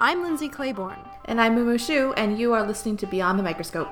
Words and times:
I'm 0.00 0.22
Lindsay 0.22 0.48
Claiborne. 0.48 1.00
And 1.24 1.40
I'm 1.40 1.56
Mumu 1.56 1.76
Shu, 1.76 2.12
and 2.12 2.38
you 2.38 2.52
are 2.52 2.64
listening 2.64 2.96
to 2.98 3.06
Beyond 3.06 3.36
the 3.36 3.42
Microscope. 3.42 3.88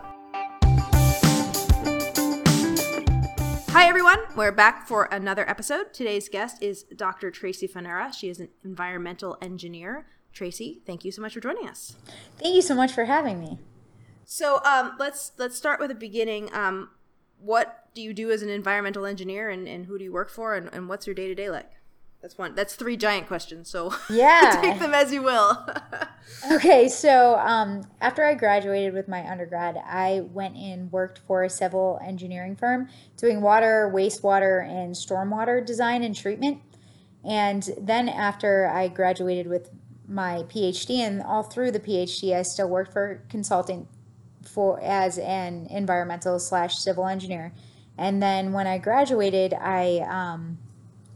Hi, 3.71 3.88
everyone. 3.88 4.21
We're 4.37 4.53
back 4.53 4.87
for 4.87 5.06
another 5.06 5.51
episode. 5.51 5.92
Today's 5.92 6.29
guest 6.29 6.63
is 6.63 6.85
Dr. 6.85 7.33
Tracy 7.33 7.67
Fanara. 7.67 8.15
She 8.15 8.29
is 8.29 8.38
an 8.38 8.51
environmental 8.65 9.37
engineer. 9.42 10.06
Tracy, 10.33 10.81
thank 10.87 11.04
you 11.04 11.11
so 11.11 11.21
much 11.22 11.35
for 11.35 11.40
joining 11.40 11.69
us. 11.69 11.97
Thank 12.38 12.54
you 12.54 12.63
so 12.63 12.77
much 12.77 12.93
for 12.93 13.07
having 13.07 13.41
me. 13.41 13.59
So 14.25 14.63
um, 14.65 14.93
let's 15.01 15.33
let's 15.38 15.57
start 15.57 15.81
with 15.81 15.88
the 15.88 15.97
beginning. 15.97 16.55
Um, 16.55 16.91
what 17.41 17.88
do 17.95 18.01
you 18.01 18.15
do 18.15 18.30
as 18.30 18.43
an 18.43 18.48
environmental 18.48 19.07
engineer, 19.07 19.51
and, 19.51 19.66
and 19.66 19.87
who 19.87 19.98
do 19.98 20.05
you 20.05 20.12
work 20.12 20.30
for, 20.30 20.55
and, 20.55 20.73
and 20.73 20.88
what's 20.88 21.09
your 21.09 21.15
day 21.15 21.27
to 21.27 21.34
day 21.34 21.51
like? 21.51 21.73
That's 22.27 22.38
one. 22.38 22.56
That's 22.56 22.74
three 22.74 22.97
giant 22.97 23.29
questions. 23.29 23.71
So 23.71 23.95
yeah, 24.11 24.59
take 24.61 24.80
them 24.80 24.93
as 24.93 25.12
you 25.12 25.23
will. 25.23 25.65
okay, 26.51 26.89
so 26.89 27.37
um, 27.37 27.87
after 28.01 28.25
I 28.25 28.35
graduated 28.35 28.95
with 28.95 29.07
my 29.07 29.25
undergrad, 29.30 29.77
I 29.87 30.23
went 30.33 30.57
and 30.57 30.91
worked 30.91 31.21
for 31.21 31.45
a 31.45 31.49
civil 31.49 32.01
engineering 32.05 32.57
firm 32.57 32.89
doing 33.16 33.43
water, 33.43 33.93
wastewater, 33.95 34.69
and 34.69 34.93
stormwater 34.93 35.65
design 35.65 36.02
and 36.02 36.16
treatment. 36.16 36.62
And 37.25 37.71
then 37.79 38.09
after 38.09 38.66
I 38.66 38.88
graduated 38.88 39.47
with 39.47 39.71
my 40.09 40.43
PhD, 40.49 40.97
and 40.97 41.23
all 41.23 41.45
through 41.45 41.71
the 41.71 41.79
PhD, 41.79 42.35
I 42.35 42.43
still 42.43 42.69
worked 42.69 42.93
for 42.93 43.23
consulting 43.29 43.87
for 44.43 44.80
as 44.83 45.19
an 45.19 45.69
environmental 45.71 46.41
slash 46.41 46.77
civil 46.77 47.07
engineer. 47.07 47.52
And 47.97 48.21
then 48.21 48.52
when 48.52 48.66
I 48.66 48.79
graduated, 48.79 49.55
I 49.55 50.05
um, 50.09 50.59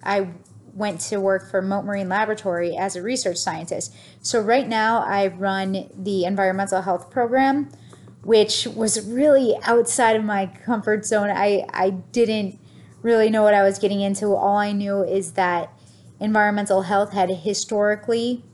I 0.05 0.28
went 0.74 1.01
to 1.01 1.20
work 1.20 1.51
for 1.51 1.60
Mote 1.62 1.84
Marine 1.84 2.09
Laboratory 2.09 2.77
as 2.77 2.97
a 2.97 3.02
research 3.02 3.37
scientist. 3.37 3.94
So 4.22 4.41
right 4.41 4.69
now 4.69 5.00
I 5.00 5.28
run 5.28 5.89
the 5.94 6.25
environmental 6.25 6.83
health 6.83 7.11
program, 7.11 7.70
which 8.22 8.67
was 8.67 9.06
really 9.06 9.56
outside 9.62 10.17
of 10.17 10.25
my 10.25 10.47
comfort 10.47 11.06
zone. 11.06 11.31
I, 11.31 11.67
I 11.72 11.91
didn't 11.91 12.59
really 13.03 13.31
know 13.31 13.42
what 13.42 13.55
I 13.55 13.62
was 13.62 13.78
getting 13.78 14.00
into. 14.00 14.34
All 14.34 14.56
I 14.56 14.72
knew 14.72 15.03
is 15.03 15.33
that 15.33 15.72
environmental 16.20 16.83
health 16.83 17.12
had 17.12 17.31
historically 17.31 18.44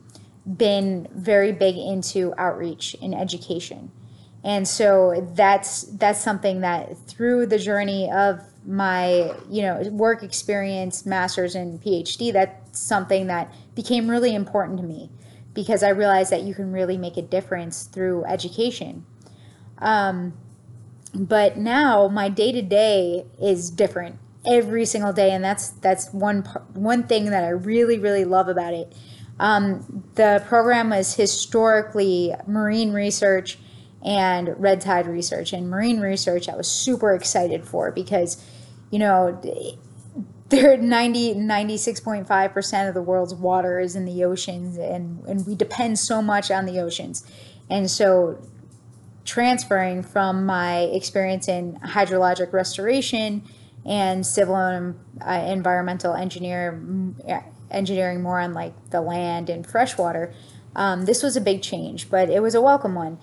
been 0.47 1.09
very 1.13 1.53
big 1.53 1.77
into 1.77 2.33
outreach 2.39 2.95
and 3.03 3.15
education. 3.15 3.91
And 4.45 4.69
so 4.69 5.29
that's 5.35 5.83
that's 5.83 6.21
something 6.21 6.61
that 6.61 6.97
through 7.09 7.47
the 7.47 7.59
journey 7.59 8.09
of 8.11 8.41
my 8.67 9.33
you 9.49 9.63
know 9.63 9.81
work 9.91 10.25
experience 10.25 11.07
masters 11.07 11.55
and 11.55 11.81
phd 11.83 12.33
that's 12.33 12.81
something 12.81 13.29
that 13.29 13.55
became 13.77 14.11
really 14.11 14.35
important 14.35 14.79
to 14.79 14.85
me 14.85 15.09
because 15.55 15.83
i 15.83 15.89
realized 15.89 16.31
that 16.31 16.43
you 16.43 16.55
can 16.55 16.73
really 16.73 16.99
make 16.99 17.17
a 17.17 17.23
difference 17.23 17.85
through 17.85 18.25
education. 18.27 19.05
Um, 19.79 20.35
but 21.15 21.57
now 21.57 22.09
my 22.09 22.29
day 22.29 22.53
to 22.53 22.63
day 22.63 23.27
is 23.41 23.71
different 23.71 24.19
every 24.47 24.85
single 24.85 25.13
day 25.13 25.33
and 25.33 25.43
that's 25.43 25.71
that's 25.71 26.13
one 26.13 26.43
one 26.75 27.03
thing 27.03 27.27
that 27.27 27.43
i 27.43 27.49
really 27.49 27.99
really 27.99 28.25
love 28.25 28.49
about 28.49 28.75
it. 28.75 28.95
Um, 29.39 30.05
the 30.15 30.43
program 30.47 30.91
was 30.91 31.15
historically 31.15 32.35
marine 32.47 32.93
research 32.93 33.59
and 34.05 34.55
red 34.59 34.81
tide 34.81 35.07
research 35.07 35.53
and 35.53 35.69
marine 35.69 36.01
research 36.01 36.49
i 36.49 36.55
was 36.55 36.69
super 36.69 37.15
excited 37.15 37.67
for 37.67 37.91
because 37.91 38.43
you 38.91 38.99
know, 38.99 39.41
there 40.49 40.77
90 40.77 41.35
96.5% 41.35 42.89
of 42.89 42.95
the 42.95 43.03
world's 43.03 43.35
water 43.35 43.81
is 43.81 43.97
in 43.97 44.05
the 44.05 44.25
oceans 44.25 44.77
and 44.79 45.25
and 45.25 45.47
we 45.47 45.55
depend 45.55 45.99
so 45.99 46.23
much 46.23 46.51
on 46.51 46.67
the 46.67 46.79
oceans. 46.81 47.25
And 47.69 47.91
so 47.91 48.39
transferring 49.25 50.03
from 50.05 50.47
my 50.47 50.83
experience 50.83 51.49
in 51.49 51.79
hydrologic 51.81 52.53
restoration 52.53 53.43
and 53.85 54.25
civil 54.25 54.57
and 54.57 54.99
uh, 55.21 55.33
environmental 55.49 56.15
engineer 56.15 56.81
engineering 57.71 58.23
more 58.23 58.39
on 58.39 58.55
like 58.55 58.73
the 58.91 59.01
land 59.01 59.51
and 59.51 59.67
freshwater 59.67 60.33
um, 60.77 61.07
this 61.07 61.23
was 61.23 61.37
a 61.37 61.41
big 61.41 61.61
change 61.61 62.09
but 62.09 62.31
it 62.31 62.41
was 62.41 62.55
a 62.55 62.61
welcome 62.61 62.95
one. 62.95 63.19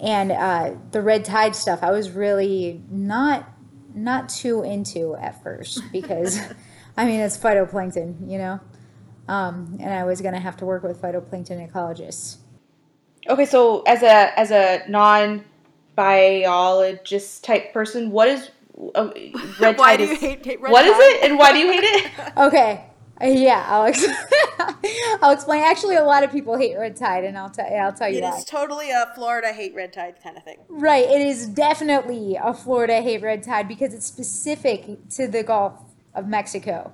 And 0.00 0.32
uh, 0.32 0.74
the 0.90 1.02
red 1.02 1.24
tide 1.24 1.54
stuff 1.54 1.80
i 1.82 1.90
was 1.90 2.10
really 2.10 2.82
not 2.90 3.51
not 3.94 4.28
too 4.28 4.62
into 4.62 5.14
at 5.16 5.42
first 5.42 5.82
because 5.92 6.40
I 6.96 7.06
mean 7.06 7.20
it's 7.20 7.36
phytoplankton, 7.36 8.30
you 8.30 8.38
know, 8.38 8.60
um, 9.28 9.76
and 9.80 9.92
I 9.92 10.04
was 10.04 10.20
gonna 10.20 10.40
have 10.40 10.56
to 10.58 10.66
work 10.66 10.82
with 10.82 11.00
phytoplankton 11.00 11.70
ecologists. 11.70 12.36
Okay, 13.28 13.44
so 13.46 13.82
as 13.82 14.02
a 14.02 14.38
as 14.38 14.50
a 14.50 14.82
non 14.88 15.44
biologist 15.94 17.44
type 17.44 17.72
person, 17.72 18.10
what 18.10 18.28
is 18.28 18.50
uh, 18.94 19.10
red 19.60 19.78
why 19.78 19.96
do 19.96 20.04
you 20.04 20.12
is, 20.12 20.20
hate, 20.20 20.44
hate 20.44 20.60
red 20.60 20.72
What 20.72 20.82
tide? 20.82 20.90
is 20.90 20.98
it, 20.98 21.24
and 21.24 21.38
why 21.38 21.52
do 21.52 21.58
you 21.58 21.70
hate 21.70 21.84
it? 21.84 22.12
okay, 22.36 22.84
Uh, 23.22 23.26
yeah, 23.26 23.64
I'll, 23.68 23.84
ex- 23.84 24.04
I'll 25.22 25.30
explain. 25.32 25.62
Actually, 25.62 25.96
a 25.96 26.04
lot 26.04 26.24
of 26.24 26.32
people 26.32 26.56
hate 26.58 26.76
red 26.76 26.96
tide, 26.96 27.24
and 27.24 27.38
I'll 27.38 27.50
tell 27.50 27.66
I'll 27.66 27.92
tell 27.92 28.08
you 28.08 28.18
It 28.18 28.22
why. 28.22 28.36
is 28.36 28.44
totally 28.44 28.90
a 28.90 29.10
Florida 29.14 29.52
hate 29.52 29.74
red 29.74 29.92
tide 29.92 30.16
kind 30.22 30.36
of 30.36 30.42
thing. 30.42 30.58
Right. 30.68 31.04
It 31.04 31.20
is 31.20 31.46
definitely 31.46 32.36
a 32.42 32.52
Florida 32.52 33.00
hate 33.00 33.22
red 33.22 33.42
tide 33.42 33.68
because 33.68 33.94
it's 33.94 34.06
specific 34.06 35.08
to 35.10 35.28
the 35.28 35.42
Gulf 35.42 35.74
of 36.14 36.26
Mexico. 36.26 36.92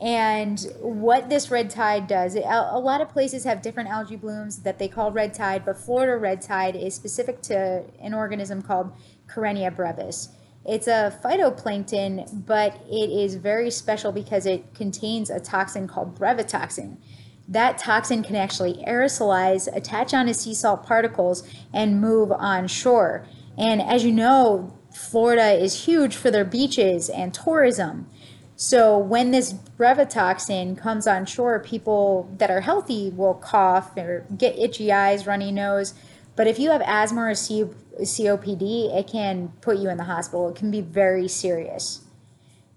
And 0.00 0.60
what 0.80 1.28
this 1.28 1.50
red 1.50 1.70
tide 1.70 2.08
does, 2.08 2.34
it, 2.34 2.44
a 2.46 2.78
lot 2.78 3.00
of 3.00 3.08
places 3.10 3.44
have 3.44 3.62
different 3.62 3.88
algae 3.88 4.16
blooms 4.16 4.58
that 4.62 4.78
they 4.78 4.88
call 4.88 5.12
red 5.12 5.32
tide, 5.34 5.64
but 5.64 5.78
Florida 5.78 6.16
red 6.16 6.42
tide 6.42 6.74
is 6.74 6.94
specific 6.94 7.40
to 7.42 7.84
an 8.00 8.12
organism 8.12 8.60
called 8.60 8.92
Karenia 9.28 9.74
brevis. 9.74 10.30
It's 10.66 10.86
a 10.86 11.18
phytoplankton, 11.22 12.46
but 12.46 12.80
it 12.90 13.10
is 13.10 13.34
very 13.34 13.70
special 13.70 14.12
because 14.12 14.46
it 14.46 14.74
contains 14.74 15.28
a 15.28 15.38
toxin 15.38 15.86
called 15.86 16.18
brevetoxin. 16.18 16.96
That 17.46 17.76
toxin 17.76 18.22
can 18.22 18.36
actually 18.36 18.82
aerosolize, 18.86 19.68
attach 19.76 20.14
onto 20.14 20.32
sea 20.32 20.54
salt 20.54 20.86
particles, 20.86 21.42
and 21.72 22.00
move 22.00 22.32
on 22.32 22.68
shore. 22.68 23.26
And 23.58 23.82
as 23.82 24.04
you 24.04 24.12
know, 24.12 24.72
Florida 24.94 25.52
is 25.52 25.84
huge 25.84 26.16
for 26.16 26.30
their 26.30 26.44
beaches 26.44 27.10
and 27.10 27.34
tourism. 27.34 28.08
So 28.56 28.96
when 28.96 29.32
this 29.32 29.52
brevetoxin 29.52 30.78
comes 30.78 31.06
on 31.06 31.26
shore, 31.26 31.58
people 31.58 32.32
that 32.38 32.50
are 32.50 32.60
healthy 32.62 33.10
will 33.10 33.34
cough 33.34 33.96
or 33.98 34.24
get 34.36 34.58
itchy 34.58 34.92
eyes, 34.92 35.26
runny 35.26 35.52
nose. 35.52 35.92
But 36.36 36.46
if 36.46 36.58
you 36.58 36.70
have 36.70 36.82
asthma 36.86 37.22
or 37.22 37.34
COPD, 38.00 38.94
it 38.96 39.06
can 39.06 39.52
put 39.60 39.78
you 39.78 39.88
in 39.88 39.96
the 39.96 40.04
hospital. 40.04 40.48
It 40.48 40.56
can 40.56 40.70
be 40.70 40.80
very 40.80 41.28
serious. 41.28 42.02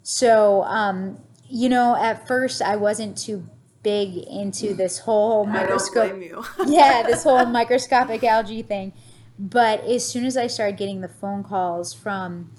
So, 0.03 0.63
um, 0.63 1.19
you 1.49 1.69
know, 1.69 1.95
at 1.95 2.27
first 2.27 2.61
I 2.61 2.75
wasn't 2.75 3.17
too 3.17 3.47
big 3.83 4.17
into 4.17 4.73
this 4.73 4.99
whole 4.99 5.45
microscope. 5.45 6.21
yeah, 6.65 7.03
this 7.03 7.23
whole 7.23 7.45
microscopic 7.45 8.23
algae 8.23 8.61
thing. 8.61 8.93
But 9.39 9.81
as 9.81 10.05
soon 10.05 10.25
as 10.25 10.35
I 10.35 10.47
started 10.47 10.77
getting 10.77 11.01
the 11.01 11.07
phone 11.07 11.43
calls 11.43 11.93
from 11.93 12.51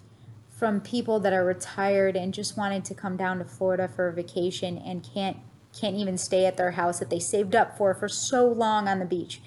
from 0.48 0.80
people 0.80 1.20
that 1.20 1.32
are 1.32 1.44
retired 1.44 2.16
and 2.16 2.34
just 2.34 2.56
wanted 2.56 2.84
to 2.84 2.92
come 2.92 3.16
down 3.16 3.38
to 3.38 3.44
Florida 3.44 3.86
for 3.86 4.08
a 4.08 4.12
vacation 4.12 4.76
and 4.78 5.08
can't 5.14 5.36
can't 5.78 5.96
even 5.96 6.18
stay 6.18 6.46
at 6.46 6.56
their 6.56 6.72
house 6.72 6.98
that 6.98 7.10
they 7.10 7.20
saved 7.20 7.54
up 7.54 7.76
for 7.76 7.94
for 7.94 8.08
so 8.08 8.46
long 8.46 8.88
on 8.88 8.98
the 8.98 9.04
beach 9.04 9.40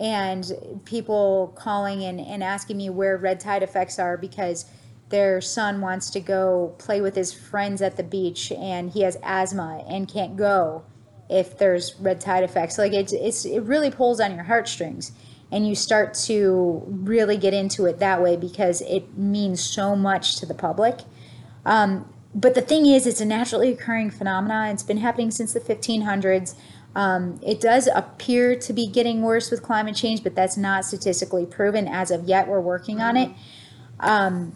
and 0.00 0.50
people 0.84 1.52
calling 1.56 2.02
and, 2.02 2.20
and 2.20 2.42
asking 2.42 2.76
me 2.76 2.90
where 2.90 3.16
red 3.16 3.40
tide 3.40 3.62
effects 3.62 3.98
are 3.98 4.16
because 4.16 4.64
their 5.10 5.40
son 5.40 5.80
wants 5.80 6.10
to 6.10 6.20
go 6.20 6.74
play 6.78 7.00
with 7.00 7.14
his 7.14 7.32
friends 7.32 7.82
at 7.82 7.96
the 7.96 8.02
beach 8.02 8.50
and 8.52 8.90
he 8.92 9.02
has 9.02 9.18
asthma 9.22 9.84
and 9.86 10.08
can't 10.08 10.36
go 10.36 10.82
if 11.28 11.58
there's 11.58 11.94
red 12.00 12.20
tide 12.20 12.42
effects. 12.42 12.78
Like 12.78 12.92
it's, 12.92 13.12
it's 13.12 13.44
it 13.44 13.60
really 13.60 13.90
pulls 13.90 14.20
on 14.20 14.34
your 14.34 14.44
heartstrings 14.44 15.12
and 15.50 15.68
you 15.68 15.74
start 15.74 16.14
to 16.14 16.82
really 16.86 17.36
get 17.36 17.52
into 17.52 17.84
it 17.84 17.98
that 17.98 18.22
way 18.22 18.36
because 18.36 18.80
it 18.82 19.16
means 19.16 19.62
so 19.62 19.94
much 19.94 20.36
to 20.36 20.46
the 20.46 20.54
public. 20.54 21.00
Um, 21.66 22.08
but 22.34 22.54
the 22.54 22.62
thing 22.62 22.86
is 22.86 23.06
it's 23.06 23.20
a 23.20 23.26
naturally 23.26 23.70
occurring 23.70 24.10
phenomenon. 24.10 24.70
It's 24.70 24.82
been 24.82 24.96
happening 24.96 25.30
since 25.30 25.52
the 25.52 25.60
1500s 25.60 26.54
um, 26.94 27.40
it 27.42 27.60
does 27.60 27.88
appear 27.94 28.56
to 28.56 28.72
be 28.72 28.86
getting 28.86 29.22
worse 29.22 29.50
with 29.50 29.62
climate 29.62 29.96
change, 29.96 30.22
but 30.22 30.34
that's 30.34 30.56
not 30.56 30.84
statistically 30.84 31.46
proven 31.46 31.88
as 31.88 32.10
of 32.10 32.24
yet. 32.24 32.48
We're 32.48 32.60
working 32.60 33.00
on 33.00 33.16
it. 33.16 33.30
Um, 34.00 34.54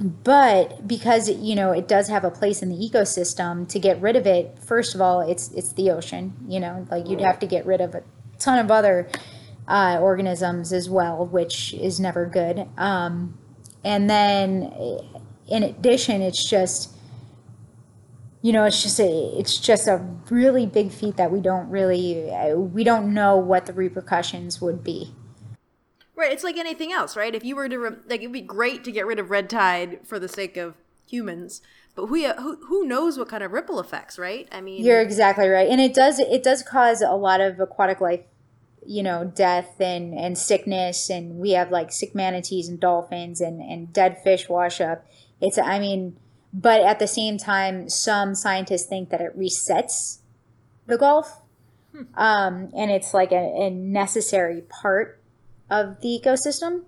but 0.00 0.88
because 0.88 1.28
you 1.28 1.54
know 1.54 1.72
it 1.72 1.86
does 1.86 2.08
have 2.08 2.24
a 2.24 2.30
place 2.30 2.62
in 2.62 2.70
the 2.70 2.76
ecosystem, 2.76 3.68
to 3.68 3.78
get 3.78 4.00
rid 4.00 4.16
of 4.16 4.26
it, 4.26 4.58
first 4.58 4.94
of 4.94 5.00
all, 5.02 5.20
it's 5.20 5.50
it's 5.52 5.74
the 5.74 5.90
ocean. 5.90 6.34
You 6.48 6.60
know, 6.60 6.86
like 6.90 7.06
you'd 7.06 7.20
have 7.20 7.38
to 7.40 7.46
get 7.46 7.66
rid 7.66 7.82
of 7.82 7.94
a 7.94 8.02
ton 8.38 8.58
of 8.58 8.70
other 8.70 9.08
uh, 9.68 9.98
organisms 10.00 10.72
as 10.72 10.88
well, 10.88 11.26
which 11.26 11.74
is 11.74 12.00
never 12.00 12.24
good. 12.24 12.66
Um, 12.78 13.38
and 13.84 14.08
then, 14.08 14.72
in 15.48 15.62
addition, 15.62 16.22
it's 16.22 16.48
just 16.48 16.94
you 18.42 18.52
know, 18.52 18.64
it's 18.64 18.82
just 18.82 18.98
a 18.98 19.38
it's 19.38 19.56
just 19.56 19.86
a 19.86 20.04
really 20.30 20.66
big 20.66 20.90
feat 20.90 21.16
that 21.16 21.30
we 21.30 21.40
don't 21.40 21.68
really 21.68 22.30
uh, 22.30 22.56
we 22.56 22.84
don't 22.84 23.12
know 23.12 23.36
what 23.36 23.66
the 23.66 23.72
repercussions 23.72 24.60
would 24.60 24.82
be. 24.82 25.14
Right, 26.16 26.32
it's 26.32 26.44
like 26.44 26.56
anything 26.58 26.92
else, 26.92 27.16
right? 27.16 27.34
If 27.34 27.44
you 27.44 27.56
were 27.56 27.68
to 27.68 27.78
re- 27.78 27.96
like, 28.06 28.20
it'd 28.20 28.32
be 28.32 28.42
great 28.42 28.84
to 28.84 28.92
get 28.92 29.06
rid 29.06 29.18
of 29.18 29.30
red 29.30 29.48
tide 29.48 30.00
for 30.04 30.18
the 30.18 30.28
sake 30.28 30.58
of 30.58 30.74
humans, 31.06 31.62
but 31.94 32.06
who 32.06 32.24
uh, 32.24 32.40
who 32.40 32.56
who 32.66 32.86
knows 32.86 33.18
what 33.18 33.28
kind 33.28 33.42
of 33.42 33.52
ripple 33.52 33.78
effects, 33.78 34.18
right? 34.18 34.48
I 34.52 34.60
mean, 34.60 34.84
you're 34.84 35.00
exactly 35.00 35.48
right, 35.48 35.68
and 35.68 35.80
it 35.80 35.94
does 35.94 36.18
it 36.18 36.42
does 36.42 36.62
cause 36.62 37.02
a 37.02 37.12
lot 37.12 37.40
of 37.40 37.60
aquatic 37.60 38.00
life, 38.00 38.20
you 38.86 39.02
know, 39.02 39.30
death 39.34 39.80
and 39.80 40.14
and 40.14 40.38
sickness, 40.38 41.10
and 41.10 41.36
we 41.36 41.50
have 41.50 41.70
like 41.70 41.92
sick 41.92 42.14
manatees 42.14 42.68
and 42.68 42.80
dolphins 42.80 43.40
and 43.40 43.60
and 43.60 43.92
dead 43.92 44.18
fish 44.22 44.48
wash 44.48 44.80
up. 44.80 45.06
It's 45.42 45.58
I 45.58 45.78
mean, 45.78 46.16
but 46.52 46.80
at 46.80 46.98
the 46.98 47.06
same 47.06 47.38
time, 47.38 47.88
some 47.88 48.34
scientists 48.34 48.86
think 48.86 49.10
that 49.10 49.20
it 49.20 49.38
resets 49.38 50.18
the 50.86 50.98
Gulf, 50.98 51.40
hmm. 51.92 52.02
um, 52.14 52.70
and 52.76 52.90
it's 52.90 53.14
like 53.14 53.32
a, 53.32 53.66
a 53.66 53.70
necessary 53.70 54.62
part 54.62 55.20
of 55.70 56.00
the 56.00 56.20
ecosystem. 56.22 56.82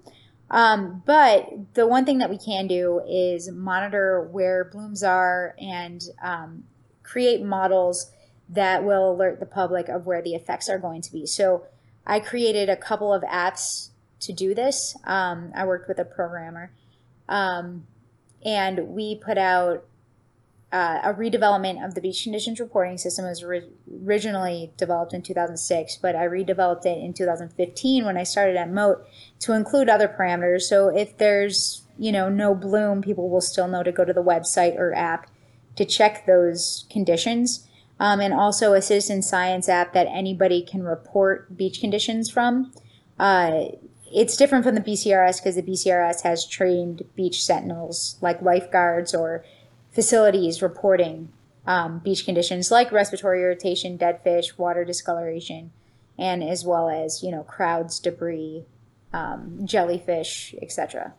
Um, 0.50 1.02
but 1.06 1.48
the 1.74 1.86
one 1.86 2.04
thing 2.04 2.18
that 2.18 2.28
we 2.28 2.36
can 2.36 2.66
do 2.66 3.00
is 3.08 3.50
monitor 3.50 4.28
where 4.30 4.64
blooms 4.64 5.02
are 5.02 5.54
and 5.58 6.02
um, 6.22 6.64
create 7.02 7.42
models 7.42 8.10
that 8.50 8.84
will 8.84 9.12
alert 9.12 9.40
the 9.40 9.46
public 9.46 9.88
of 9.88 10.04
where 10.04 10.20
the 10.20 10.34
effects 10.34 10.68
are 10.68 10.78
going 10.78 11.00
to 11.00 11.12
be. 11.12 11.24
So 11.24 11.64
I 12.06 12.20
created 12.20 12.68
a 12.68 12.76
couple 12.76 13.14
of 13.14 13.22
apps 13.22 13.90
to 14.20 14.32
do 14.32 14.54
this. 14.54 14.94
Um, 15.04 15.52
I 15.54 15.64
worked 15.64 15.88
with 15.88 15.98
a 15.98 16.04
programmer. 16.04 16.70
Um, 17.30 17.86
and 18.44 18.88
we 18.88 19.16
put 19.16 19.38
out 19.38 19.84
uh, 20.72 21.00
a 21.04 21.14
redevelopment 21.14 21.84
of 21.84 21.94
the 21.94 22.00
beach 22.00 22.22
conditions 22.22 22.58
reporting 22.58 22.96
system. 22.96 23.26
It 23.26 23.28
was 23.28 23.44
ri- 23.44 23.68
originally 24.06 24.72
developed 24.78 25.12
in 25.12 25.20
2006, 25.20 25.96
but 25.96 26.16
I 26.16 26.26
redeveloped 26.26 26.86
it 26.86 26.98
in 26.98 27.12
2015 27.12 28.06
when 28.06 28.16
I 28.16 28.22
started 28.22 28.56
at 28.56 28.70
Mote 28.70 29.06
to 29.40 29.52
include 29.52 29.90
other 29.90 30.08
parameters. 30.08 30.62
So 30.62 30.88
if 30.88 31.18
there's 31.18 31.82
you 31.98 32.10
know 32.10 32.30
no 32.30 32.54
bloom, 32.54 33.02
people 33.02 33.28
will 33.28 33.42
still 33.42 33.68
know 33.68 33.82
to 33.82 33.92
go 33.92 34.04
to 34.04 34.14
the 34.14 34.22
website 34.22 34.76
or 34.76 34.94
app 34.94 35.30
to 35.76 35.84
check 35.84 36.26
those 36.26 36.86
conditions. 36.90 37.68
Um, 38.00 38.20
and 38.20 38.34
also 38.34 38.72
a 38.72 38.82
citizen 38.82 39.22
science 39.22 39.68
app 39.68 39.92
that 39.92 40.08
anybody 40.08 40.62
can 40.62 40.82
report 40.82 41.56
beach 41.56 41.80
conditions 41.80 42.28
from. 42.28 42.72
Uh, 43.16 43.66
it's 44.12 44.36
different 44.36 44.64
from 44.64 44.74
the 44.74 44.80
BCRS 44.80 45.38
because 45.38 45.56
the 45.56 45.62
BCRS 45.62 46.22
has 46.22 46.46
trained 46.46 47.02
beach 47.16 47.44
sentinels 47.44 48.16
like 48.20 48.42
lifeguards 48.42 49.14
or 49.14 49.44
facilities 49.90 50.62
reporting 50.62 51.30
um, 51.66 52.00
beach 52.00 52.24
conditions 52.24 52.70
like 52.70 52.90
respiratory 52.92 53.40
irritation, 53.40 53.96
dead 53.96 54.20
fish, 54.22 54.58
water 54.58 54.84
discoloration, 54.84 55.70
and 56.18 56.42
as 56.42 56.64
well 56.64 56.88
as 56.88 57.22
you 57.22 57.30
know 57.30 57.42
crowds, 57.42 58.00
debris, 58.00 58.64
um, 59.12 59.60
jellyfish, 59.64 60.54
etc. 60.60 61.14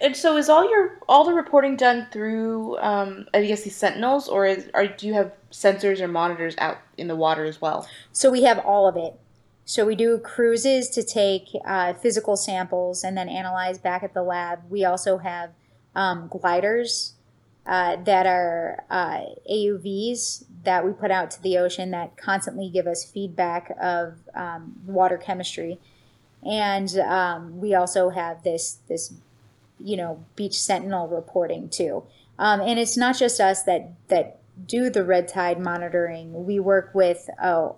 And 0.00 0.16
so, 0.16 0.36
is 0.36 0.48
all 0.48 0.68
your 0.68 0.98
all 1.08 1.24
the 1.24 1.32
reporting 1.32 1.76
done 1.76 2.08
through 2.12 2.78
um, 2.78 3.26
I 3.32 3.44
guess 3.44 3.62
these 3.62 3.76
sentinels, 3.76 4.28
or 4.28 4.46
is, 4.46 4.68
are 4.74 4.86
do 4.86 5.06
you 5.06 5.14
have 5.14 5.32
sensors 5.50 6.00
or 6.00 6.08
monitors 6.08 6.54
out 6.58 6.78
in 6.96 7.08
the 7.08 7.16
water 7.16 7.44
as 7.44 7.60
well? 7.60 7.88
So 8.12 8.30
we 8.30 8.42
have 8.42 8.58
all 8.58 8.88
of 8.88 8.96
it. 8.96 9.18
So 9.68 9.84
we 9.84 9.96
do 9.96 10.16
cruises 10.16 10.88
to 10.88 11.02
take 11.02 11.48
uh, 11.66 11.92
physical 11.92 12.38
samples 12.38 13.04
and 13.04 13.18
then 13.18 13.28
analyze 13.28 13.76
back 13.76 14.02
at 14.02 14.14
the 14.14 14.22
lab. 14.22 14.60
We 14.70 14.86
also 14.86 15.18
have 15.18 15.50
um, 15.94 16.28
gliders 16.28 17.12
uh, 17.66 17.96
that 18.04 18.24
are 18.24 18.82
uh, 18.88 19.24
AUVs 19.50 20.44
that 20.64 20.86
we 20.86 20.92
put 20.92 21.10
out 21.10 21.30
to 21.32 21.42
the 21.42 21.58
ocean 21.58 21.90
that 21.90 22.16
constantly 22.16 22.70
give 22.70 22.86
us 22.86 23.04
feedback 23.04 23.76
of 23.78 24.14
um, 24.34 24.76
water 24.86 25.18
chemistry, 25.18 25.78
and 26.42 26.98
um, 27.00 27.60
we 27.60 27.74
also 27.74 28.08
have 28.08 28.42
this 28.44 28.78
this 28.88 29.12
you 29.78 29.98
know 29.98 30.24
beach 30.34 30.58
sentinel 30.58 31.08
reporting 31.08 31.68
too. 31.68 32.04
Um, 32.38 32.62
and 32.62 32.78
it's 32.78 32.96
not 32.96 33.18
just 33.18 33.38
us 33.38 33.64
that 33.64 33.90
that 34.08 34.38
do 34.66 34.88
the 34.88 35.04
red 35.04 35.28
tide 35.28 35.60
monitoring. 35.60 36.46
We 36.46 36.58
work 36.58 36.92
with 36.94 37.28
a, 37.38 37.72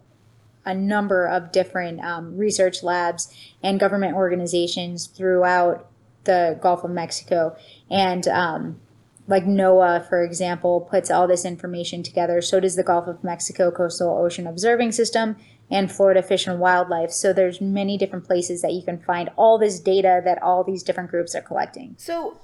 a 0.71 0.75
number 0.75 1.27
of 1.27 1.53
different 1.53 2.01
um, 2.01 2.37
research 2.37 2.83
labs 2.83 3.35
and 3.63 3.81
government 3.81 4.15
organizations 4.15 5.07
throughout 5.07 5.87
the 6.25 6.59
Gulf 6.61 6.85
of 6.85 6.91
Mexico, 6.91 7.57
and 7.91 8.29
um, 8.29 8.81
like 9.27 9.45
NOAA, 9.45 10.09
for 10.09 10.23
example, 10.23 10.81
puts 10.83 11.11
all 11.11 11.27
this 11.27 11.45
information 11.45 12.03
together. 12.03 12.43
So 12.43 12.61
does 12.61 12.77
the 12.77 12.83
Gulf 12.83 13.07
of 13.07 13.23
Mexico 13.25 13.71
Coastal 13.71 14.19
Ocean 14.19 14.47
Observing 14.47 14.93
System 14.93 15.37
and 15.71 15.91
Florida 15.91 16.23
Fish 16.23 16.47
and 16.47 16.59
Wildlife. 16.59 17.13
So 17.13 17.33
there's 17.33 17.61
many 17.61 17.97
different 17.97 18.25
places 18.25 18.61
that 18.63 18.73
you 18.73 18.83
can 18.83 18.99
find 18.99 19.31
all 19.37 19.59
this 19.59 19.79
data 19.79 20.21
that 20.25 20.43
all 20.43 20.65
these 20.65 20.83
different 20.83 21.11
groups 21.11 21.35
are 21.35 21.41
collecting. 21.41 21.95
So 21.97 22.39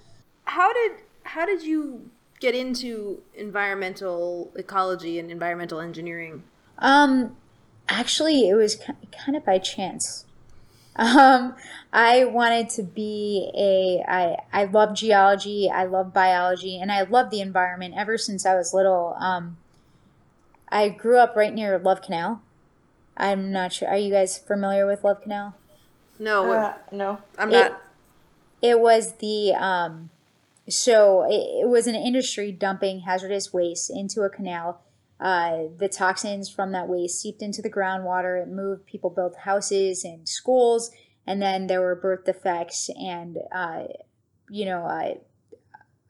how 0.45 0.73
did 0.73 0.93
how 1.25 1.45
did 1.45 1.63
you 1.63 2.09
get 2.39 2.55
into 2.55 3.21
environmental 3.35 4.53
ecology 4.55 5.19
and 5.19 5.31
environmental 5.31 5.81
engineering? 5.81 6.45
Um 6.79 7.37
actually 7.89 8.49
it 8.49 8.55
was 8.55 8.77
kind 8.77 9.37
of 9.37 9.45
by 9.45 9.59
chance. 9.59 10.25
Um, 10.97 11.55
I 11.93 12.25
wanted 12.25 12.71
to 12.71 12.83
be 12.83 13.51
a. 13.55 14.03
I 14.09 14.37
I 14.53 14.65
love 14.65 14.95
geology. 14.95 15.71
I 15.71 15.85
love 15.85 16.15
biology, 16.15 16.79
and 16.81 16.91
I 16.91 17.03
love 17.03 17.31
the 17.31 17.41
environment 17.41 17.95
ever 17.97 18.17
since 18.17 18.47
I 18.47 18.55
was 18.55 18.73
little. 18.73 19.15
Um, 19.21 19.59
I 20.69 20.89
grew 20.89 21.19
up 21.19 21.37
right 21.37 21.55
near 21.55 21.79
Love 21.79 22.03
Canal. 22.03 22.43
I'm 23.17 23.53
not 23.53 23.73
sure. 23.73 23.89
Are 23.89 23.97
you 23.97 24.11
guys 24.11 24.39
familiar 24.39 24.87
with 24.87 25.05
Love 25.05 25.23
Canal? 25.23 25.55
No, 26.19 26.51
uh, 26.53 26.75
no, 26.91 27.19
I'm 27.39 27.51
not. 27.51 27.73
It, 28.63 28.71
it 28.71 28.81
was 28.81 29.15
the 29.15 29.53
um, 29.53 30.11
so 30.69 31.25
it, 31.25 31.65
it 31.65 31.69
was 31.69 31.87
an 31.87 31.95
industry 31.95 32.53
dumping 32.53 33.01
hazardous 33.01 33.53
waste 33.53 33.91
into 33.91 34.23
a 34.23 34.31
canal 34.31 34.81
uh, 35.19 35.65
the 35.79 35.89
toxins 35.89 36.49
from 36.51 36.73
that 36.73 36.89
waste 36.89 37.21
seeped 37.21 37.43
into 37.43 37.63
the 37.63 37.71
groundwater. 37.71 38.41
It 38.41 38.49
moved. 38.49 38.87
People 38.87 39.11
built 39.11 39.37
houses 39.45 40.05
and 40.05 40.29
schools, 40.29 40.91
and 41.27 41.41
then 41.41 41.67
there 41.67 41.81
were 41.81 41.95
birth 41.95 42.25
defects 42.25 42.91
and 43.01 43.39
uh, 43.55 43.85
you 44.51 44.67
know 44.67 44.85
uh, 44.85 45.15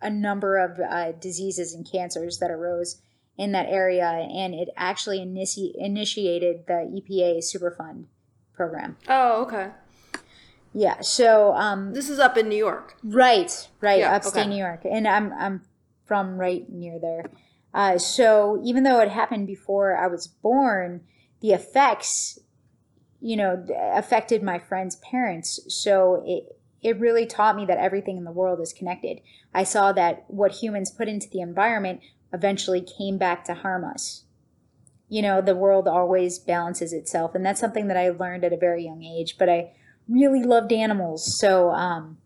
a 0.03 0.11
number 0.11 0.57
of 0.57 0.81
uh, 0.81 1.13
diseases 1.13 1.73
and 1.73 1.91
cancers 1.91 2.39
that 2.39 2.51
arose 2.51 3.01
in 3.39 3.53
that 3.53 3.67
area. 3.69 4.07
And 4.07 4.55
it 4.55 4.69
actually 4.77 5.21
initi- 5.21 5.75
initiated 5.77 6.67
the 6.67 7.01
EPA 7.01 7.39
Superfund 7.39 8.07
program. 8.55 8.97
Oh, 9.09 9.43
okay. 9.43 9.71
Yeah. 10.75 11.01
So 11.01 11.55
um, 11.55 11.95
this 11.95 12.11
is 12.11 12.19
up 12.19 12.37
in 12.37 12.49
New 12.49 12.57
York. 12.57 12.97
Right. 13.05 13.69
Right. 13.81 14.01
Yeah, 14.01 14.17
upstate 14.17 14.43
okay. 14.43 14.51
New 14.51 14.59
York, 14.59 14.81
and 14.85 15.07
I'm 15.07 15.33
I'm 15.33 15.63
from 16.07 16.39
right 16.39 16.69
near 16.69 16.99
there. 16.99 17.31
Uh, 17.77 17.99
so 17.99 18.59
even 18.65 18.85
though 18.85 19.01
it 19.01 19.11
happened 19.11 19.47
before 19.47 19.95
I 19.95 20.07
was 20.07 20.27
born, 20.27 21.03
the 21.43 21.53
effects, 21.53 22.39
you 23.21 23.37
know, 23.37 23.67
affected 23.93 24.43
my 24.43 24.59
friend's 24.59 24.97
parents. 24.97 25.61
So 25.69 26.23
it 26.27 26.59
it 26.83 26.99
really 26.99 27.27
taught 27.27 27.55
me 27.55 27.67
that 27.67 27.77
everything 27.77 28.17
in 28.17 28.25
the 28.25 28.33
world 28.33 28.61
is 28.61 28.73
connected. 28.73 29.21
I 29.53 29.65
saw 29.65 29.93
that 29.93 30.25
what 30.29 30.53
humans 30.53 30.91
put 30.91 31.09
into 31.09 31.29
the 31.29 31.41
environment 31.41 32.01
eventually 32.33 32.81
came 32.81 33.19
back 33.19 33.45
to 33.45 33.55
harm 33.55 33.85
us. 33.85 34.25
You 35.11 35.21
know, 35.21 35.43
the 35.43 35.55
world 35.55 35.87
always 35.87 36.39
balances 36.39 36.95
itself, 36.95 37.35
and 37.35 37.45
that's 37.45 37.61
something 37.61 37.89
that 37.89 37.97
I 37.99 38.09
learned 38.09 38.45
at 38.45 38.55
a 38.55 38.57
very 38.59 38.87
young 38.87 39.03
age. 39.03 39.37
But 39.39 39.51
I 39.51 39.73
really 40.09 40.43
loved 40.43 40.73
animals, 40.73 41.39
so 41.39 41.73
um, 41.73 42.17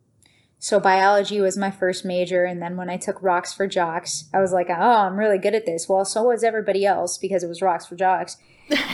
so 0.63 0.79
biology 0.79 1.41
was 1.41 1.57
my 1.57 1.71
first 1.71 2.05
major, 2.05 2.45
and 2.45 2.61
then 2.61 2.77
when 2.77 2.91
I 2.91 2.99
took 2.99 3.23
rocks 3.23 3.55
for 3.55 3.67
jocks, 3.67 4.27
I 4.35 4.41
was 4.41 4.53
like, 4.53 4.69
"Oh, 4.69 4.75
I'm 4.75 5.17
really 5.17 5.39
good 5.39 5.55
at 5.55 5.65
this." 5.65 5.89
Well, 5.89 6.05
so 6.05 6.25
was 6.25 6.45
everybody 6.45 6.85
else 6.85 7.17
because 7.17 7.43
it 7.43 7.49
was 7.49 7.63
rocks 7.63 7.87
for 7.87 7.97
jocks. 7.97 8.37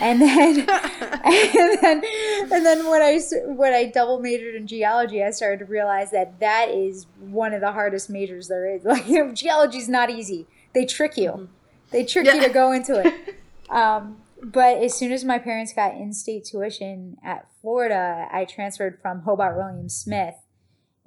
And 0.01 0.23
then, 0.23 0.61
and 0.71 1.79
then, 1.83 2.03
and 2.53 2.65
then 2.65 2.87
when 2.89 3.03
I 3.03 3.21
when 3.47 3.75
I 3.75 3.87
double 3.87 4.21
majored 4.21 4.55
in 4.55 4.69
geology, 4.69 5.25
I 5.25 5.31
started 5.33 5.59
to 5.59 5.65
realize 5.65 6.13
that 6.13 6.39
that 6.39 6.69
is 6.69 7.07
one 7.19 7.53
of 7.53 7.61
the 7.61 7.73
hardest 7.73 8.09
majors 8.09 8.47
there 8.47 8.73
is. 8.73 8.85
Like 8.97 9.09
you 9.09 9.25
know, 9.25 9.33
geology 9.35 9.79
is 9.79 9.89
not 9.89 10.09
easy. 10.09 10.47
They 10.73 10.87
trick 10.87 11.17
you. 11.17 11.31
Mm-hmm. 11.31 11.45
They 11.91 12.05
trick 12.05 12.27
yeah. 12.27 12.35
you 12.35 12.43
to 12.43 12.49
go 12.49 12.73
into 12.73 13.05
it. 13.05 13.13
Um, 13.69 14.19
but 14.41 14.77
as 14.77 14.95
soon 14.95 15.11
as 15.11 15.25
my 15.25 15.41
parents 15.41 15.73
got 15.73 15.97
in-state 15.97 16.45
tuition 16.45 17.17
at 17.25 17.49
Florida, 17.61 18.29
I 18.31 18.45
transferred 18.45 19.01
from 19.03 19.23
Hobart 19.23 19.57
Williams 19.57 19.97
Smith 19.97 20.37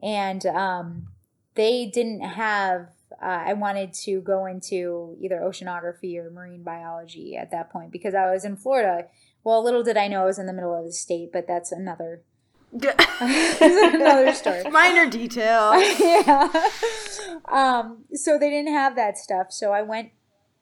and 0.01 0.46
um, 0.46 1.08
they 1.56 1.86
didn't 1.86 2.22
have. 2.22 2.89
Uh, 3.22 3.44
I 3.48 3.53
wanted 3.53 3.94
to 4.06 4.22
go 4.22 4.46
into 4.46 5.18
either 5.20 5.39
oceanography 5.39 6.18
or 6.18 6.29
marine 6.29 6.63
biology 6.63 7.36
at 7.36 7.51
that 7.51 7.70
point 7.72 7.91
because 7.91 8.13
I 8.13 8.32
was 8.32 8.46
in 8.46 8.56
Florida. 8.56 9.08
Well, 9.44 9.63
little 9.63 9.84
did 9.84 9.98
I 9.98 10.08
know 10.08 10.22
I 10.22 10.25
was 10.25 10.39
in 10.39 10.46
the 10.46 10.53
middle 10.53 10.77
of 10.77 10.86
the 10.86 10.94
state, 10.94 11.32
but 11.34 11.48
that's 11.48 11.72
another 11.72 12.22
another 12.82 14.34
story. 14.34 14.63
Minor 14.72 15.10
detail. 15.10 15.79
yeah. 16.00 16.50
Um, 17.46 18.06
so 18.13 18.38
they 18.38 18.50
didn't 18.50 18.74
have 18.74 18.96
that 18.96 19.18
stuff. 19.18 19.51
So 19.51 19.72
I 19.72 19.82
went 19.82 20.12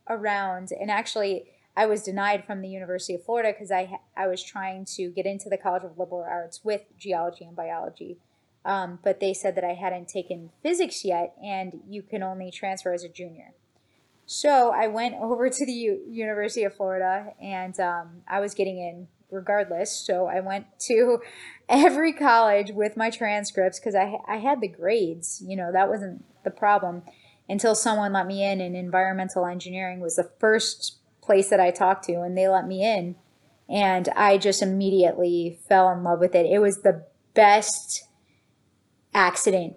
around, 0.10 0.70
and 0.72 0.90
actually, 0.90 1.52
I 1.76 1.86
was 1.86 2.04
denied 2.04 2.46
from 2.46 2.62
the 2.62 2.70
University 2.70 3.14
of 3.16 3.26
Florida 3.26 3.52
because 3.52 3.72
I 3.72 4.00
I 4.16 4.28
was 4.28 4.42
trying 4.42 4.86
to 4.96 5.10
get 5.10 5.26
into 5.26 5.50
the 5.50 5.58
College 5.58 5.84
of 5.84 5.98
Liberal 5.98 6.24
Arts 6.24 6.64
with 6.64 6.84
geology 6.98 7.44
and 7.44 7.56
biology, 7.56 8.20
um, 8.68 9.00
but 9.02 9.22
they 9.22 9.34
said 9.34 9.56
that 9.56 9.64
I 9.64 9.74
hadn't 9.74 10.10
taken 10.10 10.52
physics 10.62 11.06
yet, 11.06 11.34
and 11.42 11.80
you 11.88 12.04
can 12.04 12.22
only 12.22 12.52
transfer 12.52 12.94
as 12.94 13.02
a 13.02 13.10
junior. 13.10 13.54
So 14.26 14.74
I 14.76 14.88
went 14.88 15.16
over 15.22 15.50
to 15.50 15.66
the 15.66 15.72
U- 15.72 16.04
University 16.08 16.66
of 16.66 16.76
Florida, 16.76 17.34
and 17.42 17.80
um, 17.80 18.24
I 18.28 18.42
was 18.42 18.54
getting 18.54 18.78
in 18.78 19.08
regardless. 19.32 19.96
So 20.06 20.28
I 20.28 20.42
went 20.42 20.66
to 20.88 21.20
every 21.70 22.12
college 22.12 22.72
with 22.72 22.98
my 22.98 23.10
transcripts 23.10 23.80
because 23.80 23.96
I 23.96 24.18
I 24.28 24.38
had 24.38 24.60
the 24.60 24.68
grades. 24.68 25.42
You 25.48 25.56
know 25.56 25.72
that 25.72 25.90
wasn't 25.90 26.26
the 26.44 26.52
problem 26.52 27.04
until 27.48 27.74
someone 27.74 28.12
let 28.12 28.28
me 28.28 28.44
in. 28.44 28.60
And 28.60 28.76
environmental 28.76 29.46
engineering 29.46 30.02
was 30.02 30.18
the 30.18 30.30
first 30.40 30.98
place 31.22 31.50
that 31.50 31.62
I 31.62 31.72
talked 31.72 32.04
to, 32.06 32.22
and 32.22 32.38
they 32.38 32.50
let 32.50 32.68
me 32.68 32.84
in, 32.84 33.16
and 33.70 34.10
I 34.10 34.38
just 34.38 34.62
immediately 34.62 35.58
fell 35.70 35.90
in 35.90 36.04
love 36.04 36.20
with 36.20 36.36
it. 36.36 36.46
It 36.46 36.60
was 36.60 36.82
the 36.82 37.06
best 37.34 38.07
accident 39.18 39.76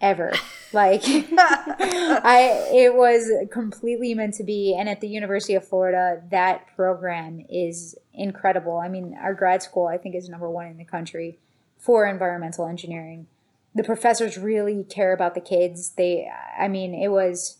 ever. 0.00 0.32
Like 0.72 1.02
I 1.06 2.68
it 2.74 2.94
was 2.96 3.30
completely 3.52 4.12
meant 4.14 4.34
to 4.34 4.42
be 4.42 4.76
and 4.76 4.88
at 4.88 5.00
the 5.00 5.08
University 5.08 5.54
of 5.54 5.66
Florida 5.66 6.20
that 6.32 6.66
program 6.74 7.46
is 7.48 7.94
incredible. 8.12 8.76
I 8.76 8.88
mean, 8.88 9.16
our 9.18 9.32
grad 9.32 9.62
school 9.62 9.86
I 9.86 9.96
think 9.96 10.16
is 10.16 10.28
number 10.28 10.50
1 10.50 10.66
in 10.66 10.76
the 10.76 10.84
country 10.84 11.38
for 11.78 12.04
environmental 12.04 12.66
engineering. 12.66 13.28
The 13.76 13.84
professors 13.84 14.36
really 14.36 14.82
care 14.82 15.14
about 15.14 15.34
the 15.34 15.40
kids. 15.40 15.90
They 15.90 16.28
I 16.58 16.66
mean, 16.66 16.92
it 16.94 17.08
was 17.08 17.58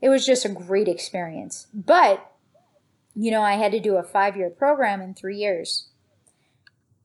it 0.00 0.08
was 0.08 0.24
just 0.24 0.46
a 0.46 0.48
great 0.48 0.88
experience. 0.88 1.66
But 1.74 2.32
you 3.14 3.30
know, 3.30 3.42
I 3.42 3.52
had 3.52 3.72
to 3.72 3.78
do 3.78 3.96
a 3.96 4.02
5-year 4.02 4.50
program 4.50 5.02
in 5.02 5.12
3 5.14 5.36
years 5.36 5.90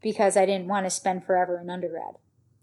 because 0.01 0.37
I 0.37 0.45
didn't 0.45 0.69
want 0.69 0.85
to 0.85 0.89
spend 0.89 1.25
forever 1.25 1.59
in 1.59 1.69
undergrad 1.69 2.15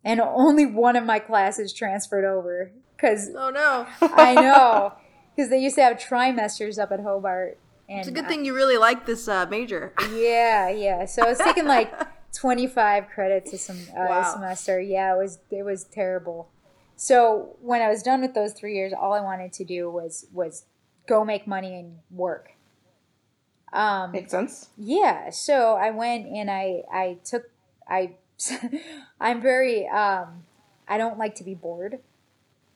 and 0.05 0.21
only 0.21 0.67
one 0.67 0.97
of 0.97 1.05
my 1.05 1.19
classes 1.19 1.73
transferred 1.73 2.25
over 2.25 2.73
because 2.97 3.31
oh 3.37 3.51
no. 3.51 3.87
I 4.01 4.35
know. 4.47 4.93
Because 5.37 5.51
they 5.51 5.59
used 5.59 5.77
to 5.77 5.83
have 5.83 5.97
trimesters 5.97 6.79
up 6.79 6.93
at 6.93 7.01
hobart 7.01 7.59
and 7.89 7.99
it's 8.01 8.09
a 8.09 8.13
good 8.13 8.29
thing 8.29 8.45
you 8.45 8.55
really 8.55 8.77
like 8.77 9.07
this 9.07 9.27
uh, 9.29 9.47
major. 9.47 9.93
Yeah 10.13 10.69
yeah. 10.69 11.05
So 11.07 11.23
i 11.25 11.29
was 11.29 11.39
taking 11.39 11.67
like 11.67 11.93
25 12.35 13.09
credits 13.09 13.53
a, 13.53 13.59
sem- 13.59 13.89
uh, 13.97 14.07
Wow. 14.09 14.21
a 14.21 14.25
semester. 14.33 14.81
Yeah 14.81 15.15
it 15.15 15.19
was 15.19 15.39
it 15.51 15.65
was 15.65 15.85
terrible. 15.85 16.51
So 16.97 17.57
when 17.61 17.81
i 17.83 17.89
was 17.89 18.03
done 18.03 18.21
with 18.21 18.35
those 18.35 18.53
three 18.53 18.75
years 18.77 18.93
all 18.93 19.13
i 19.15 19.21
wanted 19.21 19.53
to 19.55 19.65
do 19.65 19.91
was 19.91 20.27
was 20.33 20.65
go 21.09 21.25
make 21.25 21.47
money 21.47 21.75
and 21.79 21.99
work. 22.11 22.51
Um 23.73 24.13
Makes 24.13 24.31
sense. 24.33 24.69
yeah. 24.77 25.31
So 25.31 25.75
i 25.77 25.91
went 25.91 26.27
and 26.27 26.51
i 26.51 26.83
i 26.93 27.19
took 27.25 27.45
i 27.89 28.17
i'm 29.21 29.41
very 29.41 29.87
um 29.89 30.45
i 30.89 30.97
don't 30.99 31.19
like 31.19 31.35
to 31.37 31.45
be 31.45 31.55
bored. 31.55 32.01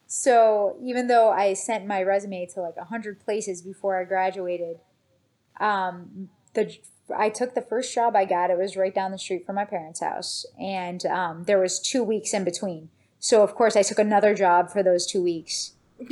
So 0.06 0.76
even 0.82 1.08
though 1.08 1.30
i 1.30 1.54
sent 1.54 1.86
my 1.86 2.02
resume 2.02 2.46
to 2.54 2.60
like 2.60 2.76
100 2.76 3.20
places 3.24 3.62
before 3.62 4.00
i 4.00 4.04
graduated 4.04 4.78
um 5.60 6.28
the 6.54 6.76
i 7.16 7.28
took 7.28 7.54
the 7.54 7.62
first 7.62 7.94
job 7.94 8.14
i 8.14 8.24
got 8.24 8.50
it 8.50 8.58
was 8.58 8.76
right 8.76 8.94
down 8.94 9.10
the 9.10 9.18
street 9.18 9.44
from 9.46 9.56
my 9.56 9.64
parents 9.64 10.00
house 10.00 10.46
and 10.60 11.04
um, 11.06 11.44
there 11.44 11.58
was 11.58 11.80
two 11.80 12.02
weeks 12.02 12.32
in 12.32 12.44
between. 12.44 12.90
So 13.18 13.42
of 13.42 13.54
course 13.54 13.76
i 13.76 13.82
took 13.82 13.98
another 13.98 14.34
job 14.34 14.70
for 14.70 14.82
those 14.82 15.06
two 15.06 15.22
weeks. 15.22 15.72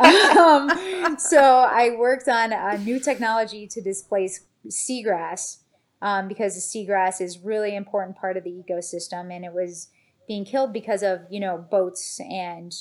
Um, 0.00 0.70
so 1.18 1.40
I 1.40 1.94
worked 1.98 2.26
on 2.28 2.52
a 2.52 2.78
new 2.78 2.98
technology 2.98 3.66
to 3.66 3.80
displace 3.82 4.46
seagrass 4.68 5.58
um, 6.02 6.28
because 6.28 6.54
the 6.54 6.60
seagrass 6.60 7.20
is 7.20 7.38
really 7.38 7.74
important 7.74 8.16
part 8.16 8.36
of 8.36 8.44
the 8.44 8.50
ecosystem, 8.50 9.34
and 9.34 9.44
it 9.44 9.52
was 9.52 9.88
being 10.26 10.44
killed 10.44 10.72
because 10.72 11.02
of 11.02 11.20
you 11.30 11.40
know 11.40 11.58
boats 11.58 12.20
and 12.20 12.74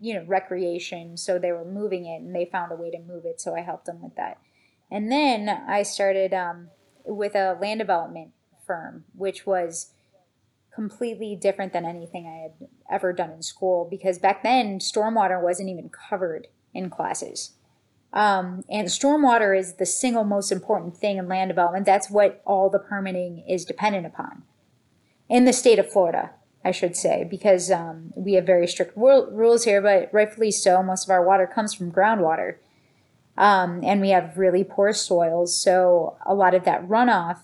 you 0.00 0.14
know 0.14 0.24
recreation. 0.26 1.16
So 1.16 1.38
they 1.38 1.52
were 1.52 1.64
moving 1.64 2.06
it, 2.06 2.20
and 2.22 2.34
they 2.34 2.48
found 2.50 2.72
a 2.72 2.76
way 2.76 2.90
to 2.90 2.98
move 2.98 3.24
it. 3.24 3.40
So 3.40 3.56
I 3.56 3.60
helped 3.60 3.86
them 3.86 4.02
with 4.02 4.16
that, 4.16 4.38
and 4.90 5.10
then 5.10 5.48
I 5.48 5.82
started 5.82 6.32
um, 6.34 6.68
with 7.04 7.34
a 7.34 7.56
land 7.60 7.80
development 7.80 8.32
firm, 8.66 9.04
which 9.14 9.46
was 9.46 9.92
completely 10.74 11.36
different 11.36 11.72
than 11.72 11.84
anything 11.84 12.26
I 12.26 12.42
had 12.42 12.68
ever 12.90 13.12
done 13.12 13.30
in 13.30 13.42
school 13.42 13.86
because 13.88 14.18
back 14.18 14.42
then 14.42 14.80
stormwater 14.80 15.40
wasn't 15.40 15.68
even 15.68 15.88
covered 15.88 16.48
in 16.72 16.90
classes. 16.90 17.52
Um, 18.14 18.64
and 18.70 18.88
stormwater 18.88 19.58
is 19.58 19.74
the 19.74 19.86
single 19.86 20.24
most 20.24 20.50
important 20.50 20.96
thing 20.96 21.18
in 21.18 21.28
land 21.28 21.50
development. 21.50 21.84
That's 21.84 22.08
what 22.08 22.40
all 22.46 22.70
the 22.70 22.78
permitting 22.78 23.44
is 23.48 23.64
dependent 23.64 24.06
upon 24.06 24.44
in 25.28 25.44
the 25.44 25.52
state 25.52 25.78
of 25.78 25.90
Florida, 25.90 26.30
I 26.64 26.70
should 26.70 26.96
say, 26.96 27.26
because 27.28 27.70
um, 27.70 28.12
we 28.16 28.34
have 28.34 28.46
very 28.46 28.66
strict 28.66 28.96
ru- 28.96 29.28
rules 29.30 29.64
here, 29.64 29.82
but 29.82 30.08
rightfully 30.12 30.52
so. 30.52 30.82
Most 30.82 31.04
of 31.04 31.10
our 31.10 31.24
water 31.24 31.46
comes 31.46 31.74
from 31.74 31.92
groundwater. 31.92 32.56
Um, 33.36 33.80
and 33.82 34.00
we 34.00 34.10
have 34.10 34.38
really 34.38 34.62
poor 34.62 34.92
soils, 34.92 35.60
so 35.60 36.16
a 36.24 36.34
lot 36.34 36.54
of 36.54 36.64
that 36.64 36.88
runoff 36.88 37.40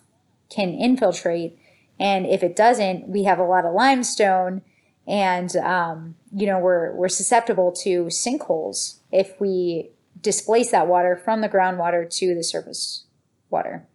can 0.49 0.73
infiltrate 0.73 1.59
and 2.01 2.27
if 2.27 2.43
it 2.43 2.57
doesn't, 2.57 3.09
we 3.09 3.25
have 3.25 3.39
a 3.39 3.45
lot 3.45 3.67
of 3.67 3.75
limestone, 3.75 4.63
and 5.07 5.55
um, 5.57 6.17
you 6.35 6.47
know 6.47 6.59
we're 6.59 6.95
we're 6.95 7.11
susceptible 7.11 7.71
to 7.83 8.07
sinkholes 8.07 9.01
if 9.13 9.39
we 9.39 9.91
displace 10.23 10.71
that 10.71 10.87
water 10.87 11.17
from 11.17 11.41
the 11.41 11.49
groundwater 11.49 12.09
to 12.19 12.35
the 12.35 12.43
surface 12.45 13.05
water. 13.51 13.87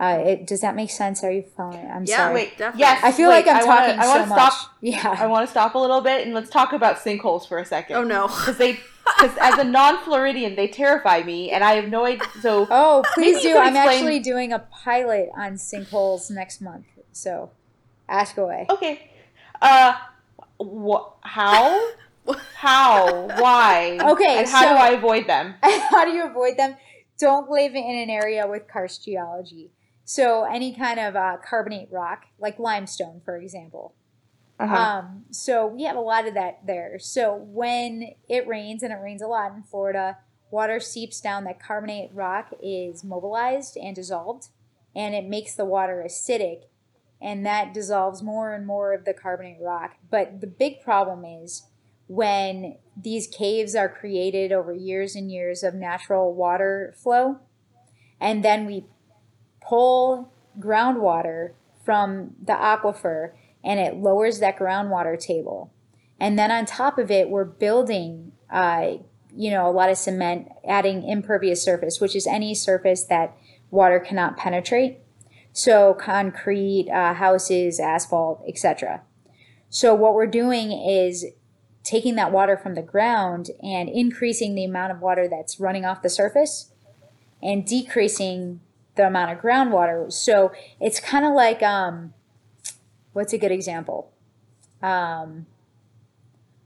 Uh, 0.00 0.20
it, 0.26 0.46
does 0.46 0.60
that 0.60 0.74
make 0.74 0.90
sense? 0.90 1.22
Are 1.22 1.30
you 1.30 1.44
following? 1.56 1.88
I'm 1.88 2.04
sorry? 2.04 2.08
Yeah, 2.08 2.16
sorry. 2.16 2.34
Wait, 2.34 2.58
Definitely. 2.58 2.80
yes. 2.80 3.00
I 3.04 3.12
feel 3.12 3.28
wait, 3.30 3.46
like 3.46 3.48
I'm 3.48 3.62
I 3.62 3.64
wanna- 3.64 3.80
talking 3.86 4.00
I 4.00 4.06
wanna 4.08 4.24
so 4.24 4.28
much. 4.30 4.52
stop. 5.00 5.20
I 5.20 5.26
want 5.26 5.46
to 5.46 5.50
stop 5.50 5.74
a 5.76 5.78
little 5.78 6.00
bit 6.00 6.24
and 6.26 6.34
let's 6.34 6.50
talk 6.50 6.72
about 6.72 6.96
sinkholes 6.96 7.46
for 7.46 7.58
a 7.58 7.64
second. 7.64 7.96
oh 7.96 8.02
no 8.02 8.26
Because 8.26 8.58
they, 8.58 8.72
because 8.72 9.36
as 9.40 9.58
a 9.58 9.64
non-Floridian, 9.64 10.56
they 10.56 10.66
terrify 10.66 11.22
me, 11.22 11.50
and 11.52 11.62
I 11.62 11.74
have 11.74 11.88
no 11.90 12.06
idea. 12.06 12.26
So 12.40 12.66
Oh, 12.70 13.04
please 13.14 13.40
do. 13.40 13.56
I'm 13.56 13.76
explain- 13.76 13.88
actually 13.98 14.18
doing 14.18 14.52
a 14.52 14.58
pilot 14.58 15.28
on 15.36 15.54
sinkholes 15.54 16.28
next 16.30 16.60
month. 16.60 16.86
So 17.12 17.50
ask 18.08 18.36
away. 18.36 18.66
okay, 18.68 19.10
uh, 19.62 19.94
wh- 20.60 21.06
how, 21.22 21.80
how, 22.54 23.28
why? 23.38 23.98
Okay, 24.00 24.38
and 24.38 24.48
how 24.48 24.62
so- 24.62 24.68
do 24.68 24.74
I 24.74 24.90
avoid 24.90 25.26
them? 25.26 25.54
How 25.62 26.04
do 26.04 26.10
you 26.10 26.24
avoid 26.24 26.56
them? 26.56 26.76
Don't 27.18 27.48
live 27.50 27.74
in 27.74 27.84
an 27.84 28.10
area 28.10 28.46
with 28.46 28.66
karst 28.66 29.04
geology. 29.04 29.70
So 30.04 30.44
any 30.44 30.74
kind 30.74 31.00
of 31.00 31.16
uh, 31.16 31.36
carbonate 31.44 31.88
rock, 31.90 32.24
like 32.38 32.58
limestone, 32.58 33.22
for 33.24 33.36
example. 33.36 33.94
Uh-huh. 34.58 34.74
Um, 34.74 35.24
so 35.30 35.66
we 35.66 35.84
have 35.84 35.96
a 35.96 36.00
lot 36.00 36.28
of 36.28 36.34
that 36.34 36.66
there. 36.66 36.98
So 36.98 37.34
when 37.34 38.12
it 38.28 38.46
rains, 38.46 38.82
and 38.82 38.92
it 38.92 38.98
rains 39.02 39.22
a 39.22 39.26
lot 39.26 39.52
in 39.52 39.62
Florida, 39.62 40.18
water 40.50 40.78
seeps 40.78 41.20
down. 41.20 41.44
That 41.44 41.60
carbonate 41.60 42.10
rock 42.12 42.52
is 42.62 43.02
mobilized 43.02 43.76
and 43.76 43.96
dissolved, 43.96 44.48
and 44.94 45.14
it 45.14 45.24
makes 45.24 45.54
the 45.54 45.64
water 45.64 46.04
acidic, 46.06 46.62
and 47.20 47.44
that 47.46 47.74
dissolves 47.74 48.22
more 48.22 48.54
and 48.54 48.66
more 48.66 48.92
of 48.92 49.04
the 49.04 49.14
carbonate 49.14 49.60
rock. 49.60 49.96
But 50.10 50.40
the 50.40 50.46
big 50.46 50.80
problem 50.82 51.24
is 51.24 51.64
when 52.06 52.76
these 52.96 53.26
caves 53.26 53.74
are 53.74 53.88
created 53.88 54.52
over 54.52 54.72
years 54.72 55.16
and 55.16 55.30
years 55.30 55.62
of 55.62 55.74
natural 55.74 56.34
water 56.34 56.94
flow, 56.96 57.40
and 58.20 58.44
then 58.44 58.66
we 58.66 58.84
pull 59.60 60.32
groundwater 60.58 61.52
from 61.84 62.34
the 62.42 62.52
aquifer 62.52 63.32
and 63.62 63.80
it 63.80 63.96
lowers 63.96 64.40
that 64.40 64.58
groundwater 64.58 65.18
table. 65.18 65.72
And 66.20 66.38
then 66.38 66.50
on 66.50 66.66
top 66.66 66.98
of 66.98 67.10
it, 67.10 67.28
we're 67.28 67.44
building, 67.44 68.32
uh, 68.50 68.98
you 69.34 69.50
know, 69.50 69.68
a 69.68 69.72
lot 69.72 69.90
of 69.90 69.98
cement, 69.98 70.48
adding 70.66 71.02
impervious 71.08 71.62
surface, 71.62 72.00
which 72.00 72.14
is 72.14 72.26
any 72.26 72.54
surface 72.54 73.04
that 73.04 73.36
water 73.70 73.98
cannot 73.98 74.36
penetrate. 74.36 74.98
So 75.52 75.94
concrete, 75.94 76.88
uh, 76.92 77.14
houses, 77.14 77.80
asphalt, 77.80 78.42
etc. 78.46 79.02
So 79.70 79.94
what 79.94 80.14
we're 80.14 80.26
doing 80.26 80.72
is 80.72 81.26
taking 81.84 82.14
that 82.16 82.32
water 82.32 82.56
from 82.56 82.74
the 82.74 82.82
ground 82.82 83.50
and 83.62 83.88
increasing 83.88 84.54
the 84.54 84.64
amount 84.64 84.90
of 84.90 85.00
water 85.00 85.28
that's 85.28 85.60
running 85.60 85.84
off 85.84 86.02
the 86.02 86.08
surface 86.08 86.70
and 87.42 87.66
decreasing 87.66 88.60
the 88.96 89.06
amount 89.06 89.30
of 89.30 89.38
groundwater. 89.38 90.10
So 90.10 90.52
it's 90.80 90.98
kind 90.98 91.24
of 91.24 91.34
like 91.34 91.62
um, 91.62 92.14
what's 93.12 93.32
a 93.32 93.38
good 93.38 93.52
example? 93.52 94.12
Um, 94.82 95.46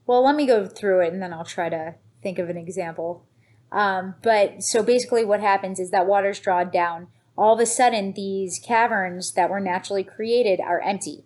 well, 0.07 0.25
let 0.25 0.37
me 0.37 0.47
go 0.47 0.67
through 0.67 1.01
it 1.01 1.13
and 1.13 1.21
then 1.21 1.33
I'll 1.33 1.45
try 1.45 1.69
to 1.69 1.97
think 2.23 2.39
of 2.39 2.49
an 2.49 2.57
example. 2.57 3.25
Um, 3.71 4.15
but 4.23 4.63
so 4.63 4.83
basically, 4.83 5.25
what 5.25 5.41
happens 5.41 5.79
is 5.79 5.91
that 5.91 6.07
water's 6.07 6.41
drawn 6.41 6.71
down. 6.71 7.09
All 7.37 7.55
of 7.55 7.61
a 7.61 7.67
sudden, 7.67 8.15
these 8.15 8.59
caverns 8.65 9.33
that 9.33 9.51
were 9.51 9.61
naturally 9.61 10.03
created 10.03 10.61
are 10.61 10.81
empty. 10.81 11.25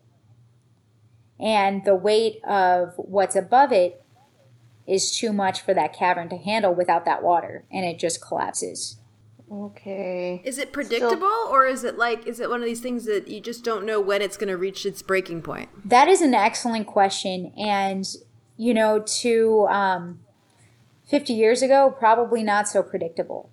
And 1.42 1.84
the 1.84 1.96
weight 1.96 2.42
of 2.44 2.94
what's 2.96 3.34
above 3.34 3.72
it 3.72 4.02
is 4.86 5.16
too 5.16 5.32
much 5.32 5.60
for 5.60 5.74
that 5.74 5.92
cavern 5.92 6.28
to 6.28 6.36
handle 6.36 6.74
without 6.74 7.04
that 7.04 7.22
water, 7.22 7.64
and 7.70 7.84
it 7.84 7.98
just 7.98 8.22
collapses. 8.22 8.98
Okay. 9.50 10.40
Is 10.44 10.56
it 10.56 10.72
predictable 10.72 11.26
or 11.50 11.66
is 11.66 11.84
it 11.84 11.98
like 11.98 12.26
is 12.26 12.40
it 12.40 12.48
one 12.48 12.60
of 12.60 12.66
these 12.66 12.80
things 12.80 13.04
that 13.04 13.28
you 13.28 13.38
just 13.38 13.62
don't 13.62 13.84
know 13.84 14.00
when 14.00 14.22
it's 14.22 14.38
going 14.38 14.48
to 14.48 14.56
reach 14.56 14.86
its 14.86 15.02
breaking 15.02 15.42
point? 15.42 15.68
That 15.84 16.08
is 16.08 16.22
an 16.22 16.32
excellent 16.32 16.86
question. 16.86 17.52
And, 17.58 18.06
you 18.56 18.72
know, 18.72 19.00
to 19.00 19.66
um, 19.68 20.20
50 21.06 21.34
years 21.34 21.60
ago, 21.60 21.94
probably 21.98 22.42
not 22.42 22.66
so 22.66 22.82
predictable. 22.82 23.50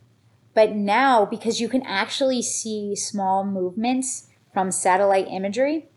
But 0.54 0.74
now, 0.74 1.26
because 1.26 1.60
you 1.60 1.68
can 1.68 1.82
actually 1.82 2.42
see 2.44 2.96
small 2.96 3.44
movements 3.44 4.30
from 4.54 4.72
satellite 4.72 5.28
imagery, 5.28 5.89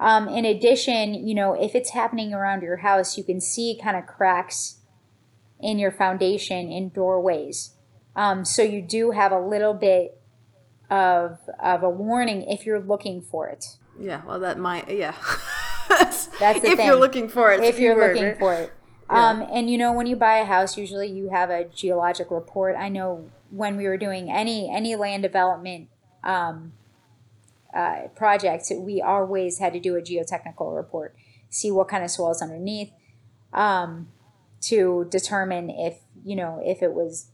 um, 0.00 0.28
in 0.28 0.44
addition, 0.44 1.14
you 1.14 1.34
know, 1.34 1.54
if 1.54 1.74
it's 1.74 1.90
happening 1.90 2.32
around 2.32 2.62
your 2.62 2.78
house, 2.78 3.18
you 3.18 3.24
can 3.24 3.40
see 3.40 3.78
kind 3.82 3.96
of 3.96 4.06
cracks 4.06 4.78
in 5.60 5.78
your 5.78 5.90
foundation 5.90 6.70
in 6.70 6.90
doorways. 6.90 7.74
Um, 8.14 8.44
so 8.44 8.62
you 8.62 8.82
do 8.82 9.10
have 9.12 9.32
a 9.32 9.40
little 9.40 9.74
bit 9.74 10.20
of 10.90 11.38
of 11.60 11.82
a 11.82 11.90
warning 11.90 12.42
if 12.42 12.64
you're 12.64 12.80
looking 12.80 13.20
for 13.20 13.48
it. 13.48 13.76
Yeah, 13.98 14.22
well 14.26 14.40
that 14.40 14.58
might 14.58 14.88
yeah. 14.90 15.14
That's 15.88 16.26
the 16.38 16.50
if 16.50 16.76
thing. 16.76 16.86
you're 16.86 16.96
looking 16.96 17.28
for 17.28 17.52
it. 17.52 17.62
if 17.62 17.78
you're 17.78 17.94
keyword, 17.94 18.12
looking 18.14 18.28
right? 18.28 18.38
for 18.38 18.54
it. 18.54 18.72
Um, 19.10 19.46
and 19.50 19.70
you 19.70 19.78
know, 19.78 19.94
when 19.94 20.06
you 20.06 20.16
buy 20.16 20.36
a 20.36 20.44
house, 20.44 20.76
usually 20.76 21.08
you 21.10 21.30
have 21.30 21.48
a 21.48 21.64
geologic 21.64 22.30
report. 22.30 22.76
I 22.76 22.90
know 22.90 23.30
when 23.48 23.78
we 23.78 23.86
were 23.86 23.96
doing 23.96 24.30
any 24.30 24.70
any 24.70 24.96
land 24.96 25.22
development 25.22 25.88
um, 26.22 26.74
uh, 27.74 28.08
projects, 28.14 28.72
we 28.74 29.02
always 29.02 29.58
had 29.58 29.72
to 29.72 29.80
do 29.80 29.96
a 29.96 30.00
geotechnical 30.00 30.74
report, 30.74 31.14
see 31.50 31.70
what 31.70 31.88
kind 31.88 32.04
of 32.04 32.10
soil 32.10 32.30
is 32.30 32.42
underneath, 32.42 32.92
um, 33.52 34.08
to 34.60 35.06
determine 35.10 35.70
if 35.70 35.98
you 36.24 36.36
know 36.36 36.60
if 36.64 36.82
it 36.82 36.92
was. 36.92 37.30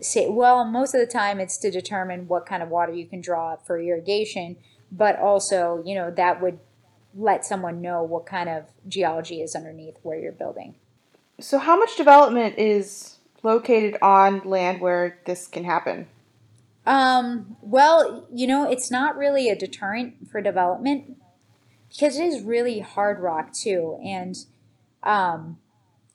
Say, 0.00 0.28
well, 0.28 0.64
most 0.64 0.94
of 0.94 1.00
the 1.00 1.12
time 1.12 1.40
it's 1.40 1.58
to 1.58 1.72
determine 1.72 2.28
what 2.28 2.46
kind 2.46 2.62
of 2.62 2.68
water 2.68 2.92
you 2.92 3.04
can 3.04 3.20
draw 3.20 3.56
for 3.56 3.80
irrigation, 3.80 4.56
but 4.92 5.18
also 5.18 5.82
you 5.84 5.94
know 5.94 6.10
that 6.12 6.40
would 6.40 6.60
let 7.14 7.44
someone 7.44 7.80
know 7.80 8.02
what 8.02 8.26
kind 8.26 8.48
of 8.48 8.66
geology 8.86 9.40
is 9.40 9.56
underneath 9.56 9.96
where 10.02 10.18
you're 10.18 10.32
building. 10.32 10.76
So, 11.40 11.58
how 11.58 11.78
much 11.78 11.96
development 11.96 12.58
is 12.58 13.18
located 13.42 13.96
on 14.02 14.40
land 14.44 14.80
where 14.80 15.18
this 15.24 15.46
can 15.46 15.64
happen? 15.64 16.06
Um, 16.88 17.58
well, 17.60 18.26
you 18.32 18.46
know, 18.46 18.68
it's 18.68 18.90
not 18.90 19.18
really 19.18 19.50
a 19.50 19.54
deterrent 19.54 20.30
for 20.32 20.40
development 20.40 21.18
because 21.90 22.18
it 22.18 22.24
is 22.24 22.42
really 22.42 22.80
hard 22.80 23.20
rock 23.20 23.52
too, 23.52 24.00
and 24.02 24.34
um, 25.02 25.58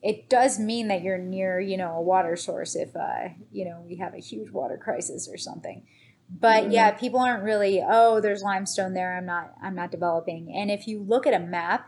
it 0.02 0.30
does 0.30 0.58
mean 0.58 0.88
that 0.88 1.04
you're 1.04 1.20
near, 1.20 1.60
you 1.60 1.78
know, 1.78 1.94
a 1.94 2.02
water 2.02 2.36
source 2.36 2.76
if 2.76 2.96
uh, 2.96 3.30
you 3.52 3.66
know 3.66 3.84
we 3.88 3.98
have 3.98 4.16
a 4.16 4.20
huge 4.20 4.50
water 4.50 4.76
crisis 4.76 5.30
or 5.32 5.38
something. 5.38 5.84
But 6.28 6.72
yeah, 6.72 6.90
people 6.90 7.20
aren't 7.20 7.44
really. 7.44 7.84
Oh, 7.88 8.20
there's 8.20 8.42
limestone 8.42 8.96
there. 8.96 9.16
I'm 9.16 9.28
not. 9.28 9.54
I'm 9.62 9.76
not 9.76 9.92
developing. 9.92 10.52
And 10.56 10.72
if 10.72 10.88
you 10.88 11.00
look 11.00 11.28
at 11.28 11.36
a 11.36 11.40
map 11.40 11.88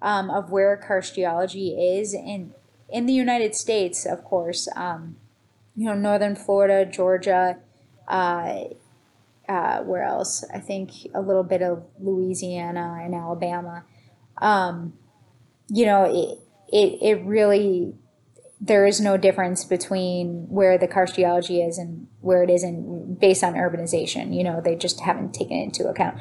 um, 0.00 0.30
of 0.30 0.50
where 0.50 0.74
karst 0.78 1.14
geology 1.14 1.76
is 1.98 2.14
in 2.14 2.54
in 2.88 3.04
the 3.04 3.12
United 3.12 3.54
States, 3.54 4.06
of 4.06 4.24
course, 4.24 4.66
um, 4.76 5.16
you 5.76 5.84
know, 5.84 5.94
northern 5.94 6.36
Florida, 6.36 6.90
Georgia, 6.90 7.58
uh, 8.08 8.64
uh, 9.48 9.80
where 9.80 10.02
else? 10.02 10.44
I 10.52 10.58
think 10.58 10.90
a 11.14 11.20
little 11.20 11.42
bit 11.42 11.62
of 11.62 11.84
Louisiana 12.00 13.00
and 13.02 13.14
Alabama. 13.14 13.84
Um, 14.38 14.94
you 15.68 15.86
know, 15.86 16.04
it, 16.04 16.38
it, 16.72 16.98
it 17.02 17.24
really, 17.24 17.94
there 18.60 18.86
is 18.86 19.00
no 19.00 19.16
difference 19.16 19.64
between 19.64 20.46
where 20.48 20.78
the 20.78 20.88
karst 20.88 21.16
geology 21.16 21.60
is 21.60 21.78
and 21.78 22.06
where 22.20 22.42
it 22.42 22.50
isn't 22.50 23.20
based 23.20 23.44
on 23.44 23.54
urbanization. 23.54 24.34
You 24.34 24.44
know, 24.44 24.60
they 24.62 24.76
just 24.76 25.00
haven't 25.00 25.34
taken 25.34 25.58
it 25.58 25.64
into 25.64 25.88
account. 25.88 26.20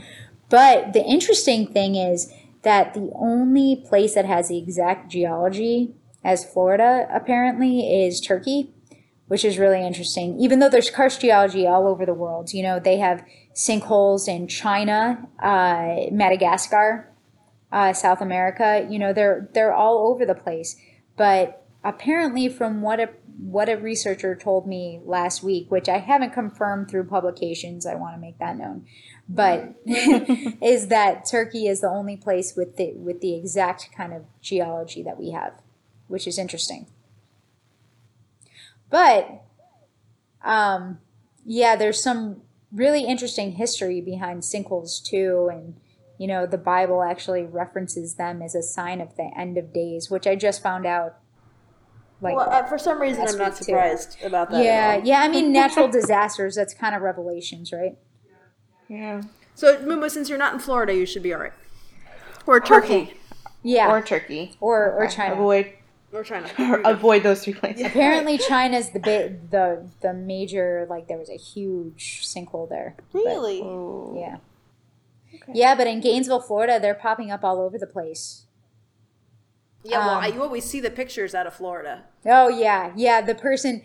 But 0.50 0.94
the 0.94 1.04
interesting 1.04 1.68
thing 1.68 1.96
is 1.96 2.32
that 2.64 2.94
the 2.94 3.12
only 3.16 3.84
place 3.88 4.16
that 4.16 4.26
has 4.26 4.50
the 4.50 4.58
exact 4.58 5.12
geology 5.12 5.94
as 6.24 6.46
Florida 6.46 7.08
apparently 7.12 8.06
is 8.06 8.22
Turkey 8.22 8.72
which 9.34 9.44
is 9.44 9.58
really 9.58 9.84
interesting. 9.84 10.40
Even 10.40 10.60
though 10.60 10.70
there's 10.70 10.92
karst 10.92 11.22
geology 11.22 11.66
all 11.66 11.88
over 11.88 12.06
the 12.06 12.14
world, 12.14 12.54
you 12.54 12.62
know, 12.62 12.80
they 12.80 12.98
have 12.98 13.26
sinkholes 13.56 14.28
in 14.28 14.48
China, 14.48 15.28
uh, 15.42 16.12
Madagascar, 16.12 17.12
uh, 17.72 17.94
South 17.94 18.22
America. 18.22 18.88
You 18.88 19.00
know, 19.00 19.12
they're 19.12 19.50
they're 19.56 19.74
all 19.74 20.08
over 20.12 20.24
the 20.24 20.36
place. 20.36 20.76
But 21.18 21.66
apparently, 21.84 22.48
from 22.48 22.84
what 22.84 23.00
a 23.00 23.10
what 23.40 23.70
a 23.70 23.76
researcher 23.76 24.36
told 24.36 24.68
me 24.68 25.02
last 25.04 25.42
week, 25.42 25.72
which 25.72 25.90
I 25.90 25.98
haven't 25.98 26.34
confirmed 26.34 26.92
through 26.92 27.06
publications, 27.06 27.88
I 27.88 27.96
want 27.96 28.14
to 28.14 28.22
make 28.22 28.38
that 28.38 28.56
known, 28.56 28.86
but 29.28 29.74
is 29.88 30.90
that 30.90 31.26
Turkey 31.26 31.66
is 31.66 31.82
the 31.82 31.90
only 31.90 32.18
place 32.18 32.54
with 32.56 32.78
the 32.78 32.94
with 32.98 33.20
the 33.22 33.34
exact 33.34 33.90
kind 33.98 34.14
of 34.14 34.26
geology 34.44 35.02
that 35.02 35.20
we 35.20 35.32
have, 35.32 35.54
which 36.08 36.28
is 36.28 36.38
interesting. 36.38 36.86
But 38.94 39.42
um, 40.46 41.00
yeah, 41.44 41.76
there's 41.76 42.04
some 42.04 42.44
really 42.72 43.06
interesting 43.06 43.54
history 43.54 44.02
behind 44.02 44.44
sinkholes 44.44 45.04
too, 45.04 45.50
and 45.52 45.78
you 46.20 46.28
know 46.28 46.46
the 46.46 46.60
Bible 46.60 47.02
actually 47.02 47.42
references 47.42 48.14
them 48.18 48.44
as 48.44 48.54
a 48.54 48.62
sign 48.62 49.02
of 49.02 49.16
the 49.18 49.32
end 49.36 49.58
of 49.58 49.74
days, 49.74 50.12
which 50.12 50.28
I 50.28 50.36
just 50.36 50.62
found 50.62 50.86
out. 50.86 51.16
Like, 52.22 52.36
Well, 52.36 52.50
uh, 52.52 52.64
for 52.68 52.78
some 52.78 53.02
reason, 53.02 53.26
I'm 53.28 53.36
not 53.40 53.50
week, 53.54 53.58
too. 53.58 53.64
surprised 53.66 54.18
about 54.24 54.52
that. 54.52 54.64
yeah, 54.64 55.02
yeah. 55.04 55.22
I 55.22 55.28
mean, 55.28 55.52
natural 55.62 55.88
disasters. 55.88 56.54
That's 56.56 56.76
kind 56.76 56.94
of 56.96 57.02
revelations, 57.02 57.74
right? 57.74 57.98
Yeah. 58.88 59.24
So, 59.56 59.82
Mumbo, 59.82 60.08
since 60.08 60.30
you're 60.30 60.38
not 60.38 60.54
in 60.54 60.60
Florida, 60.60 60.94
you 60.94 61.08
should 61.08 61.24
be 61.24 61.34
all 61.34 61.40
right. 61.42 61.52
Or 62.46 62.60
Turkey. 62.60 62.94
Okay. 62.94 63.14
Yeah, 63.64 63.90
Or 63.90 63.98
or 63.98 64.02
Turkey. 64.04 64.56
or, 64.62 65.04
Okay. 65.06 65.16
China. 65.16 65.34
Avoid 65.34 65.74
Or 66.14 66.24
China. 66.24 66.48
avoid 66.86 67.24
those 67.24 67.44
three 67.44 67.54
places. 67.54 67.86
Apparently, 67.88 68.38
China's 68.38 68.92
the 68.92 69.00
bit 69.00 69.50
the 69.52 69.88
the 70.02 70.14
major 70.14 70.86
like 70.90 71.08
there 71.08 71.18
was 71.18 71.30
a 71.30 71.38
huge 71.38 72.22
sinkhole 72.24 72.70
there. 72.70 72.96
But- 73.12 73.20
Really? 73.26 73.62
Oh. 73.64 74.16
Yeah. 74.18 74.38
Yeah, 75.52 75.74
but 75.76 75.88
in 75.88 76.00
Gainesville, 76.00 76.42
Florida, 76.42 76.80
they're 76.80 76.94
popping 76.94 77.32
up 77.32 77.44
all 77.44 77.60
over 77.60 77.78
the 77.80 77.88
place. 77.88 78.46
Yeah, 79.84 79.98
well, 80.06 80.10
Um, 80.18 80.24
I, 80.24 80.28
you 80.28 80.42
always 80.44 80.64
see 80.64 80.80
the 80.80 80.92
pictures 80.92 81.34
out 81.36 81.48
of 81.48 81.56
Florida. 81.56 82.04
Oh 82.26 82.48
yeah, 82.48 82.94
yeah. 82.96 83.20
The 83.22 83.36
person 83.36 83.82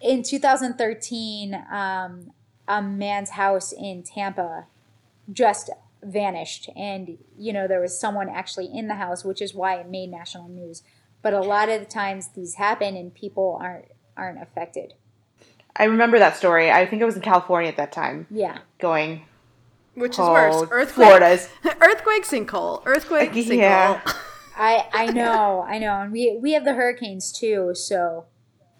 in 0.00 0.22
2013, 0.22 1.54
um, 1.72 2.32
a 2.68 2.82
man's 2.82 3.30
house 3.30 3.72
in 3.72 4.02
Tampa 4.02 4.66
just 5.32 5.70
vanished, 6.02 6.68
and 6.76 7.16
you 7.38 7.52
know 7.52 7.66
there 7.66 7.80
was 7.80 7.98
someone 7.98 8.28
actually 8.28 8.66
in 8.66 8.88
the 8.88 8.96
house, 8.96 9.24
which 9.24 9.40
is 9.40 9.54
why 9.54 9.76
it 9.76 9.88
made 9.88 10.10
national 10.10 10.48
news. 10.48 10.82
But 11.22 11.32
a 11.34 11.40
lot 11.40 11.68
of 11.68 11.80
the 11.80 11.86
times 11.86 12.28
these 12.28 12.54
happen, 12.54 12.96
and 12.96 13.12
people 13.14 13.58
aren't 13.60 13.86
aren't 14.16 14.40
affected. 14.42 14.94
I 15.74 15.84
remember 15.84 16.18
that 16.18 16.36
story. 16.36 16.70
I 16.70 16.86
think 16.86 17.02
it 17.02 17.04
was 17.04 17.16
in 17.16 17.22
California 17.22 17.68
at 17.68 17.76
that 17.76 17.92
time. 17.92 18.26
Yeah. 18.30 18.58
Going 18.78 19.24
Which 19.94 20.12
is 20.12 20.18
worse, 20.18 20.54
cold. 20.54 20.68
earthquake, 20.70 21.06
Florida's. 21.08 21.48
earthquake, 21.80 22.24
sinkhole, 22.24 22.82
earthquake, 22.86 23.32
sinkhole. 23.32 23.56
Yeah. 23.56 24.00
I 24.56 24.86
I 24.92 25.06
know, 25.08 25.66
I 25.68 25.78
know, 25.78 26.00
and 26.00 26.12
we 26.12 26.38
we 26.40 26.52
have 26.52 26.64
the 26.64 26.72
hurricanes 26.74 27.30
too. 27.30 27.72
So, 27.74 28.24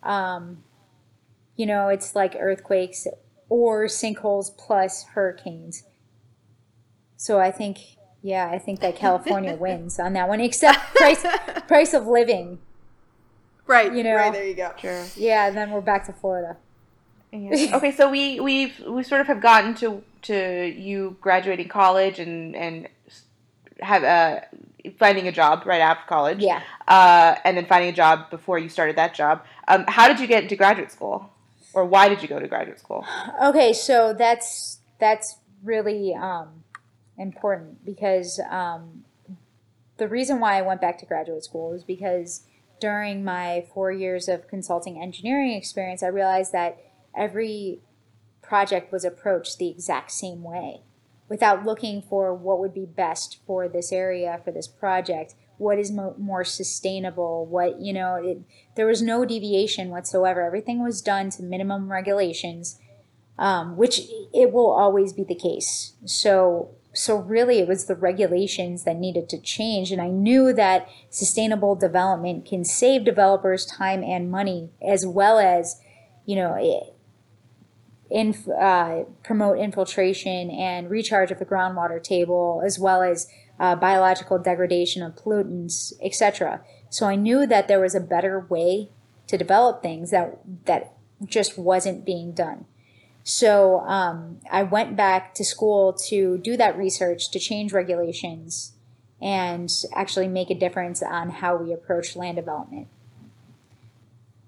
um, 0.03 0.63
you 1.55 1.67
know, 1.67 1.89
it's 1.89 2.15
like 2.15 2.35
earthquakes 2.39 3.07
or 3.51 3.85
sinkholes 3.87 4.57
plus 4.57 5.05
hurricanes. 5.15 5.85
So 7.19 7.39
I 7.41 7.51
think, 7.51 7.79
yeah, 8.27 8.51
I 8.51 8.59
think 8.59 8.81
that 8.81 8.97
California 9.05 9.55
wins 9.55 9.99
on 10.01 10.13
that 10.15 10.29
one, 10.29 10.41
except 10.41 10.79
price 10.95 11.25
price 11.69 11.95
of 11.95 12.07
living. 12.07 12.59
right, 13.67 13.93
You 13.95 14.03
know. 14.03 14.15
right 14.17 14.33
there 14.33 14.45
you 14.47 14.55
go. 14.55 14.73
Sure. 14.79 15.05
Yeah, 15.17 15.47
and 15.49 15.57
then 15.57 15.71
we're 15.71 15.81
back 15.81 16.07
to 16.07 16.13
Florida. 16.13 16.57
Yeah. 17.33 17.71
Okay, 17.77 17.93
so 17.93 18.11
we 18.11 18.41
we've 18.41 18.79
we 18.87 19.03
sort 19.03 19.21
of 19.21 19.27
have 19.27 19.41
gotten 19.41 19.75
to 19.77 20.03
to 20.23 20.37
you 20.77 21.17
graduating 21.21 21.69
college 21.69 22.19
and 22.19 22.57
and 22.57 22.89
have 23.81 24.03
uh 24.05 24.41
finding 24.99 25.27
a 25.29 25.33
job 25.33 25.65
right 25.67 25.81
after 25.81 26.07
college. 26.09 26.41
Yeah. 26.41 26.63
Uh, 26.89 27.35
and 27.45 27.57
then 27.57 27.67
finding 27.67 27.91
a 27.91 27.93
job 27.93 28.31
before 28.31 28.59
you 28.59 28.69
started 28.69 28.97
that 28.97 29.13
job. 29.15 29.45
Um, 29.69 29.85
how 29.89 30.07
did 30.09 30.21
you 30.21 30.27
get 30.27 30.43
into 30.45 30.57
graduate 30.57 30.93
school, 30.93 31.31
or 31.75 31.85
why 31.85 32.09
did 32.09 32.23
you 32.23 32.29
go 32.29 32.39
to 32.39 32.47
graduate 32.49 32.79
school? 32.79 33.05
Okay, 33.43 33.73
so 33.73 34.15
that's 34.15 34.79
that's 34.99 35.37
really 35.65 36.15
um, 36.15 36.63
important 37.19 37.85
because 37.85 38.41
um, 38.51 39.05
the 39.97 40.09
reason 40.09 40.41
why 40.41 40.59
I 40.59 40.63
went 40.63 40.81
back 40.81 40.99
to 40.99 41.07
graduate 41.07 41.45
school 41.45 41.73
is 41.73 41.85
because 41.85 42.43
during 42.81 43.25
my 43.25 43.65
four 43.73 43.91
years 43.91 44.29
of 44.29 44.49
consulting 44.49 45.01
engineering 45.01 45.53
experience, 45.53 46.03
I 46.03 46.09
realized 46.09 46.53
that 46.53 46.79
every 47.17 47.81
project 48.43 48.93
was 48.93 49.05
approached 49.05 49.59
the 49.59 49.69
exact 49.69 50.13
same 50.13 50.43
way. 50.43 50.83
Without 51.29 51.65
looking 51.65 52.03
for 52.03 52.33
what 52.33 52.61
would 52.61 52.75
be 52.75 52.87
best 52.87 53.39
for 53.47 53.69
this 53.69 53.91
area 53.91 54.41
for 54.45 54.53
this 54.53 54.69
project 54.69 55.35
what 55.59 55.79
is 55.79 55.91
mo- 55.91 56.15
more 56.19 56.45
sustainable 56.45 57.47
what 57.47 57.81
you 57.81 57.93
know 57.93 58.15
it, 58.15 58.39
there 58.77 58.87
was 58.87 59.03
no 59.03 59.25
deviation 59.25 59.89
whatsoever. 59.89 60.43
Everything 60.43 60.85
was 60.85 61.03
done 61.03 61.31
to 61.31 61.43
minimum 61.43 61.91
regulations 61.91 62.79
um, 63.39 63.77
which 63.77 64.01
it 64.33 64.53
will 64.53 64.71
always 64.71 65.13
be 65.13 65.25
the 65.25 65.35
case. 65.35 65.95
So 66.05 66.71
so 66.97 67.17
really 67.17 67.59
it 67.59 67.69
was 67.69 67.87
the 67.87 67.95
regulations 67.95 68.85
that 68.85 68.97
needed 68.97 69.29
to 69.29 69.39
change 69.39 69.93
and 69.93 70.01
i 70.01 70.09
knew 70.09 70.53
that 70.53 70.89
sustainable 71.11 71.75
development 71.75 72.47
can 72.47 72.65
save 72.65 73.05
developers 73.05 73.67
time 73.67 74.03
and 74.03 74.31
money 74.31 74.71
as 74.87 75.07
well 75.07 75.39
as 75.39 75.81
you 76.25 76.35
know 76.35 76.57
in, 78.09 78.35
uh, 78.61 79.03
promote 79.25 79.59
infiltration 79.59 80.49
and 80.51 80.89
recharge 80.89 81.31
of 81.31 81.39
the 81.39 81.45
groundwater 81.45 82.03
table 82.03 82.63
as 82.65 82.79
well 82.79 83.03
as 83.03 83.27
uh, 83.59 83.75
biological 83.75 84.39
degradation 84.39 85.03
of 85.03 85.15
pollutants 85.15 85.93
etc 86.03 86.63
so 86.89 87.07
i 87.07 87.15
knew 87.15 87.47
that 87.47 87.69
there 87.69 87.81
was 87.81 87.95
a 87.95 88.01
better 88.01 88.41
way 88.49 88.91
to 89.27 89.37
develop 89.37 89.83
things 89.83 90.11
that 90.11 90.39
that 90.65 90.95
just 91.25 91.59
wasn't 91.59 92.05
being 92.05 92.33
done 92.33 92.65
so 93.29 93.81
um, 93.81 94.39
I 94.53 94.63
went 94.63 94.95
back 94.95 95.35
to 95.35 95.45
school 95.45 95.93
to 96.07 96.39
do 96.39 96.57
that 96.59 96.79
research 96.79 97.33
to 97.33 97.41
change 97.41 97.73
regulations 97.73 98.75
and 99.21 99.69
actually 99.93 100.29
make 100.29 100.49
a 100.49 100.55
difference 100.55 101.03
on 101.03 101.31
how 101.31 101.57
we 101.57 101.73
approach 101.73 102.15
land 102.15 102.37
development. 102.37 102.87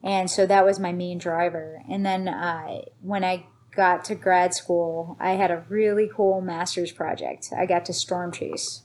And 0.01 0.31
so 0.31 0.47
that 0.47 0.65
was 0.65 0.79
my 0.79 0.93
main 0.93 1.19
driver. 1.19 1.83
And 1.91 2.07
then 2.07 2.29
uh, 2.29 2.83
when 3.03 3.25
I 3.25 3.47
got 3.75 4.05
to 4.05 4.15
grad 4.15 4.55
school, 4.55 5.17
I 5.19 5.33
had 5.33 5.51
a 5.51 5.65
really 5.69 6.09
cool 6.15 6.41
master's 6.41 6.93
project. 6.93 7.49
I 7.59 7.67
got 7.67 7.85
to 7.87 7.93
storm 7.93 8.31
chase, 8.31 8.83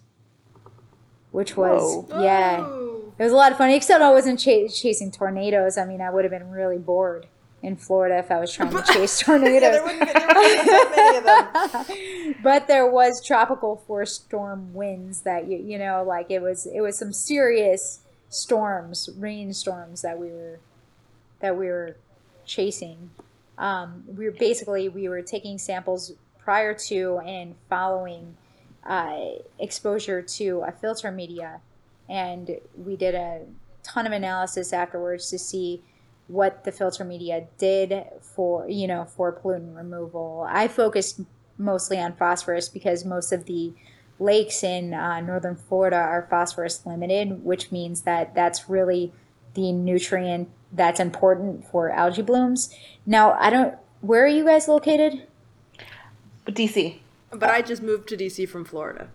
which 1.30 1.56
was, 1.56 2.08
Whoa. 2.08 2.24
yeah, 2.24 2.66
it 3.20 3.24
was 3.24 3.32
a 3.32 3.36
lot 3.36 3.52
of 3.52 3.60
fun. 3.60 3.70
Except 3.70 4.02
I 4.02 4.12
wasn't 4.12 4.40
ch- 4.40 4.74
chasing 4.74 5.12
tornadoes. 5.12 5.78
I 5.78 5.86
mean, 5.86 6.02
I 6.02 6.10
would 6.10 6.26
have 6.26 6.32
been 6.32 6.50
really 6.50 6.80
bored 6.80 7.28
in 7.64 7.76
Florida 7.78 8.18
if 8.20 8.30
I 8.30 8.40
was 8.40 8.52
trying 8.54 8.72
to 8.72 8.84
chase 8.94 9.22
Yeah, 9.22 9.26
tornadoes. 9.26 9.62
there 9.72 9.84
wouldn't 9.84 10.00
be, 10.02 10.14
there 10.14 10.28
wouldn't 10.28 10.66
be 10.66 10.70
that 10.70 10.92
many 10.96 11.18
of 11.18 12.26
them. 12.34 12.36
but 12.44 12.68
there 12.68 12.86
was 12.86 13.26
tropical 13.26 13.78
force 13.88 14.14
storm 14.16 14.74
winds 14.74 15.22
that 15.22 15.48
you 15.48 15.58
you 15.58 15.80
know 15.80 16.04
like 16.06 16.30
it 16.30 16.42
was 16.42 16.66
it 16.68 16.82
was 16.82 17.00
some 17.00 17.14
serious 17.14 18.02
storms 18.30 19.10
rainstorms 19.18 20.02
that 20.02 20.20
we 20.20 20.28
were 20.28 20.60
that 21.40 21.58
we 21.58 21.68
were 21.68 21.96
chasing 22.46 23.10
um, 23.58 24.04
we 24.08 24.26
were 24.26 24.32
basically 24.32 24.90
we 24.90 25.08
were 25.08 25.22
taking 25.22 25.58
samples 25.58 26.12
prior 26.40 26.74
to 26.74 27.20
and 27.26 27.56
following 27.70 28.36
uh, 28.86 29.18
exposure 29.60 30.22
to 30.22 30.64
a 30.68 30.72
filter 30.72 31.12
media 31.12 31.62
and 32.10 32.58
we 32.76 32.98
did 32.98 33.16
a 33.16 33.42
ton 33.84 34.06
of 34.06 34.12
analysis 34.12 34.74
afterwards 34.74 35.30
to 35.30 35.40
see 35.40 35.82
what 36.28 36.64
the 36.64 36.72
filter 36.72 37.04
media 37.04 37.46
did 37.58 38.06
for 38.22 38.68
you 38.70 38.88
know 38.88 39.06
for 39.06 39.32
pollutant 39.32 39.76
removal. 39.76 40.46
I 40.50 40.68
focused 40.68 41.22
mostly 41.58 42.00
on 42.00 42.14
phosphorus 42.14 42.70
because 42.70 43.06
most 43.06 43.32
of 43.32 43.46
the 43.46 43.74
lakes 44.20 44.64
in 44.64 44.94
uh, 44.94 45.20
northern 45.20 45.56
florida 45.56 45.96
are 45.96 46.28
phosphorus 46.30 46.86
limited 46.86 47.44
which 47.44 47.72
means 47.72 48.02
that 48.04 48.34
that's 48.36 48.70
really 48.70 49.12
the 49.56 49.72
nutrient 49.72 50.50
that's 50.72 51.00
important 51.00 51.66
for 51.66 51.90
algae 51.90 52.22
blooms. 52.22 52.74
Now 53.06 53.34
i 53.34 53.50
don't 53.50 53.76
where 54.02 54.24
are 54.24 54.28
you 54.28 54.46
guys 54.46 54.68
located? 54.68 55.28
DC. 56.46 56.98
But 57.32 57.50
I 57.50 57.62
just 57.62 57.82
moved 57.82 58.10
to 58.10 58.18
DC 58.18 58.48
from 58.50 58.66
Florida, 58.66 59.08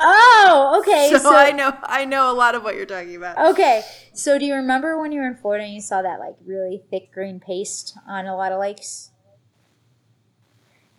oh 0.00 0.80
okay 0.80 1.16
so, 1.18 1.34
I 1.34 1.52
know 1.52 1.76
I 1.82 2.04
know 2.04 2.30
a 2.30 2.34
lot 2.34 2.54
of 2.54 2.62
what 2.62 2.74
you're 2.76 2.86
talking 2.86 3.16
about. 3.16 3.52
Okay, 3.52 3.82
so 4.12 4.38
do 4.38 4.44
you 4.44 4.54
remember 4.54 5.00
when 5.00 5.12
you 5.12 5.20
were 5.20 5.26
in 5.26 5.36
Florida 5.36 5.64
and 5.64 5.74
you 5.74 5.80
saw 5.80 6.02
that 6.02 6.20
like 6.20 6.36
really 6.44 6.82
thick 6.90 7.12
green 7.12 7.40
paste 7.40 7.96
on 8.06 8.26
a 8.26 8.36
lot 8.36 8.52
of 8.52 8.60
lakes? 8.60 9.10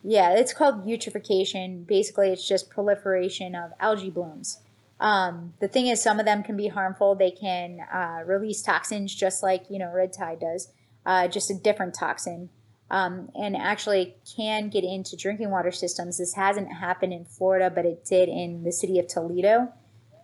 Yeah, 0.04 0.36
it's 0.36 0.54
called 0.54 0.86
eutrophication. 0.86 1.86
Basically, 1.86 2.30
it's 2.30 2.48
just 2.48 2.70
proliferation 2.70 3.56
of 3.56 3.72
algae 3.80 4.10
blooms. 4.10 4.60
Um, 5.00 5.54
the 5.60 5.68
thing 5.68 5.88
is, 5.88 6.02
some 6.02 6.20
of 6.20 6.26
them 6.26 6.44
can 6.44 6.58
be 6.58 6.70
harmful. 6.70 7.14
They 7.16 7.32
can 7.32 7.80
uh, 7.94 8.24
release 8.26 8.62
toxins, 8.62 9.14
just 9.14 9.44
like 9.44 9.66
you 9.70 9.80
know 9.80 9.92
red 9.94 10.14
tide 10.14 10.40
does, 10.40 10.72
uh, 11.06 11.28
just 11.28 11.52
a 11.52 11.56
different 11.56 11.94
toxin, 11.94 12.50
um, 12.90 13.30
and 13.36 13.56
actually 13.56 14.16
can 14.36 14.70
get 14.70 14.84
into 14.84 15.16
drinking 15.16 15.52
water 15.52 15.72
systems. 15.72 16.18
This 16.18 16.36
hasn't 16.36 16.72
happened 16.72 17.14
in 17.14 17.26
Florida, 17.26 17.70
but 17.74 17.86
it 17.86 18.06
did 18.06 18.30
in 18.30 18.64
the 18.64 18.72
city 18.72 19.00
of 19.00 19.08
Toledo 19.08 19.74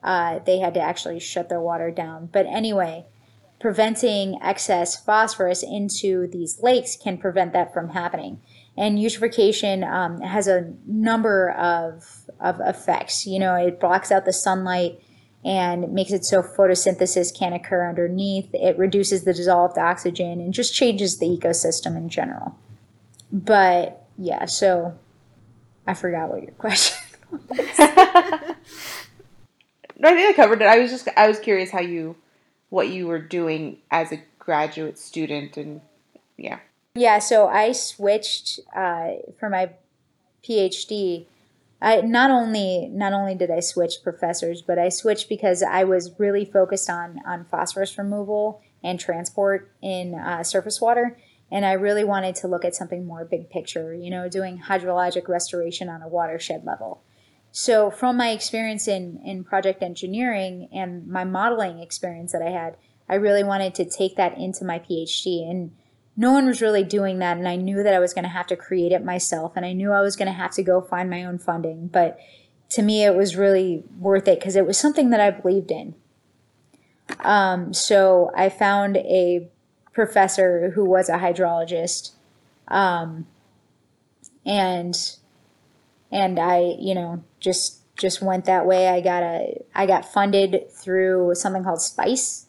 uh, 0.04 0.40
they 0.46 0.60
had 0.60 0.74
to 0.74 0.82
actually 0.82 1.20
shut 1.20 1.50
their 1.50 1.62
water 1.62 1.90
down. 1.90 2.30
But 2.32 2.46
anyway, 2.48 3.06
preventing 3.60 4.38
excess 4.42 5.02
phosphorus 5.02 5.64
into 5.64 6.28
these 6.28 6.62
lakes 6.62 6.98
can 6.98 7.18
prevent 7.18 7.54
that 7.54 7.74
from 7.74 7.90
happening. 7.90 8.42
And 8.76 8.98
eutrophication 8.98 9.90
um, 9.90 10.20
has 10.22 10.48
a 10.48 10.74
number 10.86 11.52
of, 11.52 12.26
of 12.40 12.60
effects. 12.60 13.26
You 13.26 13.40
know, 13.40 13.56
it 13.56 13.80
blocks 13.80 14.12
out 14.12 14.26
the 14.26 14.34
sunlight 14.34 15.00
and 15.46 15.92
makes 15.94 16.12
it 16.12 16.26
so 16.26 16.42
photosynthesis 16.42 17.38
can't 17.38 17.56
occur 17.56 17.88
underneath. 17.88 18.50
It 18.54 18.78
reduces 18.78 19.24
the 19.24 19.34
dissolved 19.34 19.78
oxygen 19.78 20.40
and 20.40 20.54
just 20.54 20.74
changes 20.74 21.18
the 21.18 21.26
ecosystem 21.26 21.98
in 21.98 22.10
general. 22.10 22.58
But 23.32 24.06
yeah, 24.18 24.46
so 24.46 24.98
I 25.86 25.94
forgot 25.94 26.30
what 26.30 26.44
your 26.44 26.52
question 26.58 26.98
No, 30.04 30.10
I 30.10 30.16
think 30.16 30.30
I 30.30 30.34
covered 30.34 30.62
it. 30.62 30.68
I 30.68 30.80
was 30.80 30.92
just 30.92 31.08
I 31.16 31.28
was 31.28 31.40
curious 31.40 31.72
how 31.72 31.80
you 31.80 32.18
what 32.70 32.90
you 32.90 33.08
were 33.08 33.20
doing 33.20 33.78
as 33.90 34.12
a 34.12 34.22
graduate 34.38 35.00
student 35.00 35.56
and 35.56 35.82
yeah. 36.38 36.60
Yeah, 36.96 37.20
so 37.20 37.48
I 37.48 37.72
switched 37.72 38.60
uh, 38.76 39.12
for 39.40 39.50
my 39.50 39.70
PhD. 40.44 41.26
I 41.84 42.00
not 42.00 42.32
only 42.32 42.88
not 42.92 43.12
only 43.12 43.36
did 43.36 43.52
I 43.52 43.60
switch 43.60 44.02
professors, 44.04 44.62
but 44.62 44.80
I 44.80 44.88
switched 44.88 45.28
because 45.28 45.62
I 45.62 45.84
was 45.84 46.18
really 46.18 46.46
focused 46.46 46.90
on 46.90 47.20
on 47.26 47.46
phosphorus 47.52 47.98
removal 47.98 48.62
and 48.82 48.98
transport 48.98 49.70
in 49.82 50.16
uh, 50.16 50.44
surface 50.44 50.80
water, 50.80 51.18
and 51.52 51.66
I 51.66 51.74
really 51.74 52.06
wanted 52.06 52.36
to 52.36 52.48
look 52.48 52.64
at 52.64 52.74
something 52.74 53.06
more 53.06 53.26
big 53.26 53.50
picture. 53.50 53.94
You 53.94 54.10
know, 54.10 54.30
doing 54.30 54.64
hydrologic 54.68 55.28
restoration 55.28 55.90
on 55.90 56.02
a 56.02 56.08
watershed 56.08 56.64
level. 56.64 57.04
So, 57.52 57.92
from 57.92 58.16
my 58.16 58.30
experience 58.30 58.88
in, 58.88 59.22
in 59.24 59.44
project 59.44 59.84
engineering 59.84 60.70
and 60.74 61.06
my 61.06 61.26
modeling 61.26 61.80
experience 61.80 62.32
that 62.32 62.42
I 62.42 62.50
had, 62.50 62.78
I 63.08 63.16
really 63.16 63.44
wanted 63.44 63.76
to 63.76 63.86
take 63.86 64.16
that 64.16 64.38
into 64.38 64.66
my 64.66 64.80
PhD. 64.80 65.48
And 65.48 65.76
no 66.16 66.32
one 66.32 66.46
was 66.46 66.62
really 66.62 66.84
doing 66.84 67.20
that. 67.20 67.38
And 67.38 67.48
I 67.48 67.56
knew 67.56 67.84
that 67.84 67.94
I 67.94 68.00
was 68.00 68.14
going 68.14 68.24
to 68.24 68.30
have 68.30 68.48
to 68.48 68.56
create 68.56 68.92
it 68.92 69.04
myself. 69.04 69.54
And 69.56 69.66
I 69.66 69.74
knew 69.74 69.92
I 69.92 70.02
was 70.02 70.16
going 70.16 70.28
to 70.28 70.34
have 70.34 70.52
to 70.52 70.64
go 70.64 70.82
find 70.82 71.10
my 71.10 71.24
own 71.24 71.40
funding. 71.40 71.88
But 71.88 72.20
to 72.70 72.82
me, 72.82 73.04
it 73.04 73.16
was 73.16 73.36
really 73.36 73.84
worth 74.00 74.28
it 74.28 74.40
because 74.40 74.56
it 74.56 74.66
was 74.66 74.78
something 74.78 75.10
that 75.10 75.20
I 75.20 75.32
believed 75.32 75.72
in. 75.72 75.96
Um, 77.20 77.74
so, 77.74 78.32
I 78.36 78.50
found 78.50 78.98
a 78.98 79.50
professor 79.92 80.72
who 80.72 80.86
was 80.86 81.10
a 81.10 81.18
hydrologist. 81.18 82.12
Um, 82.68 83.28
and 84.46 84.96
and 86.12 86.40
I, 86.40 86.76
you 86.80 86.94
know, 86.94 87.24
just 87.40 87.80
just 87.98 88.22
went 88.22 88.46
that 88.46 88.66
way. 88.66 88.88
I 88.88 89.02
got 89.02 89.24
a 89.24 89.64
I 89.76 89.86
got 89.86 90.06
funded 90.06 90.72
through 90.72 91.36
something 91.36 91.64
called 91.64 91.82
Spice, 91.82 92.43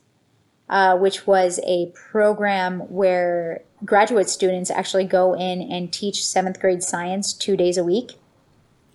uh, 0.68 0.96
which 0.96 1.26
was 1.26 1.60
a 1.66 1.92
program 2.10 2.80
where 2.90 3.62
graduate 3.84 4.28
students 4.28 4.70
actually 4.70 5.04
go 5.04 5.34
in 5.34 5.60
and 5.60 5.92
teach 5.92 6.24
seventh 6.24 6.58
grade 6.60 6.82
science 6.82 7.32
two 7.32 7.56
days 7.56 7.76
a 7.76 7.84
week. 7.84 8.12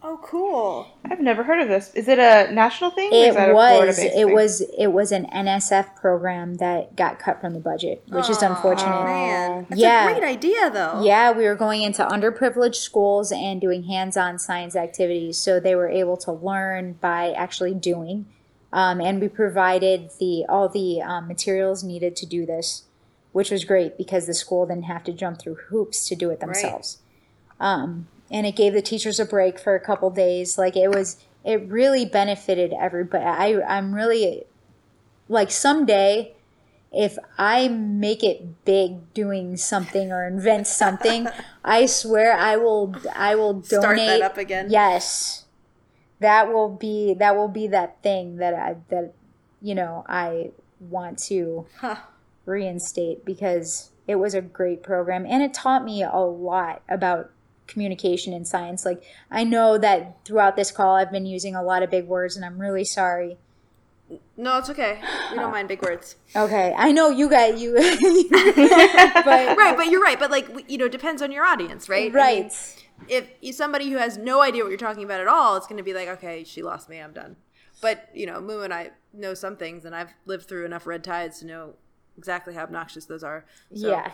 Oh, 0.02 0.18
cool. 0.24 0.88
I've 1.04 1.20
never 1.20 1.44
heard 1.44 1.60
of 1.60 1.68
this. 1.68 1.94
Is 1.94 2.08
it 2.08 2.20
a 2.20 2.50
national 2.54 2.90
thing? 2.92 3.12
or 3.12 3.16
is 3.16 3.36
It 3.36 3.50
a 3.50 3.54
was 3.54 4.00
it 4.00 4.12
thing? 4.14 4.34
was 4.34 4.62
it 4.78 4.88
was 4.88 5.12
an 5.12 5.26
NSF 5.26 5.94
program 5.98 6.56
that 6.56 6.96
got 6.96 7.20
cut 7.20 7.42
from 7.42 7.54
the 7.54 7.60
budget, 7.60 8.02
which 8.08 8.30
is 8.30 8.42
Aw, 8.42 8.48
unfortunate. 8.48 9.04
Man, 9.04 9.66
that's 9.70 9.80
Yeah. 9.80 10.10
a 10.10 10.14
great 10.14 10.24
idea, 10.24 10.70
though. 10.70 11.02
Yeah, 11.04 11.32
we 11.34 11.44
were 11.44 11.54
going 11.56 11.82
into 11.82 12.06
underprivileged 12.06 12.76
schools 12.76 13.34
and 13.34 13.60
doing 13.60 13.84
hands-on 13.84 14.40
science 14.40 14.74
activities, 14.76 15.38
so 15.38 15.60
they 15.60 15.76
were 15.76 15.90
able 15.90 16.16
to 16.18 16.32
learn 16.32 16.94
by 16.94 17.34
actually 17.34 17.74
doing. 17.74 18.26
Um, 18.72 19.02
and 19.02 19.20
we 19.20 19.28
provided 19.28 20.12
the 20.20 20.46
all 20.48 20.70
the 20.70 21.02
um, 21.02 21.28
materials 21.28 21.84
needed 21.84 22.16
to 22.18 22.26
do 22.26 22.46
this, 22.46 22.84
which 23.32 23.50
was 23.50 23.66
great 23.66 23.98
because 23.98 24.28
the 24.28 24.34
school 24.34 24.66
didn't 24.66 24.84
have 24.84 25.04
to 25.06 25.14
jump 25.14 25.40
through 25.40 25.56
hoops 25.70 26.08
to 26.08 26.16
do 26.16 26.30
it 26.30 26.40
themselves. 26.40 27.00
Um, 27.60 28.08
and 28.32 28.46
it 28.46 28.56
gave 28.56 28.74
the 28.74 28.82
teachers 28.82 29.20
a 29.20 29.26
break 29.26 29.60
for 29.60 29.76
a 29.76 29.80
couple 29.80 30.10
days. 30.12 30.58
Like 30.58 30.78
it 30.78 30.90
was, 30.90 31.18
it 31.44 31.68
really 31.68 32.06
benefited 32.06 32.74
everybody. 32.80 33.26
I 33.26 33.62
I'm 33.68 33.96
really 33.96 34.46
like 35.28 35.50
someday 35.52 36.36
if 36.92 37.18
I 37.38 37.68
make 37.68 38.24
it 38.24 38.66
big 38.66 39.14
doing 39.14 39.58
something 39.58 40.12
or 40.12 40.26
invent 40.28 40.68
something, 40.68 41.28
I 41.64 41.86
swear 41.86 42.34
I 42.34 42.56
will 42.58 42.96
I 43.16 43.36
will 43.36 43.54
donate 43.54 43.70
Start 43.82 43.98
that 43.98 44.22
up 44.22 44.38
again. 44.38 44.68
Yes. 44.70 45.39
That 46.20 46.52
will 46.52 46.70
be 46.70 47.14
that 47.14 47.36
will 47.36 47.48
be 47.48 47.68
that 47.68 48.02
thing 48.04 48.38
that 48.38 48.54
I 48.54 48.78
that 48.90 49.14
you 49.62 49.76
know, 49.76 50.06
I 50.08 50.52
want 50.80 51.20
to 51.20 51.68
Huh. 51.80 51.98
reinstate 52.46 53.26
because 53.26 53.92
it 54.08 54.16
was 54.16 54.34
a 54.34 54.42
great 54.42 54.82
program 54.82 55.26
and 55.26 55.44
it 55.44 55.54
taught 55.54 55.84
me 55.84 56.02
a 56.02 56.18
lot 56.18 56.82
about 56.90 57.32
communication 57.68 58.34
in 58.34 58.44
science. 58.46 58.86
Like, 58.86 59.04
I 59.30 59.44
know 59.44 59.78
that 59.78 60.18
throughout 60.26 60.56
this 60.56 60.72
call, 60.72 60.96
I've 60.96 61.12
been 61.12 61.26
using 61.26 61.56
a 61.56 61.62
lot 61.62 61.84
of 61.84 61.92
big 61.92 62.08
words 62.08 62.36
and 62.36 62.44
I'm 62.44 62.58
really 62.60 62.86
sorry. 62.86 63.38
No, 64.36 64.58
it's 64.58 64.70
okay. 64.72 65.00
We 65.32 65.38
don't 65.38 65.52
mind 65.52 65.68
big 65.68 65.84
words. 65.84 66.16
Okay, 66.36 66.74
I 66.76 66.92
know 66.92 67.10
you 67.10 67.30
guys, 67.30 67.62
you, 67.62 67.74
but 68.34 69.58
Right, 69.58 69.74
but 69.78 69.88
you're 69.92 70.02
right. 70.02 70.18
But 70.20 70.32
like, 70.32 70.48
you 70.68 70.80
know, 70.80 70.88
depends 70.88 71.22
on 71.22 71.32
your 71.32 71.46
audience, 71.46 71.88
right? 71.88 72.04
I 72.04 72.06
mean, 72.06 72.14
right. 72.14 72.86
If 73.08 73.56
somebody 73.56 73.90
who 73.90 73.98
has 73.98 74.18
no 74.18 74.42
idea 74.42 74.64
what 74.64 74.70
you're 74.70 74.78
talking 74.78 75.04
about 75.04 75.22
at 75.22 75.28
all, 75.28 75.56
it's 75.56 75.68
going 75.68 75.78
to 75.78 75.84
be 75.84 75.94
like, 75.94 76.08
okay, 76.08 76.44
she 76.44 76.62
lost 76.62 76.90
me, 76.90 77.00
I'm 77.00 77.14
done. 77.14 77.36
But 77.82 78.10
you 78.14 78.26
know, 78.26 78.42
Moo 78.42 78.62
and 78.62 78.74
I 78.74 78.92
know 79.14 79.34
some 79.34 79.56
things, 79.56 79.86
and 79.86 79.96
I've 79.96 80.14
lived 80.26 80.48
through 80.48 80.66
enough 80.66 80.86
red 80.86 81.04
tides 81.04 81.40
to 81.40 81.46
know 81.46 81.74
exactly 82.18 82.54
how 82.54 82.64
obnoxious 82.64 83.06
those 83.06 83.24
are. 83.24 83.46
So, 83.74 83.90
Yeah. 83.90 84.12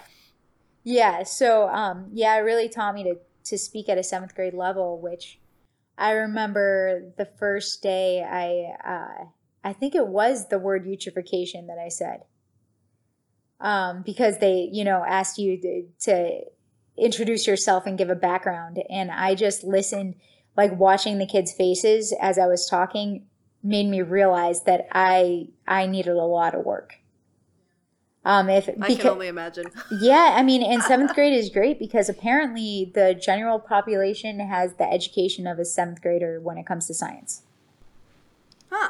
Yeah. 0.84 1.24
So, 1.24 1.67
um, 1.69 2.10
yeah, 2.13 2.36
it 2.38 2.41
really 2.41 2.69
taught 2.69 2.93
me 2.93 3.04
to, 3.04 3.17
to 3.45 3.58
speak 3.58 3.89
at 3.89 3.98
a 3.98 4.04
seventh 4.04 4.36
grade 4.36 4.54
level, 4.54 5.02
which 5.02 5.39
I 5.98 6.12
remember 6.12 7.12
the 7.17 7.26
first 7.26 7.82
day 7.82 8.24
I, 8.24 8.88
uh, 8.88 9.26
I 9.63 9.74
think 9.74 9.95
it 9.95 10.08
was 10.08 10.48
the 10.48 10.60
word 10.60 10.86
eutrophication 10.86 11.67
that 11.67 11.80
I 11.84 11.89
said. 11.89 12.21
Um, 13.60 14.04
because 14.06 14.38
they, 14.38 14.69
you 14.71 14.84
know, 14.84 15.04
asked 15.08 15.39
you 15.39 15.60
to, 15.60 15.88
to 16.02 16.41
introduce 16.97 17.47
yourself 17.47 17.86
and 17.86 17.97
give 17.97 18.10
a 18.10 18.15
background. 18.15 18.81
And 18.89 19.12
I 19.12 19.36
just 19.36 19.63
listened, 19.63 20.15
like 20.55 20.77
watching 20.77 21.17
the 21.17 21.25
kids' 21.25 21.51
faces 21.51 22.13
as 22.21 22.38
I 22.38 22.47
was 22.47 22.67
talking 22.67 23.25
made 23.63 23.88
me 23.88 24.01
realize 24.01 24.63
that 24.63 24.88
I, 24.91 25.47
I 25.67 25.88
needed 25.88 26.15
a 26.15 26.23
lot 26.23 26.53
of 26.53 26.65
work. 26.65 26.99
Um, 28.23 28.49
if 28.49 28.67
I 28.67 28.71
because, 28.73 28.97
can 28.97 29.08
only 29.08 29.27
imagine. 29.27 29.67
yeah, 29.99 30.34
I 30.36 30.41
mean, 30.41 30.63
and 30.63 30.81
seventh 30.81 31.13
grade 31.13 31.34
is 31.34 31.51
great 31.51 31.77
because 31.77 32.10
apparently 32.10 32.91
the 32.95 33.13
general 33.13 33.60
population 33.60 34.39
has 34.39 34.73
the 34.75 34.91
education 34.91 35.45
of 35.45 35.60
a 35.60 35.65
seventh 35.65 36.01
grader 36.01 36.39
when 36.41 36.58
it 36.58 36.65
comes 36.65 36.88
to 36.88 36.95
science. 36.95 37.43
Huh. 38.71 38.89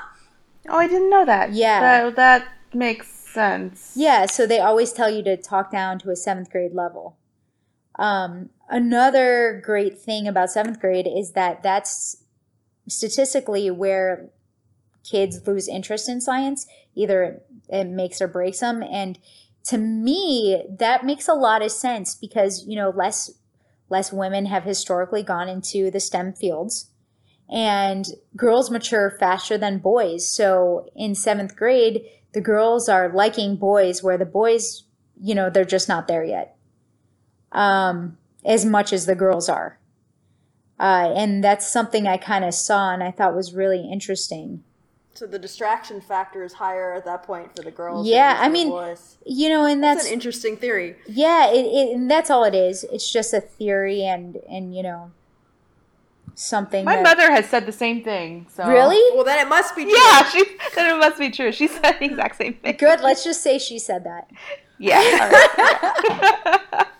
Oh, 0.69 0.77
I 0.77 0.87
didn't 0.87 1.09
know 1.09 1.25
that. 1.25 1.51
Yeah. 1.51 2.03
So 2.03 2.11
that 2.11 2.47
makes 2.73 3.07
sense. 3.07 3.91
Yeah, 3.95 4.25
so 4.25 4.47
they 4.47 4.59
always 4.59 4.93
tell 4.93 5.09
you 5.09 5.21
to 5.23 5.35
talk 5.35 5.69
down 5.69 5.99
to 5.99 6.11
a 6.11 6.15
seventh 6.15 6.49
grade 6.49 6.73
level. 6.73 7.17
Um, 7.97 8.49
another 8.69 9.61
great 9.63 9.97
thing 9.99 10.27
about 10.27 10.51
seventh 10.51 10.79
grade 10.79 11.07
is 11.07 11.31
that 11.31 11.63
that's 11.63 12.23
statistically 12.87 13.71
where 13.71 14.29
kids 15.03 15.45
lose 15.47 15.67
interest 15.67 16.09
in 16.09 16.21
science. 16.21 16.67
Either 16.95 17.41
it 17.69 17.85
makes 17.85 18.21
or 18.21 18.27
breaks 18.27 18.59
them. 18.59 18.83
And 18.83 19.19
to 19.65 19.77
me, 19.77 20.63
that 20.79 21.05
makes 21.05 21.27
a 21.27 21.33
lot 21.33 21.61
of 21.61 21.71
sense 21.71 22.15
because, 22.15 22.65
you 22.67 22.75
know, 22.75 22.89
less 22.89 23.31
less 23.87 24.11
women 24.11 24.47
have 24.47 24.63
historically 24.63 25.21
gone 25.21 25.47
into 25.47 25.91
the 25.91 25.99
STEM 25.99 26.33
fields 26.33 26.89
and 27.49 28.07
girls 28.35 28.71
mature 28.71 29.15
faster 29.19 29.57
than 29.57 29.77
boys. 29.77 30.27
So 30.27 30.89
in 30.95 31.13
seventh 31.13 31.55
grade, 31.55 32.03
the 32.33 32.41
girls 32.41 32.89
are 32.89 33.13
liking 33.13 33.55
boys 33.55 34.01
where 34.01 34.17
the 34.17 34.25
boys, 34.25 34.83
you 35.21 35.35
know, 35.35 35.49
they're 35.49 35.65
just 35.65 35.87
not 35.87 36.07
there 36.07 36.23
yet. 36.23 36.54
Um, 37.55 38.17
as 38.45 38.63
much 38.63 38.93
as 38.93 39.05
the 39.07 39.15
girls 39.15 39.49
are. 39.49 39.79
Uh, 40.79 41.13
and 41.15 41.43
that's 41.43 41.67
something 41.67 42.05
I 42.07 42.17
kind 42.17 42.45
of 42.45 42.53
saw 42.53 42.93
and 42.93 43.01
I 43.01 43.11
thought 43.11 43.35
was 43.35 43.53
really 43.53 43.89
interesting. 43.89 44.63
So 45.13 45.25
the 45.25 45.39
distraction 45.39 46.01
factor 46.01 46.43
is 46.43 46.53
higher 46.53 46.93
at 46.93 47.05
that 47.05 47.23
point 47.23 47.55
for 47.55 47.63
the 47.63 47.71
girls. 47.71 48.05
Yeah, 48.05 48.33
than 48.33 48.35
it 48.35 48.39
is 48.39 48.45
I 48.45 48.49
mean, 48.49 48.69
boys. 48.69 49.17
You 49.25 49.49
know, 49.49 49.65
and 49.65 49.81
that's, 49.81 50.01
that's, 50.01 50.07
an 50.07 50.13
interesting 50.13 50.57
theory. 50.57 50.97
yeah, 51.07 51.49
it, 51.49 51.65
it, 51.65 51.95
and 51.95 52.11
that's 52.11 52.29
all 52.29 52.43
it 52.43 52.53
is. 52.53 52.83
It's 52.91 53.09
just 53.09 53.33
a 53.33 53.39
theory 53.39 54.03
and, 54.03 54.35
and, 54.49 54.75
you 54.75 54.83
know, 54.83 55.11
something 56.35 56.83
My 56.83 56.97
that, 56.97 57.03
mother 57.03 57.31
has 57.31 57.47
said 57.47 57.65
the 57.65 57.71
same 57.71 58.03
thing. 58.03 58.47
So 58.53 58.67
really? 58.67 59.15
Well, 59.15 59.23
then 59.23 59.39
it 59.39 59.49
must 59.49 59.73
be 59.73 59.83
true. 59.83 59.97
Yeah, 59.97 60.29
she 60.29 60.43
then 60.75 60.93
it 60.93 60.99
must 60.99 61.17
be 61.17 61.31
true. 61.31 61.53
She 61.53 61.69
said 61.69 61.93
the 61.93 62.05
exact 62.05 62.35
same 62.35 62.55
thing. 62.55 62.75
Good. 62.77 62.99
Let's 62.99 63.23
just 63.23 63.41
say 63.41 63.57
she 63.57 63.79
said 63.79 64.03
that. 64.03 64.29
Yeah. 64.77 65.31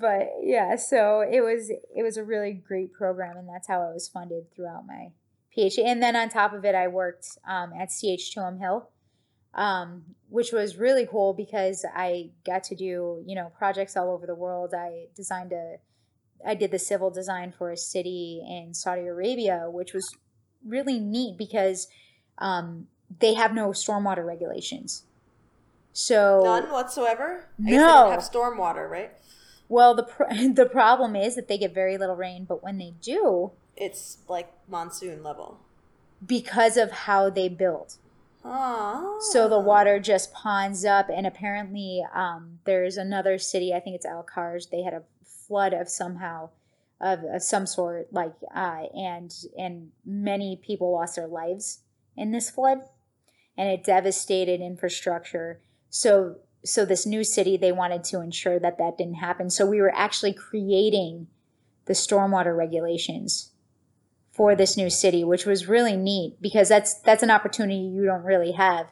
but 0.00 0.30
yeah, 0.42 0.76
so 0.76 1.20
it 1.20 1.40
was 1.40 1.70
it 1.70 2.02
was 2.02 2.16
a 2.16 2.24
really 2.24 2.52
great 2.52 2.92
program, 2.92 3.36
and 3.36 3.48
that's 3.48 3.68
how 3.68 3.82
I 3.82 3.92
was 3.92 4.08
funded 4.08 4.52
throughout 4.54 4.86
my 4.86 5.12
PhD. 5.56 5.84
And 5.84 6.02
then 6.02 6.16
on 6.16 6.28
top 6.28 6.52
of 6.52 6.64
it, 6.64 6.74
I 6.74 6.88
worked 6.88 7.26
um, 7.46 7.72
at 7.78 7.90
CH 7.90 8.32
Chilham 8.32 8.58
Hill, 8.58 8.88
um, 9.54 10.02
which 10.28 10.52
was 10.52 10.76
really 10.76 11.06
cool 11.06 11.34
because 11.34 11.84
I 11.94 12.30
got 12.46 12.64
to 12.64 12.74
do 12.74 13.22
you 13.26 13.34
know 13.34 13.52
projects 13.58 13.96
all 13.96 14.10
over 14.10 14.26
the 14.26 14.34
world. 14.34 14.72
I 14.74 15.06
designed 15.14 15.52
a, 15.52 15.76
I 16.46 16.54
did 16.54 16.70
the 16.70 16.78
civil 16.78 17.10
design 17.10 17.52
for 17.56 17.70
a 17.70 17.76
city 17.76 18.42
in 18.48 18.72
Saudi 18.74 19.02
Arabia, 19.06 19.66
which 19.68 19.92
was 19.92 20.16
really 20.66 20.98
neat 20.98 21.36
because 21.36 21.88
um, 22.38 22.86
they 23.18 23.34
have 23.34 23.54
no 23.54 23.70
stormwater 23.70 24.24
regulations. 24.24 25.04
So 25.92 26.42
None 26.44 26.70
whatsoever. 26.70 27.48
I 27.66 27.70
No. 27.72 27.78
don't 27.86 28.12
have 28.12 28.20
stormwater, 28.20 28.88
right? 28.88 29.12
Well, 29.70 29.94
the 29.94 30.02
pr- 30.02 30.24
the 30.52 30.68
problem 30.70 31.16
is 31.16 31.34
that 31.36 31.48
they 31.48 31.56
get 31.56 31.72
very 31.72 31.96
little 31.96 32.16
rain, 32.16 32.44
but 32.44 32.62
when 32.62 32.76
they 32.76 32.92
do, 33.00 33.52
It's 33.76 34.18
like 34.28 34.52
monsoon 34.68 35.22
level. 35.22 35.58
because 36.26 36.76
of 36.76 36.90
how 36.90 37.30
they 37.30 37.48
build, 37.48 37.94
so 38.42 39.48
the 39.48 39.60
water 39.60 39.98
just 40.00 40.32
ponds 40.32 40.84
up. 40.84 41.08
And 41.08 41.26
apparently, 41.26 42.04
um, 42.14 42.58
there's 42.64 42.96
another 42.96 43.38
city. 43.38 43.72
I 43.72 43.80
think 43.80 43.96
it's 43.96 44.06
Al 44.06 44.24
Kharj. 44.24 44.70
They 44.70 44.82
had 44.82 44.92
a 44.94 45.02
flood 45.24 45.72
of 45.72 45.88
somehow 45.88 46.50
of, 47.00 47.20
of 47.24 47.42
some 47.42 47.66
sort, 47.66 48.12
like 48.12 48.34
uh, 48.54 48.82
and 48.94 49.32
and 49.58 49.90
many 50.04 50.56
people 50.56 50.92
lost 50.92 51.16
their 51.16 51.26
lives 51.28 51.80
in 52.16 52.32
this 52.32 52.50
flood, 52.50 52.80
and 53.56 53.68
it 53.68 53.84
devastated 53.84 54.60
infrastructure. 54.60 55.60
So 55.90 56.36
so 56.64 56.84
this 56.84 57.06
new 57.06 57.24
city 57.24 57.56
they 57.56 57.72
wanted 57.72 58.04
to 58.04 58.20
ensure 58.20 58.58
that 58.58 58.78
that 58.78 58.98
didn't 58.98 59.14
happen. 59.14 59.50
So 59.50 59.66
we 59.66 59.80
were 59.80 59.94
actually 59.94 60.32
creating 60.32 61.28
the 61.86 61.92
stormwater 61.94 62.56
regulations 62.56 63.50
for 64.32 64.54
this 64.54 64.76
new 64.76 64.90
city, 64.90 65.24
which 65.24 65.44
was 65.44 65.68
really 65.68 65.96
neat 65.96 66.36
because 66.40 66.68
that's 66.68 66.94
that's 67.00 67.22
an 67.22 67.30
opportunity 67.30 67.80
you 67.80 68.04
don't 68.04 68.22
really 68.22 68.52
have. 68.52 68.86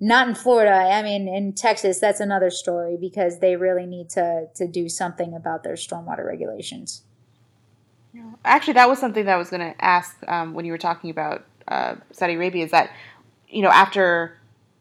Not 0.00 0.28
in 0.28 0.34
Florida. 0.34 0.70
I 0.70 1.02
mean, 1.02 1.26
in 1.26 1.52
Texas, 1.52 1.98
that's 1.98 2.20
another 2.20 2.50
story 2.50 2.96
because 3.00 3.40
they 3.40 3.56
really 3.56 3.86
need 3.86 4.10
to 4.10 4.46
to 4.54 4.66
do 4.66 4.88
something 4.88 5.34
about 5.34 5.62
their 5.64 5.74
stormwater 5.74 6.24
regulations. 6.24 7.02
Actually, 8.44 8.74
that 8.74 8.88
was 8.88 8.98
something 8.98 9.24
that 9.26 9.34
I 9.34 9.36
was 9.36 9.50
going 9.50 9.72
to 9.72 9.84
ask 9.84 10.16
um, 10.28 10.54
when 10.54 10.64
you 10.64 10.72
were 10.72 10.78
talking 10.78 11.10
about 11.10 11.44
uh, 11.68 11.96
Saudi 12.12 12.34
Arabia. 12.34 12.64
Is 12.64 12.70
that 12.70 12.90
you 13.48 13.62
know 13.62 13.70
after 13.70 14.36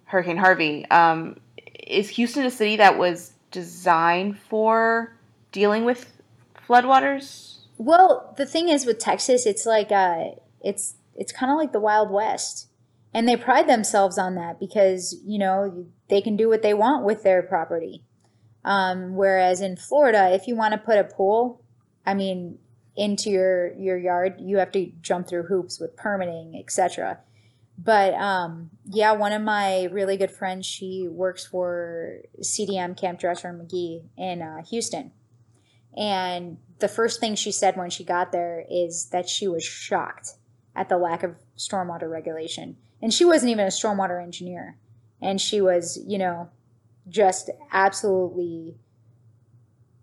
Hurricane 0.06 0.38
Harvey, 0.38 0.86
um, 0.90 1.38
is 1.90 2.10
Houston 2.10 2.46
a 2.46 2.52
city 2.52 2.76
that 2.78 2.98
was 2.98 3.34
designed 3.52 4.38
for 4.38 5.16
dealing 5.52 5.86
with 5.86 6.12
floodwaters? 6.68 7.60
Well, 7.78 8.34
the 8.38 8.46
thing 8.46 8.70
is 8.70 8.86
with 8.86 9.00
Texas, 9.00 9.46
it's 9.46 9.66
like 9.66 9.92
uh, 9.92 10.32
it's 10.62 10.96
it's 11.16 11.32
kind 11.32 11.52
of 11.52 11.58
like 11.58 11.72
the 11.72 11.80
Wild 11.80 12.12
West, 12.12 12.70
and 13.14 13.28
they 13.28 13.36
pride 13.36 13.68
themselves 13.68 14.18
on 14.18 14.36
that 14.36 14.60
because 14.60 15.16
you 15.26 15.40
know 15.40 15.86
they 16.10 16.22
can 16.22 16.36
do 16.36 16.50
what 16.50 16.62
they 16.62 16.74
want 16.74 17.06
with 17.06 17.24
their 17.24 17.42
property. 17.42 18.04
Um, 18.66 19.16
whereas 19.16 19.62
in 19.62 19.78
Florida, 19.78 20.32
if 20.34 20.48
you 20.48 20.56
want 20.56 20.74
to 20.74 20.78
put 20.78 20.98
a 20.98 21.04
pool, 21.04 21.62
I 22.06 22.14
mean, 22.14 22.58
into 22.96 23.30
your 23.30 23.74
your 23.78 23.98
yard, 23.98 24.36
you 24.40 24.58
have 24.58 24.72
to 24.72 24.92
jump 25.02 25.28
through 25.28 25.44
hoops 25.44 25.80
with 25.80 25.96
permitting, 25.96 26.56
etc. 26.60 27.20
But 27.78 28.16
um, 28.16 28.72
yeah, 28.86 29.12
one 29.12 29.34
of 29.34 29.42
my 29.42 29.84
really 29.86 30.18
good 30.18 30.32
friends, 30.32 30.66
she 30.66 31.08
works 31.08 31.46
for 31.46 32.22
CDM 32.42 33.00
Camp 33.00 33.20
Dresser 33.20 33.54
McKee 33.54 34.04
in 34.18 34.42
uh, 34.42 34.64
Houston, 34.64 35.12
and 35.96 36.58
the 36.80 36.88
first 36.88 37.20
thing 37.20 37.36
she 37.36 37.52
said 37.52 37.76
when 37.76 37.90
she 37.90 38.04
got 38.04 38.32
there 38.32 38.64
is 38.70 39.10
that 39.12 39.28
she 39.28 39.48
was 39.48 39.64
shocked 39.64 40.36
at 40.76 40.90
the 40.90 40.98
lack 40.98 41.24
of 41.24 41.36
stormwater 41.58 42.10
regulation. 42.10 42.78
And 43.02 43.14
she 43.14 43.26
wasn't 43.26 43.52
even 43.52 43.66
a 43.66 43.70
stormwater 43.70 44.22
engineer. 44.22 44.78
And 45.22 45.42
she 45.42 45.60
was, 45.60 46.00
you 46.06 46.18
know, 46.18 46.50
just 47.10 47.50
absolutely, 47.72 48.76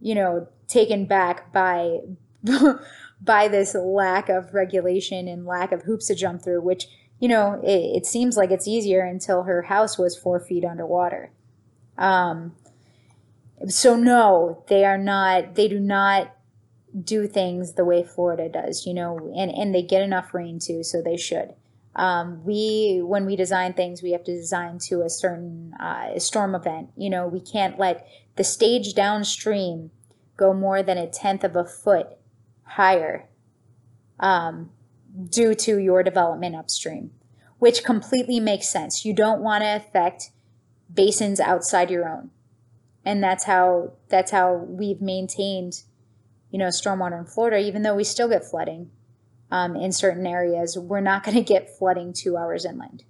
you 0.00 0.14
know, 0.14 0.48
taken 0.66 1.06
back 1.06 1.52
by 1.52 2.00
by 3.20 3.48
this 3.48 3.74
lack 3.74 4.28
of 4.28 4.52
regulation 4.52 5.28
and 5.28 5.46
lack 5.46 5.72
of 5.72 5.82
hoops 5.82 6.08
to 6.08 6.14
jump 6.14 6.42
through, 6.42 6.60
which, 6.60 6.88
you 7.24 7.28
know, 7.28 7.58
it, 7.64 7.96
it 7.96 8.06
seems 8.06 8.36
like 8.36 8.50
it's 8.50 8.68
easier 8.68 9.00
until 9.00 9.44
her 9.44 9.62
house 9.62 9.96
was 9.96 10.14
four 10.14 10.38
feet 10.38 10.62
underwater. 10.62 11.30
Um, 11.96 12.54
so 13.66 13.96
no, 13.96 14.62
they 14.68 14.84
are 14.84 14.98
not. 14.98 15.54
They 15.54 15.66
do 15.66 15.80
not 15.80 16.36
do 17.02 17.26
things 17.26 17.72
the 17.72 17.84
way 17.86 18.04
Florida 18.04 18.50
does, 18.50 18.84
you 18.86 18.92
know, 18.92 19.32
and, 19.34 19.50
and 19.50 19.74
they 19.74 19.80
get 19.80 20.02
enough 20.02 20.34
rain 20.34 20.58
too, 20.58 20.82
so 20.82 21.00
they 21.00 21.16
should. 21.16 21.54
Um, 21.96 22.44
we 22.44 23.00
when 23.02 23.24
we 23.24 23.36
design 23.36 23.72
things, 23.72 24.02
we 24.02 24.12
have 24.12 24.24
to 24.24 24.36
design 24.36 24.78
to 24.80 25.00
a 25.00 25.08
certain 25.08 25.72
uh, 25.80 26.18
storm 26.18 26.54
event. 26.54 26.90
You 26.94 27.08
know, 27.08 27.26
we 27.26 27.40
can't 27.40 27.78
let 27.78 28.06
the 28.36 28.44
stage 28.44 28.92
downstream 28.92 29.92
go 30.36 30.52
more 30.52 30.82
than 30.82 30.98
a 30.98 31.06
tenth 31.06 31.42
of 31.42 31.56
a 31.56 31.64
foot 31.64 32.18
higher 32.64 33.30
um, 34.20 34.68
due 35.28 35.54
to 35.54 35.78
your 35.78 36.02
development 36.02 36.56
upstream, 36.56 37.12
which 37.58 37.84
completely 37.84 38.40
makes 38.40 38.68
sense. 38.68 39.04
You 39.04 39.14
don't 39.14 39.40
want 39.40 39.62
to 39.62 39.76
affect 39.76 40.30
basins 40.92 41.40
outside 41.40 41.90
your 41.90 42.08
own, 42.08 42.30
and 43.04 43.22
that's 43.22 43.44
how 43.44 43.92
that's 44.08 44.30
how 44.30 44.54
we've 44.54 45.00
maintained, 45.00 45.82
you 46.50 46.58
know, 46.58 46.68
stormwater 46.68 47.18
in 47.18 47.26
Florida. 47.26 47.58
Even 47.58 47.82
though 47.82 47.94
we 47.94 48.04
still 48.04 48.28
get 48.28 48.44
flooding 48.44 48.90
um, 49.50 49.76
in 49.76 49.92
certain 49.92 50.26
areas, 50.26 50.76
we're 50.78 51.00
not 51.00 51.22
going 51.24 51.36
to 51.36 51.42
get 51.42 51.76
flooding 51.78 52.12
two 52.12 52.36
hours 52.36 52.64
inland. 52.64 53.04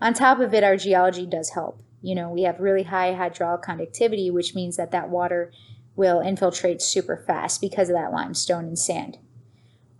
On 0.00 0.14
top 0.14 0.38
of 0.38 0.54
it, 0.54 0.62
our 0.62 0.76
geology 0.76 1.26
does 1.26 1.50
help. 1.50 1.82
You 2.00 2.14
know, 2.14 2.30
we 2.30 2.42
have 2.42 2.60
really 2.60 2.84
high 2.84 3.14
hydraulic 3.14 3.62
conductivity, 3.62 4.30
which 4.30 4.54
means 4.54 4.76
that 4.76 4.92
that 4.92 5.10
water 5.10 5.50
will 5.96 6.20
infiltrate 6.20 6.80
super 6.80 7.16
fast 7.16 7.60
because 7.60 7.88
of 7.88 7.96
that 7.96 8.12
limestone 8.12 8.64
and 8.66 8.78
sand. 8.78 9.18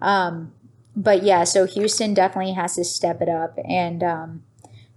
Um, 0.01 0.53
but 0.99 1.23
yeah, 1.23 1.45
so 1.45 1.65
Houston 1.65 2.13
definitely 2.13 2.55
has 2.55 2.75
to 2.75 2.85
step 2.85 3.23
it 3.23 3.29
up. 3.29 3.57
And 3.65 4.03
um, 4.03 4.43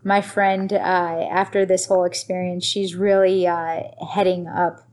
my 0.04 0.20
friend, 0.20 0.74
uh, 0.74 0.76
after 0.76 1.64
this 1.64 1.86
whole 1.86 2.06
experience, 2.06 2.66
she's 2.66 2.96
really 2.96 3.46
uh, 3.46 3.84
heading 4.14 4.48
up 4.48 4.88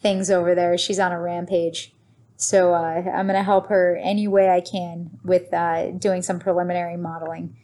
things 0.00 0.30
over 0.30 0.54
there. 0.54 0.78
She's 0.78 0.98
on 0.98 1.12
a 1.12 1.20
rampage. 1.20 1.92
So 2.38 2.72
uh, 2.72 3.02
I'm 3.14 3.26
going 3.26 3.36
to 3.36 3.42
help 3.42 3.68
her 3.68 4.00
any 4.02 4.26
way 4.26 4.48
I 4.48 4.62
can 4.62 5.18
with 5.22 5.52
uh, 5.52 5.90
doing 5.90 6.22
some 6.22 6.38
preliminary 6.38 6.96
modeling. 6.96 7.54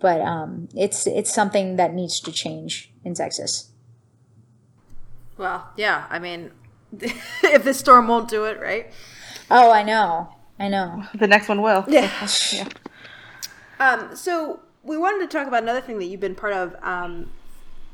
But 0.00 0.20
um, 0.20 0.68
it's 0.74 1.06
it's 1.06 1.32
something 1.32 1.76
that 1.76 1.94
needs 1.94 2.18
to 2.20 2.32
change 2.32 2.92
in 3.04 3.14
Texas. 3.14 3.70
Well, 5.38 5.68
yeah. 5.76 6.06
I 6.10 6.18
mean, 6.18 6.50
if 7.00 7.62
this 7.62 7.78
storm 7.78 8.08
won't 8.08 8.28
do 8.28 8.44
it, 8.44 8.60
right? 8.60 8.92
Oh, 9.52 9.70
I 9.70 9.84
know. 9.84 10.33
I 10.58 10.68
know. 10.68 11.04
The 11.14 11.26
next 11.26 11.48
one 11.48 11.62
will. 11.62 11.84
Yeah. 11.88 12.10
yeah. 12.52 12.68
Um, 13.80 14.14
so 14.14 14.60
we 14.82 14.96
wanted 14.96 15.28
to 15.28 15.36
talk 15.36 15.48
about 15.48 15.62
another 15.62 15.80
thing 15.80 15.98
that 15.98 16.06
you've 16.06 16.20
been 16.20 16.34
part 16.34 16.52
of, 16.52 16.76
um, 16.82 17.30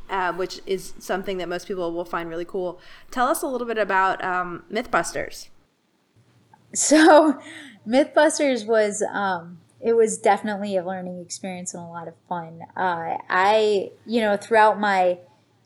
uh, 0.09 0.33
which 0.33 0.61
is 0.67 0.93
something 0.99 1.39
that 1.39 1.49
most 1.49 1.67
people 1.67 1.93
will 1.93 2.05
find 2.05 2.29
really 2.29 2.45
cool. 2.45 2.81
Tell 3.11 3.29
us 3.29 3.43
a 3.43 3.47
little 3.47 3.67
bit 3.67 3.79
about 3.79 4.23
um, 4.23 4.65
MythBusters. 4.71 5.49
So, 6.75 7.41
MythBusters 7.89 8.67
was 8.67 9.03
um, 9.03 9.59
it 9.81 9.95
was 9.95 10.19
definitely 10.19 10.77
a 10.77 10.85
learning 10.85 11.21
experience 11.21 11.73
and 11.73 11.83
a 11.83 11.87
lot 11.87 12.09
of 12.09 12.15
fun. 12.29 12.61
Uh, 12.77 13.17
I, 13.29 13.91
you 14.05 14.21
know, 14.21 14.37
throughout 14.37 14.79
my 14.79 15.19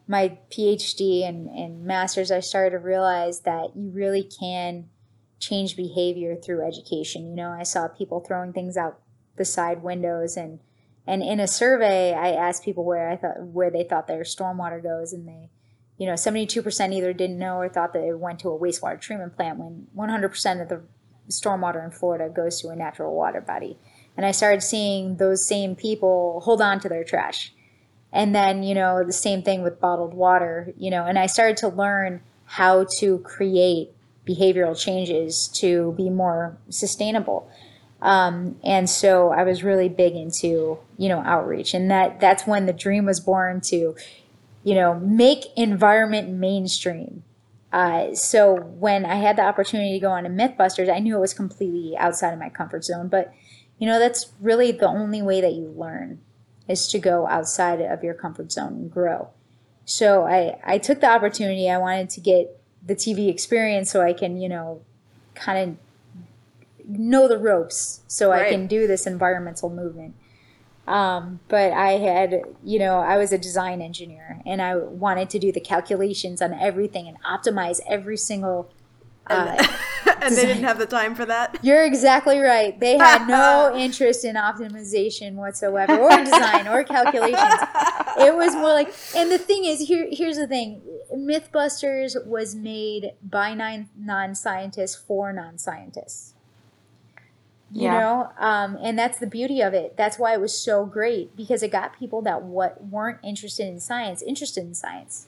my 0.06 0.36
PhD 0.50 1.26
and, 1.26 1.48
and 1.48 1.84
master's, 1.84 2.30
I 2.30 2.40
started 2.40 2.70
to 2.70 2.78
realize 2.78 3.40
that 3.40 3.74
you 3.74 3.88
really 3.88 4.22
can 4.22 4.90
change 5.38 5.76
behavior 5.76 6.36
through 6.36 6.66
education. 6.66 7.26
You 7.26 7.34
know, 7.34 7.50
I 7.50 7.62
saw 7.62 7.88
people 7.88 8.20
throwing 8.20 8.52
things 8.52 8.76
out 8.76 9.00
the 9.36 9.44
side 9.44 9.82
windows 9.82 10.36
and 10.36 10.60
and 11.06 11.22
in 11.22 11.40
a 11.40 11.46
survey 11.46 12.14
I 12.14 12.30
asked 12.30 12.64
people 12.64 12.84
where 12.84 13.10
I 13.10 13.16
thought 13.16 13.42
where 13.42 13.70
they 13.70 13.84
thought 13.84 14.06
their 14.06 14.22
stormwater 14.22 14.80
goes 14.82 15.12
and 15.12 15.26
they 15.26 15.50
you 15.98 16.06
know 16.06 16.12
72% 16.12 16.92
either 16.92 17.12
didn't 17.12 17.38
know 17.38 17.56
or 17.56 17.68
thought 17.68 17.92
that 17.94 18.06
it 18.06 18.18
went 18.18 18.38
to 18.40 18.50
a 18.50 18.58
wastewater 18.58 19.00
treatment 19.00 19.36
plant 19.36 19.58
when 19.58 19.88
100% 19.96 20.62
of 20.62 20.68
the 20.68 20.82
stormwater 21.28 21.84
in 21.84 21.90
Florida 21.90 22.28
goes 22.28 22.60
to 22.60 22.68
a 22.68 22.76
natural 22.76 23.14
water 23.14 23.40
body. 23.40 23.78
And 24.16 24.24
I 24.24 24.30
started 24.30 24.62
seeing 24.62 25.16
those 25.16 25.46
same 25.46 25.74
people 25.74 26.40
hold 26.44 26.60
on 26.60 26.80
to 26.80 26.88
their 26.88 27.04
trash. 27.04 27.52
And 28.12 28.34
then, 28.34 28.62
you 28.62 28.74
know, 28.74 29.02
the 29.02 29.12
same 29.12 29.42
thing 29.42 29.62
with 29.62 29.80
bottled 29.80 30.14
water, 30.14 30.72
you 30.76 30.90
know, 30.90 31.04
and 31.04 31.18
I 31.18 31.26
started 31.26 31.56
to 31.58 31.68
learn 31.68 32.22
how 32.44 32.86
to 32.98 33.18
create 33.20 33.92
behavioral 34.26 34.78
changes 34.78 35.48
to 35.48 35.92
be 35.96 36.10
more 36.10 36.56
sustainable. 36.68 37.48
Um, 38.00 38.56
and 38.62 38.88
so 38.88 39.30
I 39.30 39.44
was 39.44 39.62
really 39.62 39.88
big 39.88 40.14
into, 40.14 40.78
you 40.98 41.08
know, 41.08 41.20
outreach. 41.20 41.74
And 41.74 41.90
that 41.90 42.20
that's 42.20 42.46
when 42.46 42.66
the 42.66 42.72
dream 42.72 43.06
was 43.06 43.20
born 43.20 43.60
to, 43.62 43.96
you 44.62 44.74
know, 44.74 44.98
make 45.00 45.46
environment 45.56 46.30
mainstream. 46.30 47.22
Uh, 47.72 48.14
so 48.14 48.54
when 48.54 49.04
I 49.04 49.16
had 49.16 49.36
the 49.36 49.42
opportunity 49.42 49.94
to 49.94 50.00
go 50.00 50.10
on 50.10 50.24
to 50.24 50.30
Mythbusters, 50.30 50.92
I 50.94 51.00
knew 51.00 51.16
it 51.16 51.20
was 51.20 51.34
completely 51.34 51.96
outside 51.96 52.32
of 52.32 52.38
my 52.38 52.48
comfort 52.48 52.84
zone. 52.84 53.08
But, 53.08 53.32
you 53.78 53.86
know, 53.86 53.98
that's 53.98 54.32
really 54.40 54.70
the 54.70 54.86
only 54.86 55.22
way 55.22 55.40
that 55.40 55.54
you 55.54 55.74
learn 55.76 56.20
is 56.68 56.86
to 56.88 56.98
go 56.98 57.26
outside 57.26 57.80
of 57.80 58.04
your 58.04 58.14
comfort 58.14 58.52
zone 58.52 58.74
and 58.74 58.90
grow. 58.90 59.30
So 59.84 60.24
I, 60.24 60.58
I 60.64 60.78
took 60.78 61.00
the 61.00 61.10
opportunity. 61.10 61.68
I 61.68 61.78
wanted 61.78 62.10
to 62.10 62.20
get 62.20 62.60
the 62.86 62.94
TV 62.94 63.28
experience 63.28 63.90
so 63.90 64.00
I 64.00 64.12
can, 64.12 64.40
you 64.40 64.48
know, 64.48 64.82
kind 65.34 65.70
of 65.70 65.76
know 66.86 67.28
the 67.28 67.38
ropes 67.38 68.00
so 68.06 68.30
right. 68.30 68.46
I 68.46 68.50
can 68.50 68.66
do 68.66 68.86
this 68.86 69.06
environmental 69.06 69.70
movement. 69.70 70.14
Um, 70.86 71.40
but 71.48 71.72
I 71.72 71.92
had, 71.92 72.42
you 72.62 72.78
know, 72.78 72.98
I 72.98 73.16
was 73.16 73.32
a 73.32 73.38
design 73.38 73.80
engineer 73.80 74.42
and 74.44 74.60
I 74.60 74.76
wanted 74.76 75.30
to 75.30 75.38
do 75.38 75.50
the 75.50 75.60
calculations 75.60 76.42
on 76.42 76.52
everything 76.52 77.08
and 77.08 77.16
optimize 77.22 77.80
every 77.88 78.18
single 78.18 78.70
uh, 79.26 79.56
and 80.22 80.36
they 80.36 80.46
didn't 80.46 80.64
have 80.64 80.78
the 80.78 80.86
time 80.86 81.14
for 81.14 81.24
that. 81.26 81.58
You're 81.62 81.84
exactly 81.84 82.38
right. 82.38 82.78
They 82.78 82.98
had 82.98 83.26
no 83.26 83.74
interest 83.76 84.24
in 84.24 84.36
optimization 84.36 85.34
whatsoever, 85.34 85.98
or 85.98 86.24
design, 86.24 86.68
or 86.68 86.84
calculations. 86.84 87.54
It 88.18 88.34
was 88.34 88.54
more 88.54 88.72
like, 88.72 88.92
and 89.16 89.30
the 89.30 89.38
thing 89.38 89.64
is, 89.64 89.80
here, 89.80 90.08
here's 90.10 90.36
the 90.36 90.46
thing: 90.46 90.82
MythBusters 91.14 92.26
was 92.26 92.54
made 92.54 93.12
by 93.22 93.54
nine 93.54 93.88
non-scientists 93.96 94.96
for 94.96 95.32
non-scientists. 95.32 96.34
You 97.72 97.84
yeah. 97.84 98.00
know, 98.00 98.32
um, 98.38 98.78
and 98.80 98.96
that's 98.96 99.18
the 99.18 99.26
beauty 99.26 99.60
of 99.60 99.74
it. 99.74 99.96
That's 99.96 100.16
why 100.16 100.34
it 100.34 100.40
was 100.40 100.56
so 100.56 100.86
great 100.86 101.34
because 101.34 101.62
it 101.62 101.72
got 101.72 101.98
people 101.98 102.22
that 102.22 102.42
what 102.42 102.84
weren't 102.84 103.18
interested 103.24 103.66
in 103.66 103.80
science 103.80 104.22
interested 104.22 104.62
in 104.62 104.74
science 104.74 105.26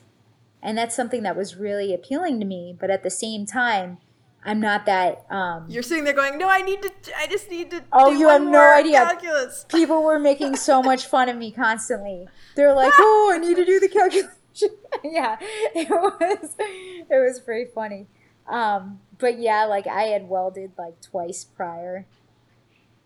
and 0.61 0.77
that's 0.77 0.95
something 0.95 1.23
that 1.23 1.35
was 1.35 1.55
really 1.55 1.93
appealing 1.93 2.39
to 2.39 2.45
me 2.45 2.75
but 2.77 2.89
at 2.89 3.03
the 3.03 3.09
same 3.09 3.45
time 3.45 3.97
i'm 4.43 4.59
not 4.59 4.85
that 4.85 5.25
um, 5.29 5.65
you're 5.67 5.83
sitting 5.83 6.03
there 6.03 6.13
going 6.13 6.37
no 6.37 6.49
i 6.49 6.61
need 6.61 6.81
to 6.81 6.91
i 7.17 7.27
just 7.27 7.49
need 7.49 7.69
to 7.71 7.83
oh 7.91 8.11
you 8.11 8.27
have 8.27 8.41
no 8.41 8.73
idea. 8.73 8.97
calculus. 8.97 9.65
people 9.69 10.03
were 10.03 10.19
making 10.19 10.55
so 10.55 10.81
much 10.91 11.05
fun 11.05 11.29
of 11.29 11.37
me 11.37 11.51
constantly. 11.51 12.27
They're 12.55 12.73
like 12.73 12.93
oh 12.97 13.31
i 13.33 13.37
need 13.37 13.55
to 13.55 13.65
do 13.65 13.79
the 13.79 13.89
calculation. 13.89 14.31
Yeah 15.03 15.37
it 15.75 15.89
was 15.89 16.55
it 16.57 17.07
was 17.09 17.39
very 17.45 17.65
funny. 17.65 18.07
Um, 18.47 19.01
but 19.19 19.37
yeah 19.39 19.65
like 19.65 19.85
i 19.85 20.03
had 20.03 20.29
welded 20.29 20.71
like 20.77 20.99
twice 21.01 21.43
prior 21.43 22.05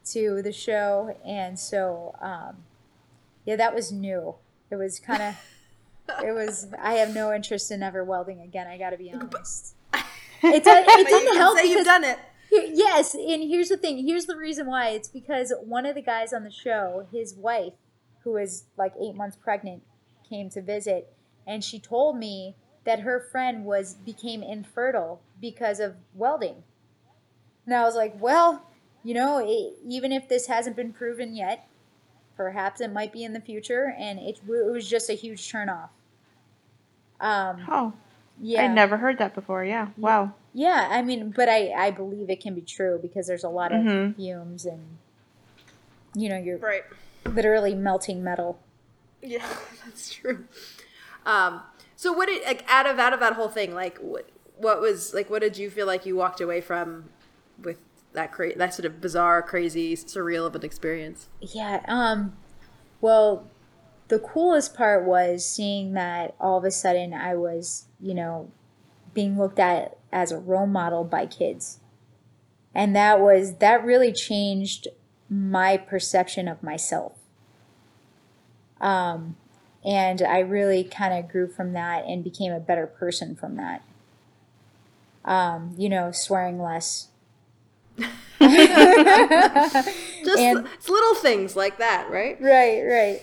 to 0.06 0.42
the 0.42 0.52
show 0.52 1.16
and 1.26 1.60
so 1.60 2.16
um, 2.22 2.58
yeah 3.46 3.56
that 3.56 3.76
was 3.76 3.92
new. 3.92 4.36
It 4.70 4.76
was 4.76 5.00
kind 5.00 5.22
of 5.22 5.36
it 6.24 6.34
was. 6.34 6.68
I 6.82 6.94
have 6.94 7.14
no 7.14 7.34
interest 7.34 7.72
in 7.72 7.84
ever 7.84 8.04
welding 8.04 8.42
again. 8.42 8.68
I 8.68 8.78
got 8.78 8.92
to 8.92 8.98
be 8.98 9.12
honest. 9.12 9.76
It, 10.44 10.64
it 10.66 11.08
didn't 11.08 11.38
help 11.38 11.56
because 11.56 11.70
you've 11.70 11.86
done 11.86 12.04
it. 12.04 12.18
Yes, 12.52 13.14
and 13.14 13.44
here's 13.44 13.70
the 13.70 13.78
thing. 13.78 14.06
Here's 14.06 14.26
the 14.26 14.36
reason 14.36 14.66
why. 14.66 14.90
It's 14.90 15.08
because 15.08 15.54
one 15.64 15.86
of 15.86 15.94
the 15.94 16.02
guys 16.02 16.34
on 16.34 16.44
the 16.44 16.50
show, 16.52 17.08
his 17.12 17.36
wife, 17.36 17.74
who 18.24 18.32
was 18.32 18.66
like 18.76 18.94
eight 19.00 19.14
months 19.14 19.38
pregnant, 19.38 19.84
came 20.28 20.50
to 20.50 20.62
visit, 20.62 21.14
and 21.46 21.64
she 21.64 21.80
told 21.80 22.18
me 22.18 22.56
that 22.86 23.02
her 23.02 23.28
friend 23.32 23.66
was 23.66 23.94
became 23.94 24.42
infertile 24.42 25.22
because 25.40 25.80
of 25.80 25.96
welding. 26.16 26.64
And 27.66 27.76
I 27.76 27.84
was 27.84 27.96
like, 27.96 28.20
well, 28.20 28.66
you 29.04 29.14
know, 29.14 29.38
it, 29.38 29.78
even 29.88 30.12
if 30.12 30.28
this 30.28 30.48
hasn't 30.48 30.76
been 30.76 30.92
proven 30.92 31.36
yet, 31.36 31.68
perhaps 32.36 32.82
it 32.82 32.92
might 32.92 33.14
be 33.14 33.24
in 33.24 33.34
the 33.34 33.42
future, 33.42 33.94
and 33.98 34.20
it, 34.20 34.40
it 34.48 34.72
was 34.72 34.90
just 34.90 35.10
a 35.10 35.14
huge 35.14 35.52
turnoff. 35.52 35.90
Um, 37.22 37.66
oh, 37.70 37.94
yeah. 38.42 38.64
I 38.64 38.68
never 38.68 38.98
heard 38.98 39.20
that 39.20 39.34
before. 39.34 39.64
Yeah. 39.64 39.90
Wow. 39.96 40.34
Yeah, 40.54 40.90
I 40.92 41.02
mean, 41.02 41.32
but 41.34 41.48
I 41.48 41.72
I 41.72 41.92
believe 41.92 42.30
it 42.30 42.42
can 42.42 42.54
be 42.56 42.62
true 42.62 43.00
because 43.02 43.28
there's 43.28 43.46
a 43.46 43.50
lot 43.50 43.72
of 43.72 43.82
mm-hmm. 43.84 44.14
fumes 44.14 44.66
and 44.66 44.98
you 46.14 46.28
know 46.28 46.38
you're 46.38 46.58
right 46.58 46.84
literally 47.26 47.76
melting 47.76 48.24
metal. 48.24 48.60
Yeah, 49.22 49.46
that's 49.86 50.14
true. 50.14 50.46
Um, 51.26 51.62
so 51.96 52.12
what 52.12 52.28
did 52.28 52.44
like 52.46 52.66
out 52.68 52.86
of 52.86 53.00
out 53.00 53.14
of 53.14 53.20
that 53.20 53.34
whole 53.34 53.50
thing, 53.50 53.74
like 53.74 53.98
what 54.00 54.30
what 54.58 54.82
was 54.82 55.14
like 55.14 55.30
what 55.30 55.42
did 55.42 55.58
you 55.58 55.70
feel 55.70 55.88
like 55.88 56.06
you 56.06 56.16
walked 56.16 56.42
away 56.42 56.62
from 56.62 57.10
with 57.62 57.78
that 58.14 58.32
cra- 58.32 58.58
that 58.58 58.74
sort 58.74 58.86
of 58.86 59.00
bizarre, 59.00 59.42
crazy, 59.42 59.96
surreal 59.96 60.46
of 60.46 60.56
an 60.56 60.64
experience? 60.64 61.30
Yeah. 61.40 61.82
Um. 61.88 62.34
Well, 63.00 63.48
the 64.12 64.20
coolest 64.20 64.76
part 64.76 65.06
was 65.06 65.50
seeing 65.50 65.94
that 65.94 66.36
all 66.38 66.58
of 66.58 66.66
a 66.66 66.72
sudden 66.72 67.14
I 67.14 67.34
was, 67.34 67.86
you 68.02 68.14
know, 68.14 68.52
being 69.14 69.38
looked 69.38 69.58
at 69.58 69.98
as 70.12 70.34
a 70.34 70.38
role 70.38 70.68
model 70.68 71.06
by 71.06 71.26
kids. 71.26 71.80
And 72.76 72.94
that 72.94 73.22
was 73.22 73.56
that 73.60 73.86
really 73.86 74.12
changed 74.12 74.90
my 75.30 75.78
perception 75.78 76.50
of 76.50 76.62
myself. 76.62 77.14
Um, 78.82 79.38
and 79.86 80.22
I 80.22 80.40
really 80.40 80.84
kind 80.84 81.14
of 81.14 81.32
grew 81.32 81.48
from 81.48 81.72
that 81.72 82.04
and 82.04 82.22
became 82.22 82.52
a 82.52 82.60
better 82.60 82.88
person 82.88 83.34
from 83.34 83.56
that. 83.56 83.82
Um, 85.24 85.74
you 85.78 85.88
know, 85.88 86.12
swearing 86.12 86.60
less. 86.62 87.08
Just 88.42 90.38
And- 90.38 90.68
little 90.90 91.16
things 91.16 91.56
like 91.56 91.78
that, 91.78 92.10
right? 92.12 92.36
right, 92.42 92.82
right. 92.84 93.22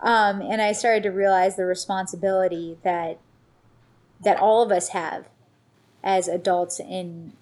Um, 0.00 0.40
and 0.42 0.60
I 0.60 0.72
started 0.72 1.02
to 1.04 1.10
realize 1.10 1.56
the 1.56 1.64
responsibility 1.64 2.78
that 2.82 3.18
that 4.22 4.38
all 4.38 4.62
of 4.62 4.70
us 4.70 4.88
have 4.90 5.28
as 6.02 6.28
adults 6.28 6.80
in 6.80 7.32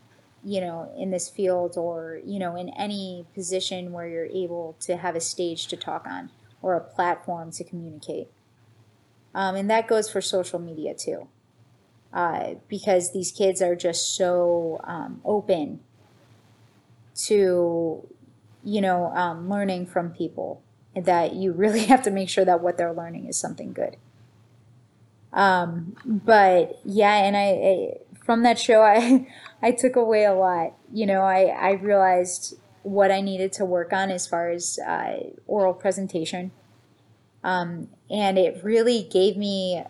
you 0.44 0.60
know 0.60 0.92
in 0.96 1.10
this 1.10 1.28
field 1.28 1.76
or 1.76 2.20
you 2.24 2.38
know 2.38 2.56
in 2.56 2.68
any 2.70 3.26
position 3.34 3.92
where 3.92 4.06
you're 4.06 4.26
able 4.26 4.76
to 4.80 4.96
have 4.96 5.16
a 5.16 5.20
stage 5.20 5.66
to 5.68 5.76
talk 5.76 6.06
on 6.06 6.30
or 6.60 6.74
a 6.74 6.80
platform 6.80 7.50
to 7.50 7.64
communicate. 7.64 8.28
Um, 9.34 9.56
and 9.56 9.70
that 9.70 9.88
goes 9.88 10.10
for 10.10 10.20
social 10.20 10.58
media 10.58 10.94
too. 10.94 11.28
Uh, 12.12 12.56
because 12.68 13.12
these 13.12 13.32
kids 13.32 13.62
are 13.62 13.74
just 13.74 14.14
so 14.14 14.78
um, 14.84 15.20
open 15.24 15.80
to 17.14 18.06
you 18.62 18.80
know 18.80 19.06
um, 19.14 19.48
learning 19.48 19.86
from 19.86 20.10
people 20.10 20.62
that 20.94 21.34
you 21.34 21.52
really 21.52 21.84
have 21.86 22.02
to 22.02 22.10
make 22.10 22.28
sure 22.28 22.44
that 22.44 22.60
what 22.60 22.76
they're 22.76 22.92
learning 22.92 23.26
is 23.26 23.36
something 23.36 23.72
good. 23.72 23.96
Um, 25.32 25.96
but 26.04 26.78
yeah 26.84 27.16
and 27.16 27.34
I, 27.34 27.40
I 27.40 27.96
from 28.22 28.42
that 28.42 28.58
show 28.58 28.82
i 28.82 29.26
i 29.62 29.70
took 29.70 29.96
away 29.96 30.24
a 30.24 30.34
lot. 30.34 30.74
You 30.92 31.06
know 31.06 31.22
i 31.22 31.44
i 31.44 31.70
realized 31.72 32.56
what 32.82 33.10
i 33.10 33.20
needed 33.20 33.52
to 33.54 33.64
work 33.64 33.92
on 33.92 34.10
as 34.10 34.26
far 34.26 34.50
as 34.50 34.78
uh, 34.86 35.30
oral 35.46 35.74
presentation. 35.74 36.50
Um, 37.44 37.88
and 38.10 38.38
it 38.38 38.62
really 38.62 39.02
gave 39.02 39.36
me 39.36 39.82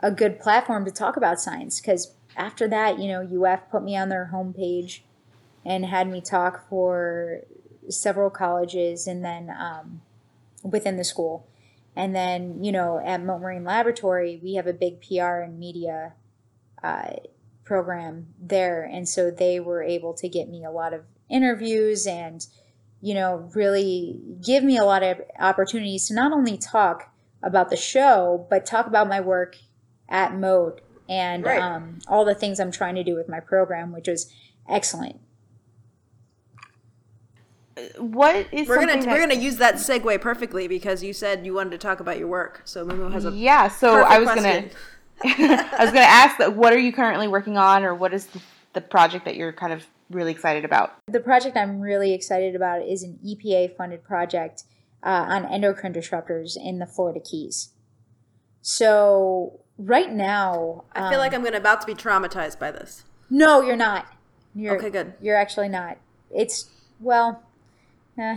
a 0.00 0.10
good 0.10 0.38
platform 0.38 0.84
to 0.84 0.90
talk 0.90 1.16
about 1.16 1.40
science 1.40 1.80
because 1.80 2.12
after 2.36 2.68
that 2.68 2.98
you 2.98 3.08
know 3.08 3.22
uf 3.42 3.60
put 3.70 3.82
me 3.82 3.96
on 3.96 4.08
their 4.08 4.30
homepage 4.32 5.00
and 5.64 5.86
had 5.86 6.08
me 6.08 6.20
talk 6.20 6.68
for 6.68 7.40
several 7.88 8.30
colleges 8.30 9.06
and 9.06 9.24
then 9.24 9.50
um, 9.50 10.00
within 10.66 10.96
the 10.96 11.04
school. 11.04 11.48
And 11.94 12.14
then 12.14 12.62
you 12.62 12.72
know 12.72 13.00
at 13.04 13.22
Mote 13.22 13.40
marine 13.40 13.64
laboratory 13.64 14.38
we 14.42 14.54
have 14.54 14.66
a 14.66 14.72
big 14.72 15.00
pr 15.00 15.22
and 15.22 15.58
media 15.58 16.12
uh, 16.82 17.14
program 17.64 18.28
there. 18.40 18.84
And 18.84 19.08
so 19.08 19.30
they 19.30 19.60
were 19.60 19.82
able 19.82 20.14
to 20.14 20.28
get 20.28 20.48
me 20.48 20.64
a 20.64 20.70
lot 20.70 20.92
of 20.92 21.02
interviews 21.28 22.06
and 22.06 22.46
you 23.00 23.12
know 23.14 23.50
really 23.54 24.20
give 24.44 24.62
me 24.62 24.76
a 24.78 24.84
lot 24.84 25.02
of 25.02 25.20
opportunities 25.40 26.06
to 26.08 26.14
not 26.14 26.32
only 26.32 26.56
talk 26.56 27.12
about 27.42 27.68
the 27.68 27.76
show 27.76 28.46
but 28.48 28.64
talk 28.64 28.86
about 28.86 29.08
my 29.08 29.20
work 29.20 29.56
at 30.08 30.34
Mote 30.34 30.80
and 31.08 31.44
Right. 31.44 31.60
um, 31.60 31.98
all 32.08 32.24
the 32.24 32.34
things 32.34 32.58
i'm 32.60 32.70
trying 32.70 32.94
to 32.94 33.04
do 33.04 33.14
with 33.14 33.28
my 33.28 33.40
program 33.40 33.92
which 33.92 34.08
was 34.08 34.32
excellent 34.68 35.20
What 37.98 38.46
is 38.52 38.68
We're 38.68 38.78
gonna 38.78 38.92
something 38.92 39.10
we're 39.10 39.20
gonna 39.20 39.34
use 39.34 39.56
that 39.56 39.74
segue 39.74 40.20
perfectly 40.20 40.66
because 40.66 41.02
you 41.02 41.12
said 41.12 41.44
you 41.44 41.52
wanted 41.52 41.70
to 41.70 41.78
talk 41.78 42.00
about 42.00 42.18
your 42.18 42.28
work. 42.28 42.62
So 42.64 42.86
Mumu 42.86 43.12
has 43.12 43.26
a 43.26 43.30
yeah. 43.30 43.68
So 43.68 44.02
I 44.02 44.18
was 44.18 44.30
question. 44.30 44.70
gonna 44.70 44.72
I 45.24 45.84
was 45.84 45.92
gonna 45.92 46.00
ask 46.00 46.38
that 46.38 46.56
what 46.56 46.72
are 46.72 46.78
you 46.78 46.92
currently 46.92 47.28
working 47.28 47.58
on, 47.58 47.84
or 47.84 47.94
what 47.94 48.14
is 48.14 48.26
the, 48.26 48.40
the 48.72 48.80
project 48.80 49.24
that 49.26 49.36
you're 49.36 49.52
kind 49.52 49.72
of 49.72 49.86
really 50.10 50.32
excited 50.32 50.64
about? 50.64 50.94
The 51.06 51.20
project 51.20 51.56
I'm 51.56 51.80
really 51.80 52.14
excited 52.14 52.54
about 52.54 52.82
is 52.82 53.02
an 53.02 53.18
EPA 53.24 53.76
funded 53.76 54.04
project 54.04 54.64
uh, 55.02 55.26
on 55.28 55.44
endocrine 55.46 55.92
disruptors 55.92 56.56
in 56.56 56.78
the 56.78 56.86
Florida 56.86 57.20
Keys. 57.20 57.70
So, 58.62 59.60
right 59.78 60.12
now, 60.12 60.84
I 60.92 61.10
feel 61.10 61.18
um, 61.18 61.24
like 61.24 61.34
I'm 61.34 61.44
gonna 61.44 61.58
about 61.58 61.82
to 61.82 61.86
be 61.86 61.94
traumatized 61.94 62.58
by 62.58 62.70
this. 62.70 63.04
no, 63.30 63.60
you're 63.60 63.76
not. 63.76 64.06
You're, 64.54 64.76
Okay, 64.76 64.90
good. 64.90 65.12
You're 65.20 65.36
actually 65.36 65.68
not. 65.68 65.98
It's, 66.34 66.70
well, 66.98 67.42
eh. 68.18 68.36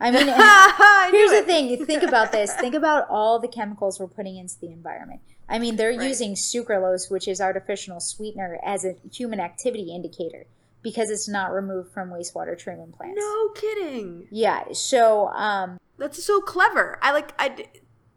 I 0.00 0.10
mean, 0.10 0.26
I 0.32 1.08
here's 1.12 1.30
the 1.30 1.42
thing 1.42 1.84
think 1.86 2.02
about 2.02 2.32
this 2.32 2.52
think 2.64 2.74
about 2.74 3.06
all 3.08 3.38
the 3.38 3.48
chemicals 3.48 4.00
we're 4.00 4.08
putting 4.08 4.36
into 4.36 4.58
the 4.60 4.68
environment 4.68 5.20
i 5.48 5.58
mean 5.58 5.76
they're 5.76 5.90
Right. 5.96 6.08
using 6.08 6.34
sucralose 6.34 7.10
which 7.10 7.28
is 7.28 7.40
artificial 7.40 8.00
sweetener 8.00 8.58
as 8.64 8.84
a 8.84 8.96
human 9.12 9.38
activity 9.40 9.94
indicator 9.94 10.46
because 10.82 11.08
it's 11.10 11.28
not 11.28 11.52
removed 11.52 11.92
from 11.92 12.10
wastewater 12.10 12.58
treatment 12.58 12.96
plants 12.96 13.20
No 13.20 13.48
kidding. 13.50 14.26
yeah 14.30 14.64
so 14.72 15.28
um 15.28 15.78
That's 15.98 16.22
so 16.24 16.40
clever. 16.40 16.98
I 17.02 17.12
like 17.12 17.32
I 17.38 17.48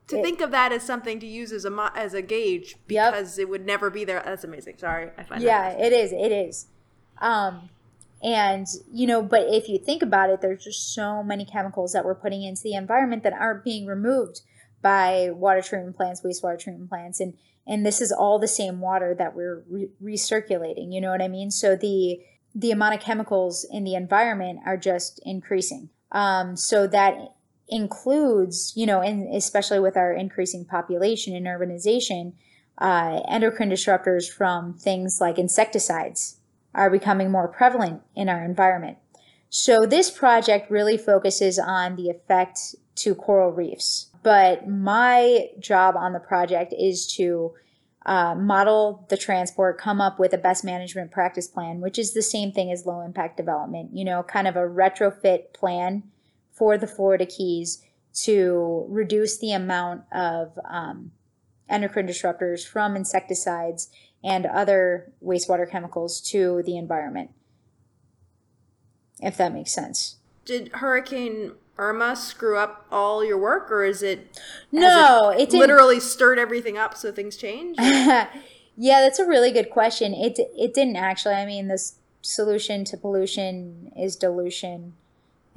to 0.08 0.18
It- 0.20 0.24
think 0.24 0.42
of 0.42 0.50
that 0.52 0.72
as 0.72 0.82
something 0.84 1.20
to 1.20 1.28
use 1.28 1.52
as 1.52 1.66
a 1.66 1.70
mo- 1.70 1.92
as 1.96 2.14
a 2.16 2.22
gauge 2.24 2.78
Yep. 2.88 3.14
because 3.14 3.38
it 3.38 3.48
would 3.50 3.66
never 3.66 3.90
be 3.92 4.04
there. 4.06 4.22
That's 4.26 4.44
amazing. 4.44 4.78
Sorry, 4.80 5.10
I 5.18 5.24
find 5.24 5.42
yeah 5.44 5.70
it 5.72 5.94
is 5.94 6.12
it 6.12 6.32
is 6.32 6.68
um 7.22 7.70
and 8.24 8.68
you 8.92 9.06
know 9.06 9.22
but 9.22 9.44
if 9.50 9.68
you 9.68 9.78
think 9.78 10.02
about 10.02 10.30
it 10.30 10.42
there's 10.42 10.64
just 10.64 10.94
so 10.94 11.22
many 11.22 11.46
chemicals 11.46 11.94
that 11.94 12.06
we're 12.06 12.16
putting 12.16 12.44
into 12.44 12.62
the 12.64 12.74
environment 12.74 13.24
that 13.24 13.34
aren't 13.34 13.64
being 13.64 13.86
removed 13.86 14.42
by 14.86 15.32
water 15.32 15.64
treatment 15.64 15.96
plants 15.96 16.22
wastewater 16.22 16.60
treatment 16.60 16.90
plants. 16.90 17.20
And 17.20 17.34
and 17.68 17.84
this 17.84 18.00
is 18.02 18.12
all 18.12 18.38
the 18.38 18.48
same 18.48 18.80
water 18.80 19.16
that 19.18 19.36
we're 19.36 19.64
re- 19.68 19.90
recirculating 20.02 20.94
you 20.94 21.02
know 21.02 21.10
what 21.10 21.24
i 21.24 21.28
mean? 21.28 21.50
So 21.50 21.76
the 21.76 22.20
the 22.54 22.70
amount 22.70 22.94
of 22.94 23.02
chemicals 23.02 23.66
in 23.70 23.84
the 23.84 23.96
environment 23.96 24.60
are 24.66 24.78
just 24.78 25.20
increasing. 25.26 25.90
Um, 26.12 26.56
so 26.56 26.88
that 26.88 27.34
includes 27.68 28.74
you 28.76 28.86
know 28.86 29.02
and 29.02 29.36
especially 29.36 29.80
with 29.80 29.98
our 29.98 30.14
increasing 30.14 30.66
population 30.66 31.36
and 31.36 31.48
urbanization 31.48 32.34
uh, 32.78 33.22
endocrine 33.28 33.72
disruptors 33.72 34.32
from 34.32 34.76
things 34.76 35.18
like 35.20 35.40
insecticides 35.40 36.38
are 36.76 36.90
becoming 36.90 37.32
more 37.32 37.48
prevalent 37.48 38.02
in 38.16 38.30
our 38.30 38.44
environment. 38.44 38.98
So, 39.50 39.86
this 39.86 40.12
project 40.12 40.70
really 40.70 40.98
focuses 40.98 41.58
on 41.58 41.96
the 41.96 42.10
effect 42.10 42.76
to 42.96 43.16
coral 43.16 43.52
reefs. 43.52 44.08
But 44.24 44.68
my 44.68 45.50
job 45.60 45.96
on 45.96 46.14
the 46.14 46.20
project 46.20 46.74
is 46.78 47.08
to 47.16 47.54
uh, 48.06 48.36
model 48.36 49.06
the 49.10 49.18
transport, 49.18 49.80
come 49.80 50.00
up 50.00 50.20
with 50.20 50.34
a 50.34 50.38
best 50.38 50.64
management 50.64 51.12
practice 51.12 51.48
plan, 51.48 51.80
which 51.80 51.98
is 51.98 52.14
the 52.14 52.22
same 52.22 52.52
thing 52.52 52.72
as 52.72 52.86
low 52.86 53.02
impact 53.02 53.38
development, 53.38 53.92
you 53.94 54.06
know, 54.06 54.24
kind 54.24 54.48
of 54.48 54.56
a 54.56 54.60
retrofit 54.60 55.54
plan 55.54 56.04
for 56.52 56.78
the 56.78 56.88
Florida 56.88 57.26
Keys 57.26 57.84
to 58.14 58.86
reduce 58.90 59.40
the 59.40 59.52
amount 59.52 60.04
of 60.12 60.58
um, 60.70 61.12
endocrine 61.68 62.08
disruptors 62.08 62.66
from 62.66 62.96
insecticides 62.96 63.90
and 64.26 64.46
other 64.48 65.12
wastewater 65.24 65.70
chemicals 65.70 66.20
to 66.20 66.64
the 66.66 66.76
environment. 66.78 67.30
If 69.22 69.38
that 69.38 69.54
makes 69.54 69.72
sense. 69.72 70.18
did 70.44 70.70
Hurricane 70.74 71.52
Irma 71.78 72.16
screw 72.16 72.58
up 72.58 72.86
all 72.92 73.24
your 73.24 73.38
work, 73.38 73.72
or 73.72 73.84
is 73.84 74.02
it 74.04 74.40
No, 74.72 75.30
it 75.30 75.50
didn't. 75.50 75.60
literally 75.60 76.00
stirred 76.00 76.40
everything 76.40 76.78
up 76.78 76.96
so 76.98 77.12
things 77.12 77.38
change? 77.38 77.78
yeah, 77.80 78.28
that's 78.78 79.20
a 79.20 79.28
really 79.28 79.52
good 79.52 79.70
question. 79.70 80.14
It 80.14 80.40
it 80.58 80.74
didn't 80.74 80.96
actually. 80.98 81.36
I 81.36 81.46
mean, 81.46 81.68
this 81.68 81.96
solution 82.22 82.84
to 82.86 82.98
pollution 82.98 83.92
is 83.96 84.16
dilution. 84.16 84.94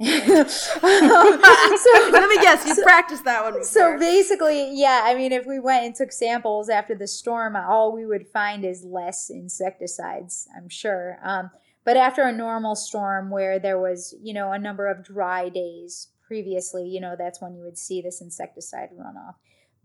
So, 0.01 0.79
Let 0.81 2.29
me 2.29 2.37
guess, 2.37 2.65
you 2.65 2.81
practiced 2.83 3.25
that 3.25 3.43
one 3.43 3.53
before. 3.53 3.65
So 3.65 3.99
basically, 3.99 4.73
yeah, 4.73 5.01
I 5.03 5.13
mean, 5.13 5.33
if 5.33 5.45
we 5.45 5.59
went 5.59 5.85
and 5.85 5.93
took 5.93 6.13
samples 6.13 6.69
after 6.69 6.95
the 6.95 7.07
storm, 7.07 7.57
all 7.57 7.91
we 7.91 8.05
would 8.05 8.27
find 8.27 8.63
is 8.63 8.85
less 8.85 9.29
insecticides, 9.29 10.47
I'm 10.55 10.69
sure. 10.69 11.19
Um, 11.21 11.49
but 11.83 11.97
after 11.97 12.21
a 12.21 12.31
normal 12.31 12.75
storm 12.75 13.29
where 13.29 13.59
there 13.59 13.79
was, 13.79 14.15
you 14.21 14.33
know, 14.33 14.53
a 14.53 14.59
number 14.59 14.87
of 14.87 15.03
dry 15.03 15.49
days 15.49 16.07
previously, 16.25 16.87
you 16.87 17.01
know, 17.01 17.15
that's 17.17 17.41
when 17.41 17.55
you 17.55 17.63
would 17.63 17.77
see 17.77 18.01
this 18.01 18.21
insecticide 18.21 18.89
runoff. 18.97 19.35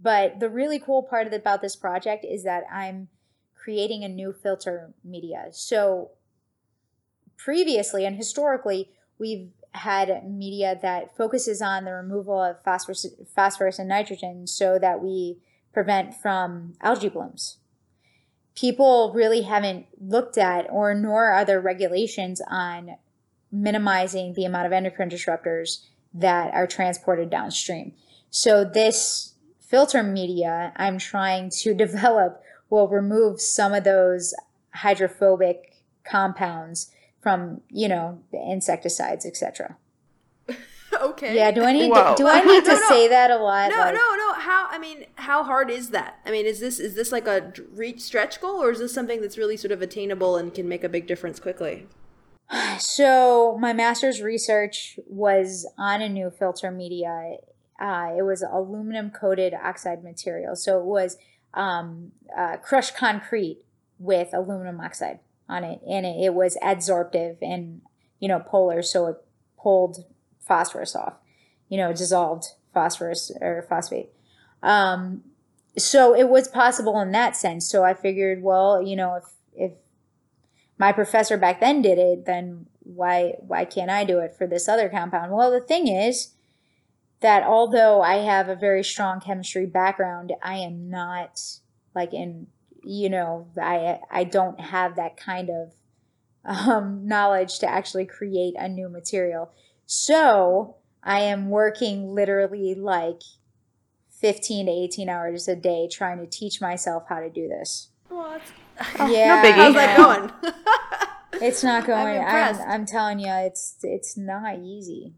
But 0.00 0.38
the 0.38 0.48
really 0.48 0.78
cool 0.78 1.02
part 1.02 1.32
about 1.32 1.60
this 1.60 1.74
project 1.74 2.24
is 2.24 2.44
that 2.44 2.64
I'm 2.70 3.08
creating 3.54 4.04
a 4.04 4.08
new 4.08 4.32
filter 4.32 4.92
media. 5.02 5.46
So 5.50 6.10
previously 7.36 8.04
and 8.04 8.16
historically, 8.16 8.90
we've 9.18 9.48
had 9.74 10.30
media 10.30 10.78
that 10.80 11.16
focuses 11.16 11.60
on 11.60 11.84
the 11.84 11.92
removal 11.92 12.40
of 12.40 12.62
phosphorus, 12.62 13.06
phosphorus 13.34 13.78
and 13.78 13.88
nitrogen 13.88 14.46
so 14.46 14.78
that 14.78 15.02
we 15.02 15.38
prevent 15.72 16.14
from 16.14 16.74
algae 16.80 17.08
blooms. 17.08 17.58
People 18.54 19.12
really 19.12 19.42
haven't 19.42 19.86
looked 20.00 20.38
at, 20.38 20.68
or 20.70 20.94
nor 20.94 21.26
are 21.26 21.44
there 21.44 21.60
regulations 21.60 22.40
on 22.48 22.96
minimizing 23.50 24.34
the 24.34 24.44
amount 24.44 24.66
of 24.66 24.72
endocrine 24.72 25.10
disruptors 25.10 25.84
that 26.12 26.54
are 26.54 26.66
transported 26.66 27.28
downstream. 27.28 27.92
So 28.30 28.64
this 28.64 29.34
filter 29.60 30.04
media 30.04 30.72
I'm 30.76 30.98
trying 30.98 31.50
to 31.62 31.74
develop 31.84 32.40
will 32.70 32.88
remove 32.88 33.40
some 33.40 33.74
of 33.74 33.82
those 33.82 34.34
hydrophobic 34.72 35.74
compounds 36.04 36.90
from, 37.24 37.62
you 37.70 37.88
know, 37.88 38.20
the 38.30 38.38
insecticides, 38.38 39.24
etc. 39.26 39.76
okay. 41.00 41.34
Yeah, 41.34 41.50
do 41.50 41.64
I 41.64 41.72
need 41.72 41.90
Whoa. 41.90 42.14
to, 42.14 42.22
do 42.22 42.28
I 42.28 42.42
need 42.42 42.64
to 42.66 42.72
No, 42.74 42.78
no. 42.78 42.88
say 42.88 43.08
that 43.08 43.30
a 43.32 43.38
lot? 43.38 43.70
No, 43.70 43.78
Like- 43.78 43.94
no, 43.94 44.14
no. 44.16 44.34
How? 44.34 44.68
I 44.70 44.78
mean, 44.78 45.06
how 45.16 45.42
hard 45.42 45.70
is 45.70 45.88
that? 45.90 46.18
I 46.26 46.30
mean, 46.30 46.44
is 46.44 46.60
this 46.60 46.78
is 46.78 46.94
this 46.94 47.10
like 47.10 47.26
a 47.26 47.52
reach 47.72 48.00
stretch 48.02 48.40
goal, 48.40 48.62
or 48.62 48.70
is 48.70 48.78
this 48.78 48.92
something 48.92 49.20
that's 49.22 49.38
really 49.38 49.56
sort 49.56 49.72
of 49.72 49.80
attainable 49.80 50.36
and 50.36 50.52
can 50.54 50.68
make 50.68 50.84
a 50.84 50.88
big 50.88 51.06
difference 51.08 51.40
quickly? 51.40 51.88
So 52.78 53.56
my 53.58 53.72
master's 53.72 54.20
research 54.20 55.00
was 55.06 55.66
on 55.78 56.02
a 56.02 56.08
new 56.10 56.30
filter 56.30 56.70
media. 56.70 57.36
Uh, 57.80 58.12
it 58.18 58.22
was 58.22 58.42
aluminum 58.42 59.10
coated 59.10 59.54
oxide 59.54 60.04
material. 60.04 60.54
So 60.54 60.78
it 60.78 60.84
was 60.84 61.16
um, 61.54 62.12
uh, 62.36 62.58
crushed 62.58 62.94
concrete 62.96 63.62
with 63.98 64.28
aluminum 64.34 64.78
oxide 64.80 65.20
on 65.48 65.64
it, 65.64 65.80
and 65.88 66.06
it, 66.06 66.16
it 66.24 66.34
was 66.34 66.56
adsorptive 66.62 67.36
and 67.42 67.82
you 68.18 68.28
know 68.28 68.40
polar, 68.40 68.82
so 68.82 69.06
it 69.06 69.16
pulled 69.58 70.04
phosphorus 70.40 70.94
off. 70.94 71.14
You 71.68 71.78
know, 71.78 71.92
dissolved 71.92 72.48
phosphorus 72.72 73.32
or 73.40 73.64
phosphate. 73.68 74.10
Um, 74.62 75.22
so 75.76 76.14
it 76.14 76.28
was 76.28 76.48
possible 76.48 77.00
in 77.00 77.12
that 77.12 77.36
sense. 77.36 77.68
So 77.68 77.84
I 77.84 77.94
figured, 77.94 78.42
well, 78.42 78.82
you 78.82 78.96
know, 78.96 79.14
if 79.14 79.24
if 79.54 79.72
my 80.78 80.92
professor 80.92 81.36
back 81.36 81.60
then 81.60 81.82
did 81.82 81.98
it, 81.98 82.26
then 82.26 82.66
why 82.80 83.34
why 83.40 83.64
can't 83.64 83.90
I 83.90 84.04
do 84.04 84.18
it 84.18 84.34
for 84.36 84.46
this 84.46 84.68
other 84.68 84.88
compound? 84.88 85.32
Well, 85.32 85.50
the 85.50 85.60
thing 85.60 85.88
is 85.88 86.30
that 87.20 87.42
although 87.42 88.02
I 88.02 88.16
have 88.16 88.48
a 88.48 88.56
very 88.56 88.84
strong 88.84 89.20
chemistry 89.20 89.66
background, 89.66 90.32
I 90.42 90.56
am 90.56 90.90
not 90.90 91.40
like 91.94 92.12
in 92.12 92.48
you 92.86 93.10
know 93.10 93.48
I 93.60 94.00
I 94.10 94.24
don't 94.24 94.60
have 94.60 94.96
that 94.96 95.16
kind 95.16 95.50
of 95.50 95.72
um, 96.44 97.06
knowledge 97.06 97.58
to 97.60 97.70
actually 97.70 98.06
create 98.06 98.54
a 98.58 98.68
new 98.68 98.88
material. 98.88 99.50
So 99.86 100.76
I 101.02 101.20
am 101.20 101.50
working 101.50 102.14
literally 102.14 102.74
like 102.74 103.22
15 104.20 104.66
to 104.66 104.72
18 104.72 105.08
hours 105.08 105.48
a 105.48 105.56
day 105.56 105.88
trying 105.90 106.18
to 106.18 106.26
teach 106.26 106.60
myself 106.60 107.04
how 107.08 107.20
to 107.20 107.30
do 107.30 107.48
this. 107.48 107.88
What? 108.08 108.42
that's, 108.76 108.98
yeah, 109.12 109.44
biggie. 109.44 109.52
how's 109.52 109.74
that 109.74 109.96
going? 109.96 110.54
It's 111.40 111.64
not 111.64 111.84
going. 111.84 112.16
I'm, 112.16 112.22
impressed. 112.22 112.60
I'm, 112.60 112.86
telling 112.86 113.18
you, 113.18 113.32
it's 113.32 113.76
it's 113.82 114.16
not 114.16 114.60
easy 114.60 115.14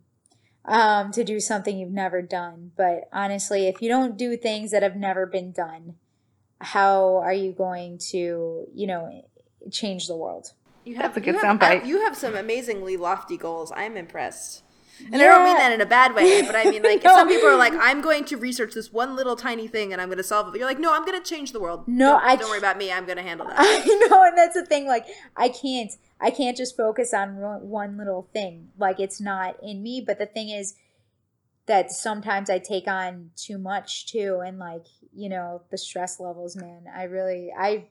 um, 0.65 1.13
to 1.13 1.23
do 1.23 1.41
something 1.41 1.79
you've 1.79 1.91
never 1.91 2.23
done. 2.23 2.73
But 2.75 3.09
honestly, 3.13 3.69
if 3.69 3.83
you 3.83 3.89
don't 3.91 4.17
do 4.17 4.37
things 4.37 4.71
that 4.71 4.83
have 4.83 4.97
never 4.97 5.27
been 5.27 5.53
done, 5.53 5.97
how 6.61 7.17
are 7.17 7.33
you 7.33 7.53
going 7.53 7.99
to, 8.11 8.67
you 8.75 8.87
know, 8.87 9.25
change 9.71 10.07
the 10.07 10.17
world? 10.17 10.53
You 10.85 10.97
have 10.97 11.15
That's 11.15 11.27
a 11.29 11.33
good 11.33 11.37
soundbite. 11.37 11.87
You 11.87 12.03
have 12.03 12.17
some 12.17 12.37
amazingly 12.37 12.97
lofty 12.97 13.37
goals. 13.37 13.73
I'm 13.75 13.97
impressed. 13.97 14.63
And 15.13 15.17
I 15.17 15.27
don't 15.27 15.45
mean 15.45 15.57
that 15.59 15.73
in 15.73 15.81
a 15.83 15.87
bad 15.87 16.15
way, 16.15 16.41
but 16.43 16.57
I 16.57 16.65
mean 16.65 16.83
like 16.83 17.05
No. 17.05 17.15
some 17.15 17.29
people 17.29 17.49
are 17.49 17.57
like, 17.57 17.75
I'm 17.75 18.01
going 18.01 18.25
to 18.27 18.37
research 18.37 18.73
this 18.73 18.91
one 18.93 19.15
little 19.15 19.37
tiny 19.37 19.69
thing 19.69 19.93
and 19.93 20.01
I'm 20.01 20.09
going 20.09 20.17
to 20.19 20.25
solve 20.25 20.47
it. 20.47 20.51
But 20.53 20.59
you're 20.59 20.69
like, 20.69 20.79
no, 20.79 20.95
I'm 20.95 21.05
going 21.05 21.21
to 21.21 21.29
change 21.29 21.53
the 21.53 21.61
world. 21.61 21.87
No, 21.87 22.13
don't, 22.13 22.23
I 22.23 22.37
don't 22.37 22.49
worry 22.49 22.59
about 22.59 22.79
me. 22.79 22.91
I'm 22.91 23.05
going 23.05 23.19
to 23.19 23.23
handle 23.23 23.47
that. 23.47 23.57
I 23.59 24.09
know, 24.09 24.25
and 24.25 24.39
that's 24.39 24.55
the 24.55 24.65
thing. 24.65 24.87
Like, 24.87 25.07
I 25.37 25.51
can't, 25.51 25.93
I 26.21 26.31
can't 26.31 26.57
just 26.57 26.77
focus 26.77 27.13
on 27.13 27.37
one 27.37 27.99
little 27.99 28.29
thing. 28.33 28.69
Like, 28.79 28.99
it's 28.99 29.21
not 29.21 29.57
in 29.63 29.83
me. 29.83 30.03
But 30.07 30.19
the 30.19 30.27
thing 30.27 30.49
is 30.49 30.77
that 31.67 31.91
sometimes 31.91 32.49
I 32.49 32.59
take 32.59 32.87
on 32.87 33.31
too 33.37 33.59
much 33.59 34.07
too, 34.07 34.41
and 34.45 34.59
like, 34.59 34.87
you 35.15 35.29
know, 35.29 35.63
the 35.71 35.79
stress 35.79 36.21
levels, 36.21 36.57
man. 36.57 36.85
I 36.95 37.05
really, 37.05 37.51
I, 37.57 37.87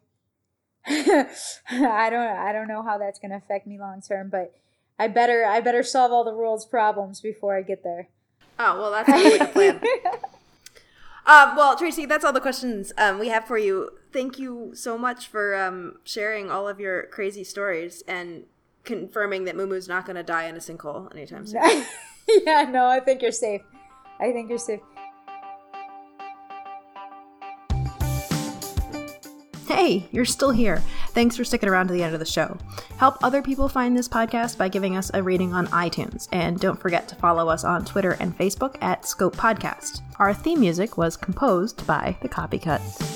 I 0.88 2.10
don't, 2.10 2.38
I 2.38 2.52
don't 2.52 2.68
know 2.68 2.82
how 2.84 2.98
that's 2.98 3.20
gonna 3.20 3.38
affect 3.38 3.68
me 3.68 3.80
long 3.80 4.02
term, 4.02 4.30
but 4.30 4.56
I 4.98 5.08
better, 5.08 5.46
I 5.46 5.60
better 5.60 5.84
solve 5.84 6.12
all 6.12 6.24
the 6.24 6.34
world's 6.34 6.66
problems 6.66 7.22
before 7.22 7.58
I 7.58 7.62
get 7.62 7.84
there. 7.84 8.08
Oh 8.58 8.80
well, 8.80 8.92
that 8.92 9.06
sounds 9.06 9.24
like 9.24 9.42
a 9.42 9.52
plan. 9.52 9.82
Um, 11.28 11.56
well, 11.56 11.76
Tracy, 11.76 12.06
that's 12.06 12.24
all 12.24 12.34
the 12.34 12.40
questions 12.42 12.94
um, 12.98 13.18
we 13.18 13.30
have 13.30 13.46
for 13.46 13.58
you. 13.58 13.90
Thank 14.14 14.38
you 14.38 14.72
so 14.76 14.98
much 14.98 15.28
for 15.28 15.56
um, 15.56 15.98
sharing 16.04 16.52
all 16.52 16.68
of 16.68 16.80
your 16.80 17.08
crazy 17.08 17.44
stories 17.44 18.04
and 18.08 18.44
confirming 18.84 19.46
that 19.46 19.56
Mumu's 19.56 19.88
not 19.88 20.06
going 20.06 20.18
to 20.18 20.24
die 20.24 20.46
in 20.46 20.56
a 20.56 20.60
sinkhole 20.60 21.12
anytime 21.12 21.48
soon. 21.48 21.86
yeah, 22.46 22.64
no, 22.64 22.88
I 22.88 23.00
think 23.00 23.22
you're 23.22 23.32
safe. 23.32 23.62
I 24.20 24.32
think 24.32 24.50
you're 24.50 24.58
safe. 24.58 24.80
Hey, 29.68 30.08
you're 30.12 30.26
still 30.26 30.52
here. 30.52 30.82
Thanks 31.10 31.36
for 31.36 31.44
sticking 31.44 31.70
around 31.70 31.88
to 31.88 31.94
the 31.94 32.04
end 32.04 32.14
of 32.14 32.20
the 32.20 32.26
show. 32.26 32.58
Help 32.98 33.18
other 33.24 33.42
people 33.42 33.68
find 33.68 33.98
this 33.98 34.08
podcast 34.08 34.58
by 34.58 34.70
giving 34.70 34.96
us 34.96 35.12
a 35.14 35.24
rating 35.24 35.54
on 35.54 35.68
iTunes. 35.68 36.28
And 36.32 36.60
don't 36.60 36.80
forget 36.80 37.08
to 37.10 37.16
follow 37.16 37.50
us 37.50 37.64
on 37.64 37.84
Twitter 37.84 38.18
and 38.20 38.38
Facebook 38.38 38.78
at 38.82 39.06
Scope 39.06 39.36
Podcast. 39.36 40.02
Our 40.20 40.34
theme 40.34 40.60
music 40.60 40.98
was 40.98 41.18
composed 41.18 41.86
by 41.86 42.18
The 42.22 42.30
Copycut. 42.30 43.15